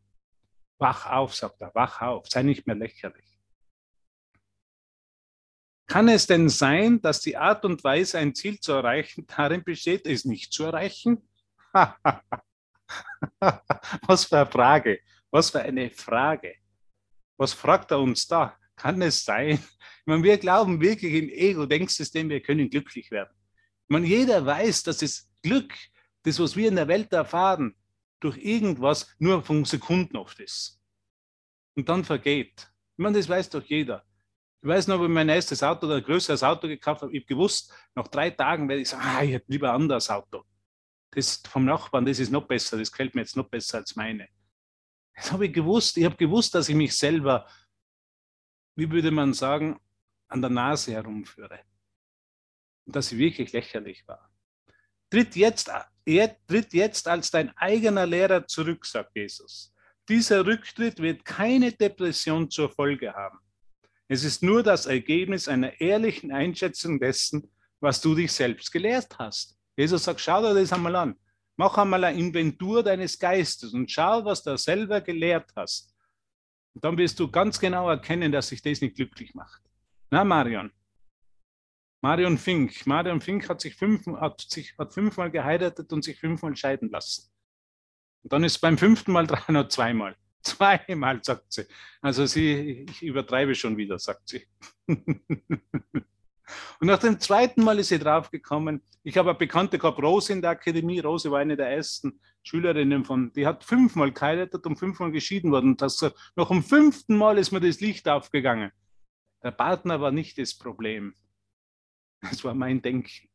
Wach 0.78 1.08
auf, 1.08 1.34
sagt 1.34 1.60
er, 1.62 1.74
wach 1.74 2.00
auf, 2.02 2.28
sei 2.30 2.44
nicht 2.44 2.68
mehr 2.68 2.76
lächerlich. 2.76 3.31
Kann 5.92 6.08
es 6.08 6.26
denn 6.26 6.48
sein, 6.48 7.02
dass 7.02 7.20
die 7.20 7.36
Art 7.36 7.66
und 7.66 7.84
Weise, 7.84 8.18
ein 8.18 8.34
Ziel 8.34 8.62
zu 8.62 8.72
erreichen, 8.72 9.28
darin 9.28 9.62
besteht, 9.62 10.08
es 10.08 10.24
nicht 10.24 10.54
zu 10.54 10.64
erreichen? 10.64 11.28
Was 14.08 14.24
für 14.24 14.38
eine 14.38 14.50
Frage. 14.50 15.02
Was 15.32 15.50
für 15.50 15.60
eine 15.60 15.90
Frage. 15.90 16.56
Was 17.36 17.52
fragt 17.52 17.92
er 17.92 18.00
uns 18.00 18.26
da? 18.26 18.58
Kann 18.78 19.02
es 19.02 19.26
sein? 19.26 19.60
Ich 19.60 20.06
meine, 20.06 20.24
wir 20.24 20.38
glauben 20.38 20.80
wirklich 20.80 21.14
im 21.14 21.28
Ego-Denksystem, 21.28 22.30
wir 22.30 22.42
können 22.42 22.70
glücklich 22.70 23.12
werden. 23.12 23.36
Ich 23.36 23.90
meine, 23.90 24.08
jeder 24.08 24.46
weiß, 24.46 24.84
dass 24.84 25.00
das 25.00 25.30
Glück, 25.44 25.74
das, 26.24 26.40
was 26.40 26.56
wir 26.56 26.70
in 26.70 26.78
der 26.78 26.88
Welt 26.88 27.12
erfahren, 27.12 27.76
durch 28.22 28.38
irgendwas 28.38 29.14
nur 29.20 29.44
von 29.44 29.66
Sekunden 29.66 30.16
oft 30.16 30.40
ist. 30.40 30.80
Und 31.76 31.90
dann 31.90 32.06
vergeht. 32.06 32.72
Ich 32.96 33.04
meine, 33.04 33.18
das 33.18 33.28
weiß 33.28 33.50
doch 33.50 33.64
jeder. 33.66 34.06
Ich 34.64 34.68
weiß 34.68 34.88
noch, 34.88 35.00
wenn 35.00 35.08
ich 35.08 35.16
mein 35.16 35.30
erstes 35.30 35.64
Auto 35.64 35.88
oder 35.88 35.96
ein 35.96 36.04
größeres 36.04 36.44
Auto 36.44 36.68
gekauft 36.68 37.02
habe, 37.02 37.12
ich 37.12 37.24
habe 37.24 37.34
gewusst, 37.34 37.74
nach 37.96 38.08
drei 38.08 38.30
Tagen 38.30 38.70
werde 38.70 38.84
ich 38.84 38.90
sagen, 38.90 39.04
ah, 39.04 39.24
ich 39.24 39.32
hätte 39.32 39.52
lieber 39.52 39.70
ein 39.70 39.82
anderes 39.82 40.08
Auto. 40.10 40.44
Das 41.10 41.42
vom 41.50 41.66
Nachbarn, 41.66 42.06
das 42.06 42.20
ist 42.20 42.32
noch 42.32 42.48
besser, 42.48 42.78
das 42.78 42.92
gefällt 42.92 43.16
mir 43.16 43.22
jetzt 43.22 43.36
noch 43.36 43.50
besser 43.50 43.80
als 43.80 43.96
meine. 43.96 44.30
Das 45.16 45.32
habe 45.32 45.48
ich 45.48 45.54
gewusst. 45.54 45.98
Ich 45.98 46.06
habe 46.06 46.16
gewusst, 46.16 46.54
dass 46.54 46.70
ich 46.70 46.76
mich 46.76 46.96
selber, 46.96 47.50
wie 48.76 48.90
würde 48.90 49.10
man 49.10 49.34
sagen, 49.34 49.80
an 50.28 50.42
der 50.42 50.52
Nase 50.52 50.94
herumführe. 50.94 51.60
Und 52.86 52.96
dass 52.96 53.12
ich 53.12 53.18
wirklich 53.18 53.52
lächerlich 53.52 54.08
war. 54.08 54.30
Tritt 55.10 55.36
jetzt, 55.36 55.72
tritt 56.48 56.74
jetzt 56.74 57.08
als 57.08 57.32
dein 57.32 57.56
eigener 57.58 58.06
Lehrer 58.06 58.46
zurück, 58.48 58.86
sagt 58.86 59.16
Jesus. 59.16 59.74
Dieser 60.08 60.46
Rücktritt 60.46 61.00
wird 61.00 61.26
keine 61.26 61.72
Depression 61.72 62.50
zur 62.50 62.70
Folge 62.70 63.12
haben. 63.14 63.40
Es 64.12 64.26
ist 64.26 64.44
nur 64.44 64.62
das 64.62 64.88
Ergebnis 64.88 65.48
einer 65.48 65.80
ehrlichen 65.80 66.34
Einschätzung 66.34 67.00
dessen, 67.00 67.50
was 67.80 68.02
du 68.02 68.14
dich 68.14 68.34
selbst 68.34 68.70
gelehrt 68.70 69.18
hast. 69.18 69.58
Jesus 69.78 70.04
sagt, 70.04 70.20
schau 70.20 70.42
dir 70.42 70.54
das 70.54 70.74
einmal 70.74 70.98
an. 70.98 71.16
Mach 71.56 71.78
einmal 71.78 72.04
eine 72.04 72.20
Inventur 72.20 72.84
deines 72.84 73.18
Geistes 73.18 73.74
und 73.74 73.90
schau, 73.90 74.26
was 74.26 74.44
du 74.44 74.58
selber 74.58 75.00
gelehrt 75.00 75.54
hast. 75.56 75.96
Und 76.74 76.84
dann 76.84 76.98
wirst 76.98 77.22
du 77.22 77.32
ganz 77.32 77.58
genau 77.58 77.90
erkennen, 77.90 78.34
dass 78.34 78.50
sich 78.50 78.62
das 78.62 78.82
nicht 78.82 78.98
glücklich 78.98 79.34
macht. 79.34 79.62
Na, 80.10 80.26
Marion? 80.26 80.74
Marion 82.02 82.38
Fink. 82.38 82.86
Marion 82.86 83.22
Fink 83.22 83.48
hat 83.48 83.62
sich, 83.62 83.78
fünf, 83.78 84.06
hat 84.08 84.42
sich 84.42 84.78
hat 84.78 84.94
fünfmal 84.94 85.32
geheiratet 85.32 85.94
und 85.94 86.04
sich 86.04 86.20
fünfmal 86.20 86.58
scheiden 86.58 86.90
lassen. 86.90 87.32
Und 88.24 88.34
dann 88.34 88.44
ist 88.44 88.60
beim 88.60 88.78
fünften 88.78 89.14
Mal 89.14 89.26
dran 89.28 89.54
noch 89.54 89.70
zweimal. 89.70 90.18
Zweimal, 90.44 91.24
sagt 91.24 91.54
sie. 91.54 91.66
Also 92.02 92.26
sie, 92.26 92.86
ich 92.90 93.04
übertreibe 93.04 93.56
schon 93.56 93.78
wieder, 93.78 94.00
sagt 94.00 94.30
sie. 94.30 94.46
Und 96.80 96.88
nach 96.88 97.00
dem 97.00 97.20
zweiten 97.20 97.64
Mal 97.64 97.80
ist 97.80 97.90
sie 97.90 98.00
draufgekommen. 98.00 98.82
Ich 99.04 99.18
habe 99.18 99.30
eine 99.30 99.38
Bekannte 99.38 99.78
gehabt, 99.78 100.02
Rose 100.02 100.34
in 100.34 100.42
der 100.42 100.52
Akademie. 100.52 101.00
Rose 101.00 101.32
war 101.32 101.40
eine 101.40 101.56
der 101.56 101.70
ersten 101.70 102.20
Schülerinnen 102.44 103.06
von, 103.06 103.32
die 103.34 103.46
hat 103.46 103.64
fünfmal 103.64 104.12
geheiratet 104.12 104.66
und 104.66 104.78
fünfmal 104.78 105.12
geschieden 105.12 105.52
worden. 105.52 105.72
Und 105.72 105.82
das, 105.82 106.04
noch 106.36 106.52
am 106.52 106.64
fünften 106.64 107.18
Mal 107.18 107.38
ist 107.38 107.52
mir 107.52 107.62
das 107.62 107.80
Licht 107.80 108.08
aufgegangen. 108.10 108.72
Der 109.44 109.52
Partner 109.52 110.02
war 110.02 110.12
nicht 110.12 110.38
das 110.38 110.58
Problem. 110.58 111.16
Das 112.22 112.44
war 112.44 112.54
mein 112.54 112.82
Denken. 112.82 113.31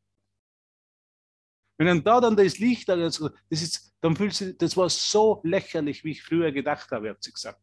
Wenn 1.77 1.87
dann 1.87 2.03
da 2.03 2.19
dann 2.19 2.35
das 2.35 2.57
Licht, 2.57 2.89
also 2.89 3.29
das 3.49 3.61
ist, 3.61 3.93
dann 4.01 4.15
fühlt 4.15 4.33
sich, 4.33 4.57
das 4.57 4.75
war 4.75 4.89
so 4.89 5.41
lächerlich, 5.43 6.03
wie 6.03 6.11
ich 6.11 6.23
früher 6.23 6.51
gedacht 6.51 6.89
habe, 6.91 7.11
hat 7.11 7.23
sie 7.23 7.31
gesagt. 7.31 7.61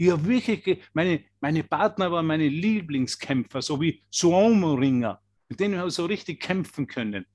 Ich 0.00 0.10
habe 0.10 0.24
wirklich, 0.24 0.84
meine, 0.92 1.24
meine 1.40 1.64
Partner 1.64 2.12
waren 2.12 2.26
meine 2.26 2.48
Lieblingskämpfer, 2.48 3.60
so 3.60 3.80
wie 3.80 4.04
Suomo-Ringer, 4.10 5.20
mit 5.48 5.58
denen 5.58 5.74
wir 5.74 5.90
so 5.90 6.06
richtig 6.06 6.40
kämpfen 6.40 6.86
können. 6.86 7.26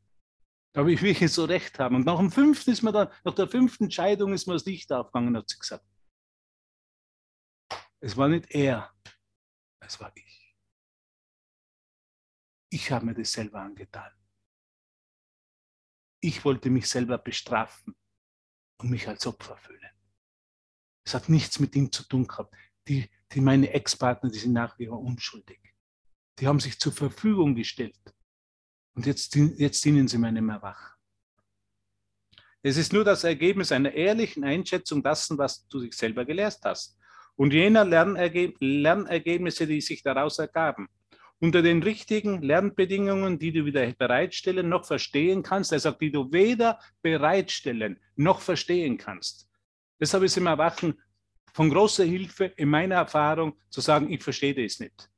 Da 0.74 0.80
habe 0.80 0.94
ich 0.94 1.02
wirklich 1.02 1.32
so 1.32 1.44
recht 1.44 1.78
haben. 1.78 1.98
Und 1.98 2.06
nach 2.06 2.18
dem 2.18 2.32
fünften 2.32 2.72
ist 2.72 2.82
mir 2.82 2.94
dann, 2.94 3.10
nach 3.26 3.36
der 3.36 3.48
fünften 3.48 3.92
Scheidung 3.92 4.34
ist 4.34 4.48
mir 4.48 4.54
das 4.54 4.66
Licht 4.66 4.92
aufgegangen, 4.94 5.36
hat 5.36 5.50
sie 5.50 5.60
gesagt. 5.60 5.86
Es 8.00 8.18
war 8.18 8.30
nicht 8.30 8.50
er, 8.52 8.92
es 9.82 10.00
war 10.00 10.12
ich. 10.16 10.56
Ich 12.72 12.92
habe 12.92 13.06
mir 13.06 13.14
das 13.14 13.32
selber 13.32 13.62
angetan. 13.62 14.12
Ich 16.26 16.46
wollte 16.46 16.70
mich 16.70 16.88
selber 16.88 17.18
bestrafen 17.18 17.96
und 18.78 18.90
mich 18.90 19.10
als 19.10 19.28
Opfer 19.28 19.58
fühlen. 19.58 19.92
Es 21.06 21.14
hat 21.14 21.28
nichts 21.28 21.60
mit 21.60 21.76
ihm 21.76 21.92
zu 21.92 22.04
tun 22.04 22.26
gehabt. 22.26 22.56
Die, 22.88 23.10
die 23.34 23.42
meine 23.42 23.70
Ex-Partner, 23.72 24.30
die 24.32 24.40
sind 24.40 24.54
nach 24.54 24.80
wie 24.80 24.88
vor 24.88 25.02
unschuldig. 25.02 25.60
Die 26.40 26.48
haben 26.48 26.62
sich 26.62 26.80
zur 26.80 26.94
Verfügung 26.94 27.56
gestellt. 27.56 28.00
Und 28.96 29.06
jetzt, 29.06 29.36
jetzt 29.36 29.84
dienen 29.84 30.08
sie 30.08 30.18
meinem 30.18 30.50
Erwachen. 30.50 30.94
Es 32.62 32.78
ist 32.78 32.94
nur 32.94 33.04
das 33.04 33.26
Ergebnis 33.26 33.74
einer 33.74 33.92
ehrlichen 33.92 34.46
Einschätzung 34.46 35.04
dessen, 35.04 35.38
was 35.38 35.68
du 35.68 35.82
dich 35.82 35.94
selber 35.94 36.24
gelehrt 36.24 36.60
hast. 36.64 36.98
Und 37.36 37.52
jener 37.52 37.84
Lernergeb 37.84 38.56
Lernergebnisse, 38.62 39.68
die 39.68 39.82
sich 39.82 40.02
daraus 40.02 40.40
ergaben. 40.40 40.88
Unter 41.44 41.62
den 41.62 41.84
richtigen 41.84 42.42
Lernbedingungen, 42.42 43.38
die 43.38 43.52
du 43.52 43.66
wieder 43.66 43.92
bereitstellen 43.92 44.70
noch 44.70 44.86
verstehen 44.86 45.44
kannst, 45.44 45.72
sagt, 45.72 46.00
die 46.00 46.10
du 46.10 46.32
weder 46.32 46.80
bereitstellen 47.02 48.00
noch 48.16 48.40
verstehen 48.40 48.98
kannst. 48.98 49.50
Deshalb 50.00 50.24
ist 50.24 50.38
im 50.38 50.48
Erwachen 50.48 51.02
von 51.54 51.70
großer 51.70 52.06
Hilfe 52.06 52.46
in 52.56 52.70
meiner 52.70 52.96
Erfahrung 52.96 53.60
zu 53.70 53.82
sagen, 53.82 54.10
ich 54.10 54.24
verstehe 54.24 54.56
das 54.56 54.80
nicht. 54.80 55.10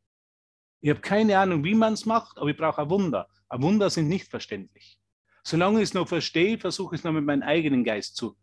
Ich 0.82 0.90
habe 0.90 1.00
keine 1.00 1.38
Ahnung, 1.38 1.64
wie 1.64 1.76
man 1.76 1.94
es 1.94 2.08
macht, 2.08 2.40
aber 2.40 2.50
ich 2.50 2.58
brauche 2.58 2.82
ein 2.82 2.90
Wunder. 2.90 3.30
Ein 3.48 3.62
Wunder 3.62 3.92
sind 3.92 4.08
nicht 4.08 4.28
verständlich. 4.28 5.00
Solange 5.44 5.78
ich 5.78 5.90
es 5.90 5.94
noch 5.94 6.08
verstehe, 6.08 6.58
versuche 6.58 6.96
ich 6.96 7.02
es 7.02 7.06
noch 7.06 7.14
mit 7.14 7.24
meinem 7.24 7.44
eigenen 7.44 7.84
Geist 7.84 8.16
zu, 8.16 8.36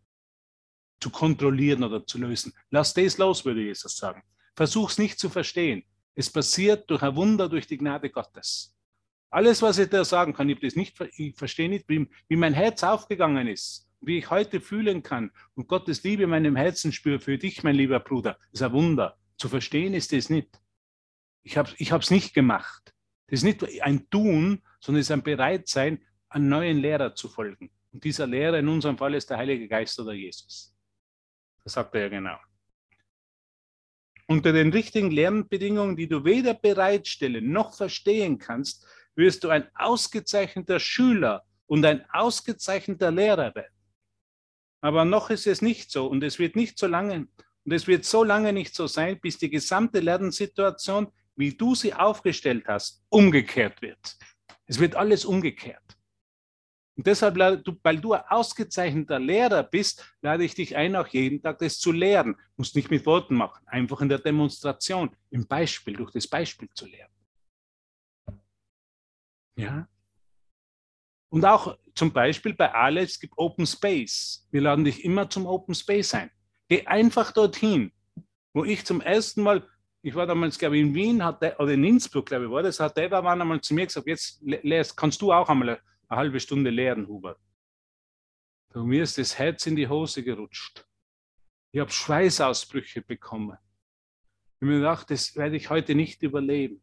zu 1.01 1.09
kontrollieren 1.09 1.83
oder 1.83 2.07
zu 2.07 2.17
lösen. 2.17 2.53
Lass 2.69 2.93
das 2.93 3.17
los, 3.17 3.43
würde 3.43 3.61
Jesus 3.61 3.97
sagen. 3.97 4.23
Versuch 4.55 4.89
es 4.89 4.97
nicht 4.97 5.19
zu 5.19 5.29
verstehen. 5.29 5.83
Es 6.15 6.29
passiert 6.29 6.89
durch 6.89 7.01
ein 7.01 7.15
Wunder, 7.15 7.49
durch 7.49 7.67
die 7.67 7.77
Gnade 7.77 8.09
Gottes. 8.09 8.75
Alles, 9.29 9.61
was 9.63 9.79
ich 9.79 9.89
da 9.89 10.05
sagen 10.05 10.33
kann, 10.33 10.47
ich, 10.49 10.59
das 10.59 10.75
nicht, 10.75 10.99
ich 11.17 11.35
verstehe 11.35 11.67
nicht, 11.67 11.89
wie, 11.89 12.07
wie 12.27 12.35
mein 12.35 12.53
Herz 12.53 12.83
aufgegangen 12.83 13.47
ist, 13.47 13.89
wie 13.99 14.19
ich 14.19 14.29
heute 14.29 14.61
fühlen 14.61 15.01
kann 15.01 15.31
und 15.55 15.67
Gottes 15.67 16.03
Liebe 16.03 16.23
in 16.23 16.29
meinem 16.29 16.55
Herzen 16.55 16.91
spüre 16.91 17.19
für 17.19 17.37
dich, 17.37 17.63
mein 17.63 17.75
lieber 17.75 17.99
Bruder. 17.99 18.37
Das 18.51 18.61
ist 18.61 18.61
ein 18.61 18.73
Wunder. 18.73 19.17
Zu 19.37 19.49
verstehen 19.49 19.95
ist 19.95 20.11
das 20.13 20.29
nicht. 20.29 20.61
Ich 21.41 21.57
habe 21.57 21.69
es 21.71 21.79
ich 21.79 22.09
nicht 22.11 22.33
gemacht. 22.35 22.93
Das 23.27 23.39
ist 23.39 23.43
nicht 23.43 23.81
ein 23.81 24.07
Tun, 24.09 24.61
sondern 24.79 24.99
es 24.99 25.07
ist 25.07 25.11
ein 25.11 25.23
Bereitsein, 25.23 26.05
einem 26.29 26.49
neuen 26.49 26.77
Lehrer 26.77 27.15
zu 27.15 27.27
folgen. 27.27 27.71
Und 27.91 28.03
dieser 28.03 28.27
Lehrer 28.27 28.59
in 28.59 28.67
unserem 28.67 28.97
Fall 28.97 29.15
ist 29.15 29.29
der 29.29 29.37
Heilige 29.37 29.67
Geist 29.67 29.99
oder 29.99 30.13
Jesus. 30.13 30.75
Das 31.63 31.73
sagt 31.73 31.95
er 31.95 32.01
ja 32.01 32.09
genau. 32.09 32.37
Unter 34.33 34.51
den 34.51 34.71
richtigen 34.71 35.11
Lernbedingungen, 35.11 35.95
die 35.95 36.07
du 36.07 36.25
weder 36.25 36.55
bereitstellen 36.55 37.51
noch 37.51 37.75
verstehen 37.75 38.39
kannst, 38.39 38.83
wirst 39.13 39.43
du 39.43 39.49
ein 39.49 39.67
ausgezeichneter 39.75 40.79
Schüler 40.79 41.43
und 41.67 41.85
ein 41.85 42.03
ausgezeichneter 42.11 43.11
Lehrer 43.11 43.53
werden. 43.53 43.75
Aber 44.81 45.05
noch 45.05 45.29
ist 45.29 45.45
es 45.45 45.61
nicht 45.61 45.91
so 45.91 46.07
und 46.07 46.23
es 46.23 46.39
wird 46.39 46.55
nicht 46.55 46.79
so 46.79 46.87
lange 46.87 47.27
und 47.63 47.71
es 47.71 47.85
wird 47.85 48.05
so 48.05 48.23
lange 48.23 48.53
nicht 48.53 48.73
so 48.73 48.87
sein, 48.87 49.19
bis 49.21 49.37
die 49.37 49.51
gesamte 49.51 49.99
Lernsituation, 49.99 51.09
wie 51.35 51.55
du 51.55 51.75
sie 51.75 51.93
aufgestellt 51.93 52.63
hast, 52.67 53.03
umgekehrt 53.09 53.83
wird. 53.83 54.17
Es 54.65 54.79
wird 54.79 54.95
alles 54.95 55.25
umgekehrt. 55.25 55.92
Und 56.95 57.07
deshalb, 57.07 57.37
weil 57.37 57.97
du 57.99 58.13
ein 58.13 58.23
ausgezeichneter 58.27 59.19
Lehrer 59.19 59.63
bist, 59.63 60.05
lade 60.21 60.43
ich 60.43 60.53
dich 60.53 60.75
ein, 60.75 60.95
auch 60.95 61.07
jeden 61.07 61.41
Tag 61.41 61.57
das 61.59 61.79
zu 61.79 61.91
lehren. 61.91 62.33
Du 62.33 62.39
musst 62.57 62.75
nicht 62.75 62.91
mit 62.91 63.05
Worten 63.05 63.35
machen, 63.35 63.65
einfach 63.67 64.01
in 64.01 64.09
der 64.09 64.19
Demonstration, 64.19 65.15
im 65.31 65.47
Beispiel, 65.47 65.95
durch 65.95 66.11
das 66.11 66.27
Beispiel 66.27 66.69
zu 66.73 66.85
lehren. 66.85 67.11
Ja? 69.55 69.87
Und 71.29 71.45
auch 71.45 71.77
zum 71.95 72.13
Beispiel 72.13 72.53
bei 72.53 72.71
Alex 72.71 73.19
gibt 73.19 73.37
Open 73.37 73.65
Space. 73.65 74.47
Wir 74.51 74.61
laden 74.61 74.85
dich 74.85 75.03
immer 75.03 75.27
zum 75.29 75.47
Open 75.47 75.73
Space 75.73 76.13
ein. 76.13 76.29
Geh 76.69 76.85
einfach 76.85 77.31
dorthin, 77.31 77.91
wo 78.53 78.63
ich 78.63 78.85
zum 78.85 79.01
ersten 79.01 79.41
Mal, 79.41 79.67
ich 80.03 80.13
war 80.13 80.27
damals, 80.27 80.59
glaube 80.59 80.77
ich, 80.77 80.83
in 80.83 80.93
Wien 80.93 81.23
hat 81.23 81.41
der, 81.41 81.59
oder 81.59 81.71
in 81.71 81.83
Innsbruck, 81.83 82.27
glaube 82.27 82.45
ich, 82.45 82.51
war 82.51 82.61
das, 82.61 82.79
hat 82.79 82.97
der 82.97 83.09
war 83.09 83.25
einmal 83.25 83.61
zu 83.61 83.73
mir 83.73 83.87
gesagt, 83.87 84.05
jetzt 84.05 84.95
kannst 84.95 85.21
du 85.23 85.33
auch 85.33 85.49
einmal 85.49 85.81
eine, 86.13 86.21
halbe 86.21 86.39
Stunde 86.39 86.69
lehren, 86.69 87.07
Hubert. 87.07 87.39
Du, 88.73 88.83
mir 88.83 89.03
ist 89.03 89.17
das 89.17 89.37
Herz 89.37 89.65
in 89.67 89.75
die 89.75 89.87
Hose 89.87 90.23
gerutscht. 90.23 90.85
Ich 91.71 91.79
habe 91.79 91.91
Schweißausbrüche 91.91 93.01
bekommen. 93.01 93.57
Ich 93.57 94.61
habe 94.61 94.65
mir 94.65 94.77
gedacht, 94.77 95.09
das 95.11 95.35
werde 95.35 95.57
ich 95.57 95.69
heute 95.69 95.95
nicht 95.95 96.21
überleben. 96.23 96.81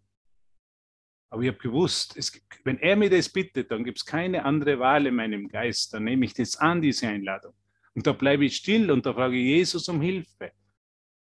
Aber 1.32 1.42
ich 1.42 1.48
habe 1.48 1.58
gewusst, 1.58 2.16
es, 2.16 2.32
wenn 2.64 2.78
er 2.78 2.96
mir 2.96 3.08
das 3.08 3.28
bittet, 3.28 3.70
dann 3.70 3.84
gibt 3.84 3.98
es 3.98 4.04
keine 4.04 4.44
andere 4.44 4.78
Wahl 4.80 5.06
in 5.06 5.14
meinem 5.14 5.48
Geist. 5.48 5.94
Dann 5.94 6.04
nehme 6.04 6.24
ich 6.24 6.34
das 6.34 6.56
an, 6.56 6.82
diese 6.82 7.06
Einladung. 7.06 7.54
Und 7.94 8.06
da 8.06 8.12
bleibe 8.12 8.44
ich 8.44 8.56
still 8.56 8.90
und 8.90 9.06
da 9.06 9.14
frage 9.14 9.36
ich 9.36 9.46
Jesus 9.46 9.88
um 9.88 10.00
Hilfe. 10.00 10.52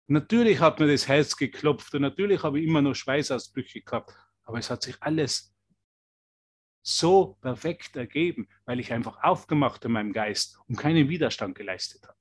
Natürlich 0.08 0.62
hat 0.62 0.80
mir 0.80 0.88
das 0.88 1.08
Herz 1.08 1.36
geklopft 1.36 1.94
und 1.94 2.02
natürlich 2.02 2.42
habe 2.44 2.60
ich 2.60 2.68
immer 2.68 2.82
noch 2.82 2.96
Schweißausbrüche 2.96 3.82
gehabt. 3.82 4.14
Aber 4.44 4.60
es 4.60 4.70
hat 4.70 4.82
sich 4.82 4.96
alles 5.02 5.57
so 6.88 7.38
perfekt 7.42 7.98
ergeben, 7.98 8.48
weil 8.66 8.80
ich 8.80 8.94
einfach 8.94 9.22
aufgemacht 9.22 9.84
in 9.84 9.92
meinem 9.92 10.14
Geist 10.14 10.58
und 10.70 10.78
keinen 10.78 11.10
Widerstand 11.10 11.56
geleistet 11.56 12.04
habe. 12.04 12.18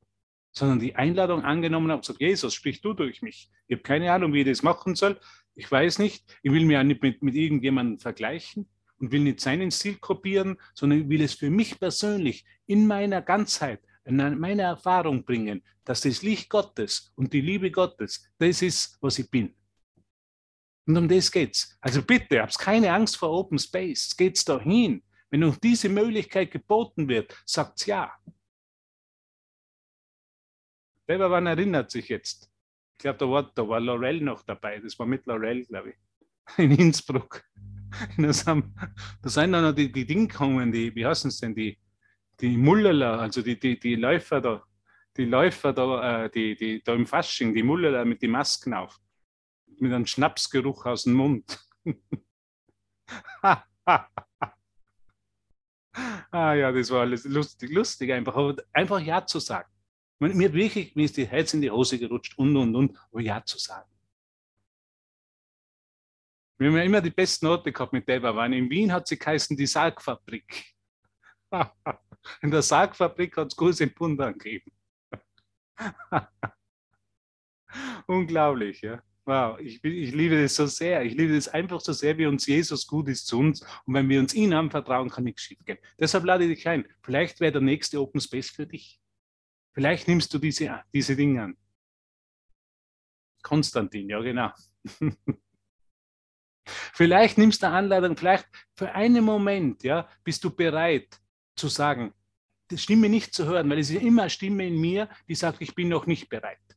Sondern 0.51 0.81
die 0.81 0.97
Einladung 0.97 1.45
angenommen 1.45 1.89
habe 1.89 1.99
und 1.99 2.03
gesagt, 2.03 2.21
Jesus, 2.21 2.55
sprich 2.55 2.81
du 2.81 2.93
durch 2.93 3.23
mich. 3.23 3.51
Ich 3.69 3.77
habe 3.77 3.83
keine 3.83 4.13
Ahnung, 4.13 4.33
wie 4.33 4.41
ich 4.41 4.47
das 4.47 4.65
machen 4.65 4.97
soll, 4.97 5.21
ich 5.55 5.71
weiß 5.71 6.01
nicht, 6.01 6.25
ich 6.43 6.53
will 6.53 6.65
mir 6.65 6.81
auch 6.81 6.85
nicht 6.85 7.01
mit, 7.01 7.23
mit 7.23 7.35
irgendjemandem 7.35 7.99
vergleichen 7.99 8.69
und 8.99 9.13
will 9.13 9.21
nicht 9.21 9.41
seinen 9.41 9.71
Stil 9.71 9.97
kopieren, 9.97 10.59
sondern 10.75 11.03
ich 11.03 11.09
will 11.09 11.23
es 11.23 11.35
für 11.35 11.49
mich 11.49 11.81
persönlich 11.81 12.45
in 12.67 12.87
meiner 12.87 13.23
Ganzheit, 13.23 13.81
in 14.05 14.17
meiner 14.39 14.65
Erfahrung 14.65 15.25
bringen, 15.25 15.63
dass 15.85 16.03
das 16.03 16.23
Licht 16.23 16.51
Gottes 16.51 17.13
und 17.15 17.33
die 17.33 17.41
Liebe 17.41 17.71
Gottes, 17.71 18.29
das 18.39 18.63
ist, 18.63 18.99
was 19.01 19.19
ich 19.19 19.31
bin. 19.31 19.55
Und 20.87 20.97
um 20.97 21.09
das 21.09 21.31
geht's. 21.31 21.77
Also 21.81 22.03
bitte, 22.03 22.41
hab's 22.41 22.59
keine 22.59 22.93
Angst 22.93 23.17
vor 23.17 23.31
Open 23.31 23.59
Space. 23.59 24.17
Geht's 24.17 24.45
dahin. 24.45 25.03
Wenn 25.31 25.43
uns 25.43 25.59
diese 25.59 25.89
Möglichkeit 25.89 26.53
geboten 26.53 27.09
wird, 27.09 27.37
sagt's 27.45 27.87
ja. 27.87 28.13
Wer 31.07 31.31
wann 31.31 31.47
erinnert 31.47 31.91
sich 31.91 32.09
jetzt? 32.09 32.51
Ich 32.93 32.99
glaube, 32.99 33.19
da 33.19 33.31
war, 33.31 33.53
da 33.55 33.69
war 33.69 33.81
Laurel 33.81 34.21
noch 34.21 34.43
dabei. 34.43 34.79
Das 34.79 34.99
war 34.99 35.07
mit 35.07 35.27
Laurel, 35.27 35.65
glaube 35.65 35.91
ich, 35.91 35.97
in 36.59 36.73
Innsbruck. 36.73 37.43
Da 38.19 38.33
sind 38.33 39.53
dann 39.53 39.63
noch 39.65 39.73
die, 39.73 39.91
die 39.91 40.05
Dinge 40.05 40.27
gekommen, 40.27 40.71
die, 40.71 40.95
wie 40.95 41.07
heißen 41.07 41.29
es 41.29 41.39
denn, 41.39 41.55
die, 41.55 41.79
die 42.41 42.57
Mullerler, 42.57 43.21
also 43.21 43.41
die, 43.41 43.59
die, 43.59 43.79
die 43.79 43.95
Läufer 43.95 44.41
da, 44.41 44.63
die 45.17 45.25
Läufer 45.25 45.73
da, 45.73 46.25
äh, 46.25 46.31
die, 46.31 46.57
die, 46.57 46.83
da 46.83 46.95
im 46.95 47.07
Fasching, 47.07 47.55
die 47.55 47.63
Mullerler 47.63 48.05
mit 48.05 48.21
den 48.21 48.33
Masken 48.33 48.75
auf. 48.75 48.99
Mit 49.79 49.93
einem 49.93 50.07
Schnapsgeruch 50.07 50.87
aus 50.87 51.05
dem 51.05 51.15
Mund. 51.15 51.65
ah 53.43 53.65
ja, 56.55 56.73
das 56.73 56.91
war 56.91 57.03
alles 57.03 57.25
lustig, 57.25 57.71
lustig 57.71 58.13
einfach. 58.13 58.35
Aber 58.35 58.57
einfach 58.73 59.01
Ja 59.01 59.25
zu 59.27 59.39
sagen. 59.39 59.71
Mir 60.19 60.53
wirklich, 60.53 60.97
mir 60.97 61.05
ist 61.05 61.17
die 61.17 61.27
Herz 61.27 61.53
in 61.53 61.61
die 61.61 61.71
Hose 61.71 61.99
gerutscht 61.99 62.39
und, 62.39 62.57
und, 62.57 62.75
und, 62.75 62.99
aber 63.11 63.21
Ja 63.21 63.45
zu 63.45 63.59
sagen. 63.59 63.91
Wir 66.59 66.69
haben 66.69 66.77
ja 66.77 66.85
immer 66.85 67.03
die 67.03 67.11
besten 67.11 67.47
Orte 67.47 67.71
gehabt 67.71 67.93
mit 67.93 68.09
der 68.09 68.23
waren. 68.23 68.55
In 68.55 68.71
Wien 68.71 68.93
hat 68.93 69.07
sie 69.07 69.19
geheißen 69.19 69.57
die 69.57 69.67
Sargfabrik. 69.67 70.75
In 72.41 72.51
der 72.51 72.63
Sargfabrik 72.63 73.37
hat 73.37 73.49
es 73.49 73.57
große 73.57 73.87
Punda 73.89 74.33
gegeben. 74.33 74.73
Unglaublich, 78.07 78.81
ja. 78.81 79.03
Wow, 79.27 79.59
ich, 79.59 79.83
ich, 79.83 80.15
liebe 80.15 80.41
das 80.41 80.55
so 80.55 80.67
sehr. 80.67 81.03
Ich 81.03 81.15
liebe 81.15 81.35
das 81.35 81.49
einfach 81.49 81.81
so 81.81 81.93
sehr, 81.93 82.17
wie 82.17 82.27
uns 82.27 82.47
Jesus 82.47 82.87
gut 82.87 83.09
ist 83.09 83.27
zu 83.27 83.41
uns. 83.41 83.61
Und 83.85 83.95
wenn 83.95 84.09
wir 84.09 84.21
uns 84.21 84.33
ihn 84.35 84.55
anvertrauen, 84.55 85.11
kann 85.11 85.25
nichts 85.25 85.43
schief 85.43 85.59
gehen. 85.65 85.79
Deshalb 85.99 86.25
lade 86.25 86.45
ich 86.45 86.55
dich 86.55 86.69
ein. 86.69 86.87
Vielleicht 87.03 87.41
wäre 87.41 87.51
der 87.51 87.61
nächste 87.61 88.01
Open 88.01 88.21
Space 88.21 88.51
für 88.51 88.69
dich. 88.69 89.01
Vielleicht 89.73 90.07
nimmst 90.07 90.33
du 90.33 90.39
diese, 90.39 90.81
diese 90.95 91.17
Dinge 91.17 91.43
an. 91.43 91.57
Konstantin, 93.43 94.09
ja 94.09 94.21
genau. 94.21 94.53
vielleicht 96.95 97.37
nimmst 97.37 97.63
du 97.63 97.67
eine 97.67 97.77
Anleitung, 97.77 98.17
vielleicht 98.17 98.47
für 98.77 98.93
einen 98.93 99.25
Moment, 99.25 99.83
ja, 99.83 100.09
bist 100.23 100.45
du 100.45 100.51
bereit 100.51 101.21
zu 101.57 101.67
sagen, 101.67 102.15
die 102.71 102.79
Stimme 102.79 103.09
nicht 103.09 103.35
zu 103.35 103.45
hören, 103.45 103.69
weil 103.71 103.81
es 103.81 103.91
ist 103.91 104.03
immer 104.03 104.23
eine 104.23 104.31
Stimme 104.31 104.67
in 104.67 104.81
mir, 104.81 105.09
die 105.29 105.35
sagt, 105.35 105.61
ich 105.61 105.75
bin 105.75 105.89
noch 105.89 106.07
nicht 106.07 106.29
bereit. 106.29 106.76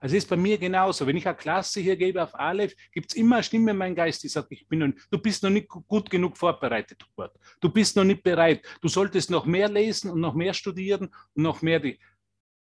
Also 0.00 0.16
ist 0.16 0.28
bei 0.28 0.36
mir 0.36 0.56
genauso. 0.56 1.06
Wenn 1.06 1.16
ich 1.16 1.28
eine 1.28 1.36
Klasse 1.36 1.80
hier 1.80 1.94
gebe 1.94 2.22
auf 2.22 2.34
Aleph, 2.34 2.74
gibt 2.90 3.12
es 3.12 3.16
immer 3.16 3.36
eine 3.36 3.44
Stimme 3.44 3.72
in 3.72 3.76
meinem 3.76 3.94
Geist, 3.94 4.22
die 4.22 4.28
sagt, 4.28 4.50
ich 4.50 4.66
bin 4.66 4.78
noch, 4.78 4.88
du 5.10 5.18
bist 5.18 5.42
noch 5.42 5.50
nicht 5.50 5.68
gut 5.68 6.08
genug 6.08 6.38
vorbereitet, 6.38 7.04
Hubert. 7.04 7.38
Du 7.60 7.68
bist 7.68 7.94
noch 7.96 8.04
nicht 8.04 8.22
bereit. 8.22 8.66
Du 8.80 8.88
solltest 8.88 9.30
noch 9.30 9.44
mehr 9.44 9.68
lesen 9.68 10.10
und 10.10 10.20
noch 10.20 10.34
mehr 10.34 10.54
studieren 10.54 11.14
und 11.34 11.42
noch 11.42 11.60
mehr 11.60 11.80
die 11.80 11.98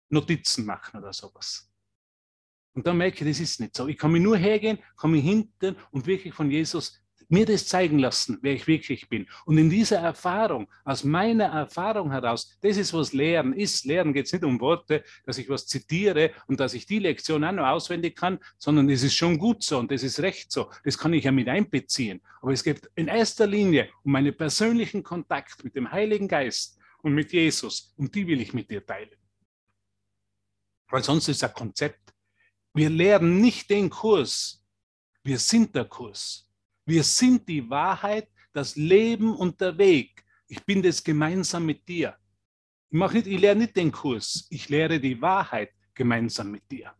Notizen 0.09 0.65
machen 0.65 0.99
oder 0.99 1.13
sowas. 1.13 1.71
Und 2.73 2.87
dann 2.87 2.97
merke 2.97 3.23
ich, 3.23 3.31
das 3.31 3.39
ist 3.39 3.59
nicht 3.59 3.75
so. 3.75 3.87
Ich 3.87 3.97
kann 3.97 4.11
mich 4.11 4.21
nur 4.21 4.37
hergehen, 4.37 4.79
kann 4.97 5.11
mich 5.11 5.23
hinten 5.23 5.75
und 5.91 6.07
wirklich 6.07 6.33
von 6.33 6.49
Jesus 6.49 6.99
mir 7.29 7.45
das 7.45 7.67
zeigen 7.67 7.99
lassen, 7.99 8.39
wer 8.41 8.53
ich 8.53 8.67
wirklich 8.67 9.09
bin. 9.09 9.27
Und 9.45 9.57
in 9.57 9.69
dieser 9.69 9.97
Erfahrung, 9.97 10.67
aus 10.83 11.03
meiner 11.03 11.45
Erfahrung 11.45 12.11
heraus, 12.11 12.57
das 12.61 12.77
ist, 12.77 12.93
was 12.93 13.13
Lehren 13.13 13.53
ist. 13.53 13.85
Lehren 13.85 14.13
geht 14.13 14.27
es 14.27 14.33
nicht 14.33 14.43
um 14.43 14.59
Worte, 14.59 15.03
dass 15.25 15.37
ich 15.37 15.49
was 15.49 15.67
zitiere 15.67 16.31
und 16.47 16.59
dass 16.59 16.73
ich 16.73 16.85
die 16.85 16.99
Lektion 16.99 17.43
auch 17.43 17.51
noch 17.51 17.67
auswendig 17.67 18.15
kann, 18.15 18.39
sondern 18.57 18.89
es 18.89 19.03
ist 19.03 19.15
schon 19.15 19.37
gut 19.37 19.63
so 19.63 19.79
und 19.79 19.91
das 19.91 20.03
ist 20.03 20.19
recht 20.19 20.51
so. 20.51 20.69
Das 20.83 20.97
kann 20.97 21.13
ich 21.13 21.25
ja 21.25 21.31
mit 21.31 21.49
einbeziehen. 21.49 22.21
Aber 22.41 22.53
es 22.53 22.63
geht 22.63 22.89
in 22.95 23.07
erster 23.07 23.47
Linie 23.47 23.89
um 24.03 24.13
meinen 24.13 24.35
persönlichen 24.35 25.03
Kontakt 25.03 25.63
mit 25.63 25.75
dem 25.75 25.91
Heiligen 25.91 26.27
Geist 26.27 26.77
und 27.01 27.13
mit 27.13 27.33
Jesus. 27.33 27.93
Und 27.97 28.15
die 28.15 28.25
will 28.27 28.41
ich 28.41 28.53
mit 28.53 28.69
dir 28.69 28.85
teilen. 28.85 29.09
Weil 30.89 31.03
sonst 31.03 31.27
ist 31.27 31.43
ein 31.43 31.53
Konzept. 31.53 32.13
Wir 32.73 32.89
lehren 32.89 33.41
nicht 33.41 33.69
den 33.69 33.89
Kurs, 33.89 34.63
wir 35.23 35.39
sind 35.39 35.75
der 35.75 35.85
Kurs. 35.85 36.46
Wir 36.87 37.03
sind 37.03 37.47
die 37.49 37.69
Wahrheit, 37.69 38.29
das 38.53 38.77
Leben 38.77 39.35
und 39.35 39.59
der 39.59 39.77
Weg. 39.77 40.23
Ich 40.47 40.63
bin 40.63 40.81
das 40.81 41.03
gemeinsam 41.03 41.65
mit 41.65 41.85
dir. 41.87 42.17
Ich, 42.89 42.97
mache 42.97 43.17
nicht, 43.17 43.27
ich 43.27 43.41
lehre 43.41 43.57
nicht 43.57 43.75
den 43.75 43.91
Kurs, 43.91 44.47
ich 44.49 44.69
lehre 44.69 44.97
die 44.97 45.21
Wahrheit 45.21 45.73
gemeinsam 45.93 46.51
mit 46.51 46.71
dir. 46.71 46.95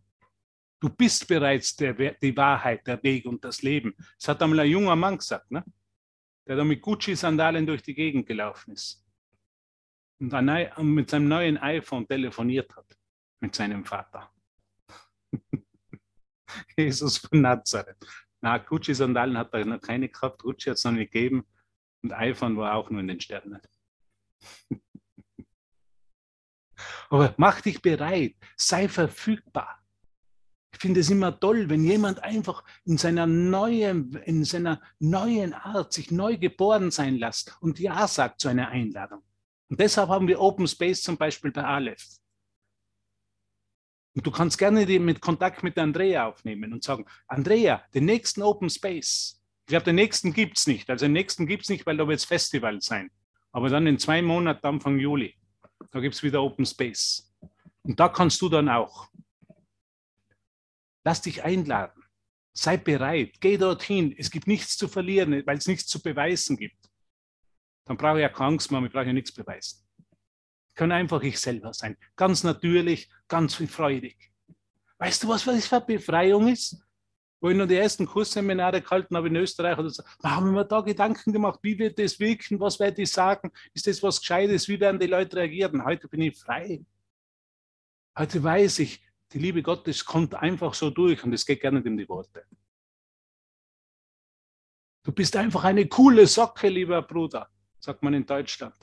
Du 0.81 0.89
bist 0.89 1.25
bereits 1.27 1.73
der, 1.77 1.93
die 1.93 2.35
Wahrheit, 2.35 2.85
der 2.85 3.01
Weg 3.01 3.25
und 3.25 3.43
das 3.45 3.61
Leben. 3.61 3.95
Das 4.19 4.27
hat 4.27 4.43
einmal 4.43 4.59
ein 4.59 4.69
junger 4.69 4.95
Mann 4.97 5.17
gesagt, 5.17 5.49
ne? 5.49 5.63
der 6.45 6.57
da 6.57 6.65
mit 6.65 6.81
Gucci-Sandalen 6.81 7.65
durch 7.65 7.81
die 7.81 7.95
Gegend 7.95 8.27
gelaufen 8.27 8.73
ist 8.73 9.03
und 10.19 10.93
mit 10.93 11.09
seinem 11.09 11.29
neuen 11.29 11.57
iPhone 11.57 12.05
telefoniert 12.05 12.75
hat 12.75 12.97
mit 13.39 13.55
seinem 13.55 13.85
Vater. 13.85 14.29
Jesus 16.77 17.17
von 17.17 17.41
Nazareth. 17.41 18.05
Na, 18.41 18.57
Gucci-Sandalen 18.57 19.37
hat 19.37 19.53
er 19.53 19.65
noch 19.65 19.81
keine 19.81 20.09
gehabt, 20.09 20.41
Gucci 20.41 20.69
hat 20.69 20.77
es 20.77 20.83
noch 20.83 20.91
nicht 20.91 21.11
gegeben 21.11 21.45
und 22.03 22.13
iPhone 22.13 22.57
war 22.57 22.75
auch 22.75 22.89
nur 22.89 23.01
in 23.01 23.07
den 23.07 23.19
Sternen. 23.19 23.61
Aber 27.09 27.33
mach 27.37 27.61
dich 27.61 27.81
bereit, 27.81 28.35
sei 28.55 28.87
verfügbar. 28.87 29.81
Ich 30.73 30.79
finde 30.79 30.99
es 30.99 31.09
immer 31.09 31.39
toll, 31.39 31.69
wenn 31.69 31.83
jemand 31.83 32.23
einfach 32.23 32.63
in 32.85 32.97
seiner 32.97 33.25
neuen, 33.25 34.15
in 34.25 34.43
seiner 34.43 34.79
neuen 34.99 35.53
Art 35.53 35.91
sich 35.91 36.11
neu 36.11 36.37
geboren 36.37 36.91
sein 36.91 37.15
lässt 37.15 37.57
und 37.61 37.79
Ja 37.79 38.07
sagt 38.07 38.41
zu 38.41 38.49
einer 38.49 38.67
Einladung. 38.67 39.23
Und 39.69 39.79
deshalb 39.79 40.09
haben 40.09 40.27
wir 40.27 40.39
Open 40.39 40.67
Space 40.67 41.01
zum 41.01 41.17
Beispiel 41.17 41.51
bei 41.51 41.63
Aleph. 41.63 42.05
Und 44.17 44.25
du 44.25 44.31
kannst 44.31 44.57
gerne 44.57 44.83
mit 44.99 45.21
Kontakt 45.21 45.61
mit 45.61 45.77
Andrea 45.77 46.25
aufnehmen 46.25 46.73
und 46.73 46.83
sagen, 46.83 47.05
Andrea, 47.27 47.83
den 47.93 48.05
nächsten 48.05 48.41
Open 48.41 48.67
Space. 48.67 49.39
Ich 49.61 49.67
glaube, 49.67 49.85
den 49.85 49.93
nächsten 49.93 50.33
gibt 50.33 50.57
es 50.57 50.65
nicht. 50.65 50.89
Also 50.89 51.05
den 51.05 51.13
nächsten 51.13 51.45
gibt 51.45 51.61
es 51.61 51.69
nicht, 51.69 51.85
weil 51.85 51.97
da 51.97 52.07
wird 52.07 52.17
es 52.17 52.25
Festival 52.25 52.81
sein. 52.81 53.11
Aber 53.51 53.69
dann 53.69 53.85
in 53.85 53.99
zwei 53.99 54.23
Monaten, 54.23 54.65
Anfang 54.65 54.97
Juli, 54.97 55.35
da 55.91 55.99
gibt 55.99 56.15
es 56.15 56.23
wieder 56.23 56.41
Open 56.41 56.65
Space. 56.65 57.31
Und 57.83 57.99
da 57.99 58.09
kannst 58.09 58.41
du 58.41 58.49
dann 58.49 58.69
auch. 58.69 59.07
Lass 61.05 61.21
dich 61.21 61.43
einladen. 61.43 62.01
Sei 62.53 62.75
bereit. 62.75 63.35
Geh 63.39 63.57
dorthin. 63.57 64.15
Es 64.17 64.31
gibt 64.31 64.47
nichts 64.47 64.77
zu 64.77 64.87
verlieren, 64.87 65.43
weil 65.45 65.59
es 65.59 65.67
nichts 65.67 65.85
zu 65.85 66.01
beweisen 66.01 66.57
gibt. 66.57 66.89
Dann 67.85 67.97
brauche 67.97 68.17
ich 68.17 68.23
ja 68.23 68.29
keine 68.29 68.53
Angst 68.53 68.71
mehr, 68.71 68.81
ich 68.81 68.91
brauche 68.91 69.05
ja 69.05 69.13
nichts 69.13 69.31
beweisen 69.31 69.86
kann 70.77 70.91
einfach 70.91 71.21
ich 71.23 71.39
selber 71.39 71.73
sein. 71.73 71.97
Ganz 72.15 72.43
natürlich, 72.43 73.09
ganz 73.27 73.55
freudig. 73.55 74.31
Weißt 74.99 75.23
du, 75.23 75.27
was 75.27 75.43
das 75.43 75.67
für 75.67 75.81
Befreiung 75.81 76.47
ist? 76.47 76.77
Wo 77.39 77.49
ich 77.49 77.57
noch 77.57 77.67
die 77.67 77.75
ersten 77.75 78.05
Kursseminare 78.05 78.81
gehalten 78.81 79.15
habe 79.15 79.27
in 79.27 79.35
Österreich, 79.35 79.77
oder 79.77 79.89
so, 79.89 80.03
da 80.21 80.31
haben 80.31 80.53
wir 80.53 80.63
da 80.63 80.81
Gedanken 80.81 81.33
gemacht, 81.33 81.59
wie 81.61 81.77
wird 81.77 81.99
das 81.99 82.19
wirken, 82.19 82.59
was 82.59 82.79
werde 82.79 83.01
ich 83.01 83.11
sagen, 83.11 83.51
ist 83.73 83.85
das 83.85 84.01
was 84.01 84.19
Gescheites, 84.19 84.67
wie 84.67 84.79
werden 84.79 84.99
die 84.99 85.07
Leute 85.07 85.37
reagieren? 85.37 85.83
Heute 85.83 86.07
bin 86.07 86.21
ich 86.21 86.37
frei. 86.37 86.83
Heute 88.17 88.43
weiß 88.43 88.79
ich, 88.79 89.03
die 89.33 89.39
Liebe 89.39 89.61
Gottes 89.61 90.03
kommt 90.03 90.33
einfach 90.33 90.73
so 90.73 90.89
durch 90.89 91.23
und 91.23 91.33
es 91.33 91.45
geht 91.45 91.61
gar 91.61 91.71
nicht 91.71 91.85
um 91.85 91.97
die 91.97 92.09
Worte. 92.09 92.45
Du 95.03 95.11
bist 95.11 95.35
einfach 95.35 95.63
eine 95.63 95.87
coole 95.87 96.25
Socke, 96.25 96.69
lieber 96.69 97.01
Bruder, 97.03 97.49
sagt 97.79 98.01
man 98.01 98.15
in 98.15 98.25
Deutschland. 98.25 98.75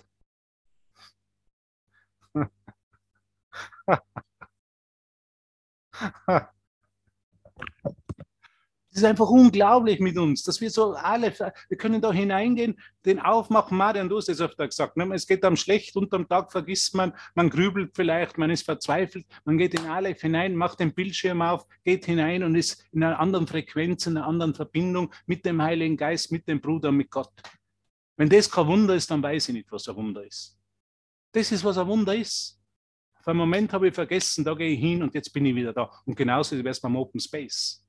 Es 8.95 9.01
ist 9.01 9.07
einfach 9.07 9.29
unglaublich 9.29 9.99
mit 9.99 10.17
uns, 10.17 10.45
dass 10.45 10.61
wir 10.61 10.71
so 10.71 10.93
alle, 10.93 11.35
wir 11.69 11.77
können 11.77 12.01
da 12.01 12.13
hineingehen, 12.13 12.79
den 13.05 13.19
aufmachen, 13.19 13.77
Marian, 13.77 14.09
du 14.09 14.19
hast 14.19 14.29
es 14.29 14.41
öfter 14.41 14.69
gesagt, 14.69 14.97
ne? 14.97 15.13
es 15.13 15.27
geht 15.27 15.45
am 15.45 15.57
schlecht, 15.57 15.97
unterm 15.97 16.29
Tag 16.29 16.53
vergisst 16.53 16.95
man, 16.95 17.13
man 17.35 17.51
grübelt 17.51 17.91
vielleicht, 17.97 18.39
man 18.39 18.51
ist 18.51 18.65
verzweifelt, 18.65 19.27
man 19.45 19.59
geht 19.59 19.75
in 19.75 19.87
Aleph 19.87 20.21
hinein, 20.21 20.55
macht 20.55 20.79
den 20.79 20.95
Bildschirm 20.95 21.43
auf, 21.43 21.67
geht 21.83 22.07
hinein 22.07 22.45
und 22.45 22.55
ist 22.55 22.87
in 22.93 23.03
einer 23.03 23.19
anderen 23.19 23.49
Frequenz, 23.49 24.07
in 24.07 24.17
einer 24.17 24.29
anderen 24.29 24.55
Verbindung 24.55 25.13
mit 25.27 25.45
dem 25.45 25.61
Heiligen 25.61 25.97
Geist, 25.97 26.31
mit 26.31 26.47
dem 26.47 26.61
Bruder, 26.61 26.93
mit 26.93 27.11
Gott. 27.11 27.33
Wenn 28.17 28.29
das 28.29 28.49
kein 28.49 28.69
Wunder 28.69 28.95
ist, 28.95 29.11
dann 29.11 29.25
weiß 29.25 29.49
ich 29.49 29.55
nicht, 29.55 29.73
was 29.73 29.89
ein 29.89 29.97
Wunder 29.97 30.25
ist. 30.25 30.57
Das 31.33 31.51
ist, 31.51 31.65
was 31.65 31.79
ein 31.79 31.89
Wunder 31.89 32.15
ist. 32.15 32.61
Für 33.25 33.31
einen 33.31 33.39
Moment 33.39 33.73
habe 33.73 33.89
ich 33.89 33.95
vergessen, 33.95 34.45
da 34.45 34.53
gehe 34.53 34.69
ich 34.69 34.79
hin 34.79 35.03
und 35.03 35.15
jetzt 35.15 35.33
bin 35.33 35.47
ich 35.47 35.55
wieder 35.55 35.73
da. 35.73 35.91
Und 36.05 36.15
genauso 36.15 36.59
wäre 36.59 36.69
es 36.69 36.79
beim 36.79 36.95
Open 36.95 37.19
Space. 37.19 37.83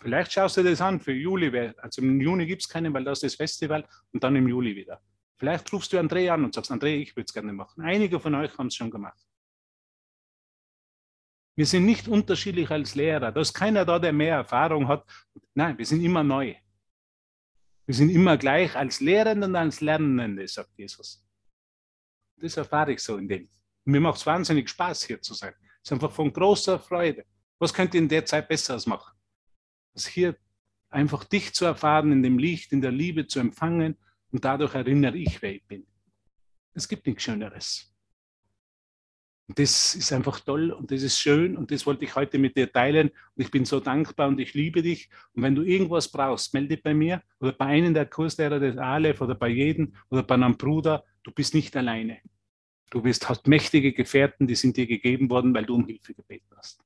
Vielleicht 0.00 0.32
schaust 0.32 0.56
du 0.56 0.62
dir 0.62 0.70
das 0.70 0.80
an 0.80 0.98
für 0.98 1.12
Juli. 1.12 1.74
Also 1.76 2.00
im 2.00 2.18
Juni 2.22 2.46
gibt 2.46 2.62
es 2.62 2.68
keinen, 2.70 2.94
weil 2.94 3.04
das 3.04 3.18
ist 3.18 3.24
das 3.24 3.34
Festival 3.34 3.86
und 4.12 4.24
dann 4.24 4.34
im 4.34 4.48
Juli 4.48 4.74
wieder. 4.74 5.02
Vielleicht 5.36 5.70
rufst 5.74 5.92
du 5.92 5.98
Andrea 5.98 6.32
an 6.32 6.44
und 6.44 6.54
sagst, 6.54 6.70
Andrea, 6.70 6.96
ich 6.96 7.14
würde 7.14 7.26
es 7.26 7.34
gerne 7.34 7.52
machen. 7.52 7.82
Einige 7.82 8.18
von 8.18 8.34
euch 8.34 8.56
haben 8.56 8.68
es 8.68 8.74
schon 8.74 8.90
gemacht. 8.90 9.20
Wir 11.54 11.66
sind 11.66 11.84
nicht 11.84 12.08
unterschiedlich 12.08 12.70
als 12.70 12.94
Lehrer. 12.94 13.30
Da 13.30 13.42
ist 13.42 13.52
keiner 13.52 13.84
da, 13.84 13.98
der 13.98 14.14
mehr 14.14 14.36
Erfahrung 14.36 14.88
hat. 14.88 15.04
Nein, 15.52 15.76
wir 15.76 15.84
sind 15.84 16.02
immer 16.02 16.24
neu. 16.24 16.54
Wir 17.84 17.94
sind 17.94 18.08
immer 18.08 18.38
gleich 18.38 18.74
als 18.74 19.00
Lehrende 19.00 19.48
und 19.48 19.54
als 19.54 19.82
Lernende, 19.82 20.48
sagt 20.48 20.70
Jesus. 20.78 21.22
Das 22.38 22.56
erfahre 22.56 22.94
ich 22.94 23.00
so 23.00 23.18
in 23.18 23.28
dem. 23.28 23.50
Mir 23.84 24.00
macht 24.00 24.18
es 24.18 24.26
wahnsinnig 24.26 24.68
Spaß, 24.68 25.04
hier 25.04 25.20
zu 25.20 25.34
sein. 25.34 25.54
Es 25.82 25.90
ist 25.90 25.92
einfach 25.92 26.12
von 26.12 26.32
großer 26.32 26.78
Freude. 26.78 27.24
Was 27.58 27.74
könnt 27.74 27.94
ihr 27.94 28.00
in 28.00 28.08
der 28.08 28.24
Zeit 28.24 28.48
Besseres 28.48 28.86
machen? 28.86 29.12
Als 29.94 30.06
hier 30.06 30.36
einfach 30.88 31.24
dich 31.24 31.52
zu 31.52 31.64
erfahren, 31.64 32.12
in 32.12 32.22
dem 32.22 32.38
Licht, 32.38 32.72
in 32.72 32.80
der 32.80 32.92
Liebe 32.92 33.26
zu 33.26 33.40
empfangen 33.40 33.96
und 34.30 34.44
dadurch 34.44 34.74
erinnere 34.74 35.16
ich, 35.16 35.40
wer 35.42 35.54
ich 35.54 35.64
bin. 35.66 35.86
Es 36.74 36.88
gibt 36.88 37.06
nichts 37.06 37.24
Schöneres. 37.24 37.92
Und 39.48 39.58
das 39.58 39.94
ist 39.94 40.12
einfach 40.12 40.40
toll 40.40 40.70
und 40.70 40.90
das 40.90 41.02
ist 41.02 41.18
schön 41.18 41.56
und 41.56 41.70
das 41.70 41.84
wollte 41.84 42.04
ich 42.04 42.14
heute 42.14 42.38
mit 42.38 42.56
dir 42.56 42.72
teilen 42.72 43.08
und 43.08 43.44
ich 43.44 43.50
bin 43.50 43.64
so 43.64 43.80
dankbar 43.80 44.28
und 44.28 44.38
ich 44.40 44.54
liebe 44.54 44.82
dich. 44.82 45.10
Und 45.34 45.42
wenn 45.42 45.54
du 45.54 45.62
irgendwas 45.62 46.10
brauchst, 46.10 46.54
melde 46.54 46.76
dich 46.76 46.82
bei 46.82 46.94
mir 46.94 47.22
oder 47.40 47.52
bei 47.52 47.66
einem 47.66 47.92
der 47.92 48.06
Kurslehrer 48.06 48.60
des 48.60 48.78
Aleph 48.78 49.20
oder 49.20 49.34
bei 49.34 49.48
jedem 49.48 49.94
oder 50.08 50.22
bei 50.22 50.36
einem 50.36 50.56
Bruder. 50.56 51.04
Du 51.22 51.32
bist 51.32 51.54
nicht 51.54 51.76
alleine. 51.76 52.20
Du 52.92 53.00
bist, 53.00 53.26
hast 53.26 53.46
mächtige 53.46 53.94
Gefährten, 53.94 54.46
die 54.46 54.54
sind 54.54 54.76
dir 54.76 54.86
gegeben 54.86 55.30
worden, 55.30 55.54
weil 55.54 55.64
du 55.64 55.76
um 55.76 55.86
Hilfe 55.86 56.12
gebeten 56.12 56.54
hast. 56.54 56.84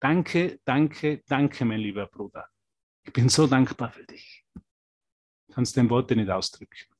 Danke, 0.00 0.58
danke, 0.64 1.22
danke, 1.28 1.64
mein 1.64 1.78
lieber 1.78 2.06
Bruder. 2.06 2.48
Ich 3.04 3.12
bin 3.12 3.28
so 3.28 3.46
dankbar 3.46 3.92
für 3.92 4.02
dich. 4.02 4.44
Kannst 5.52 5.76
den 5.76 5.88
Worte 5.90 6.16
nicht 6.16 6.28
ausdrücken. 6.28 6.95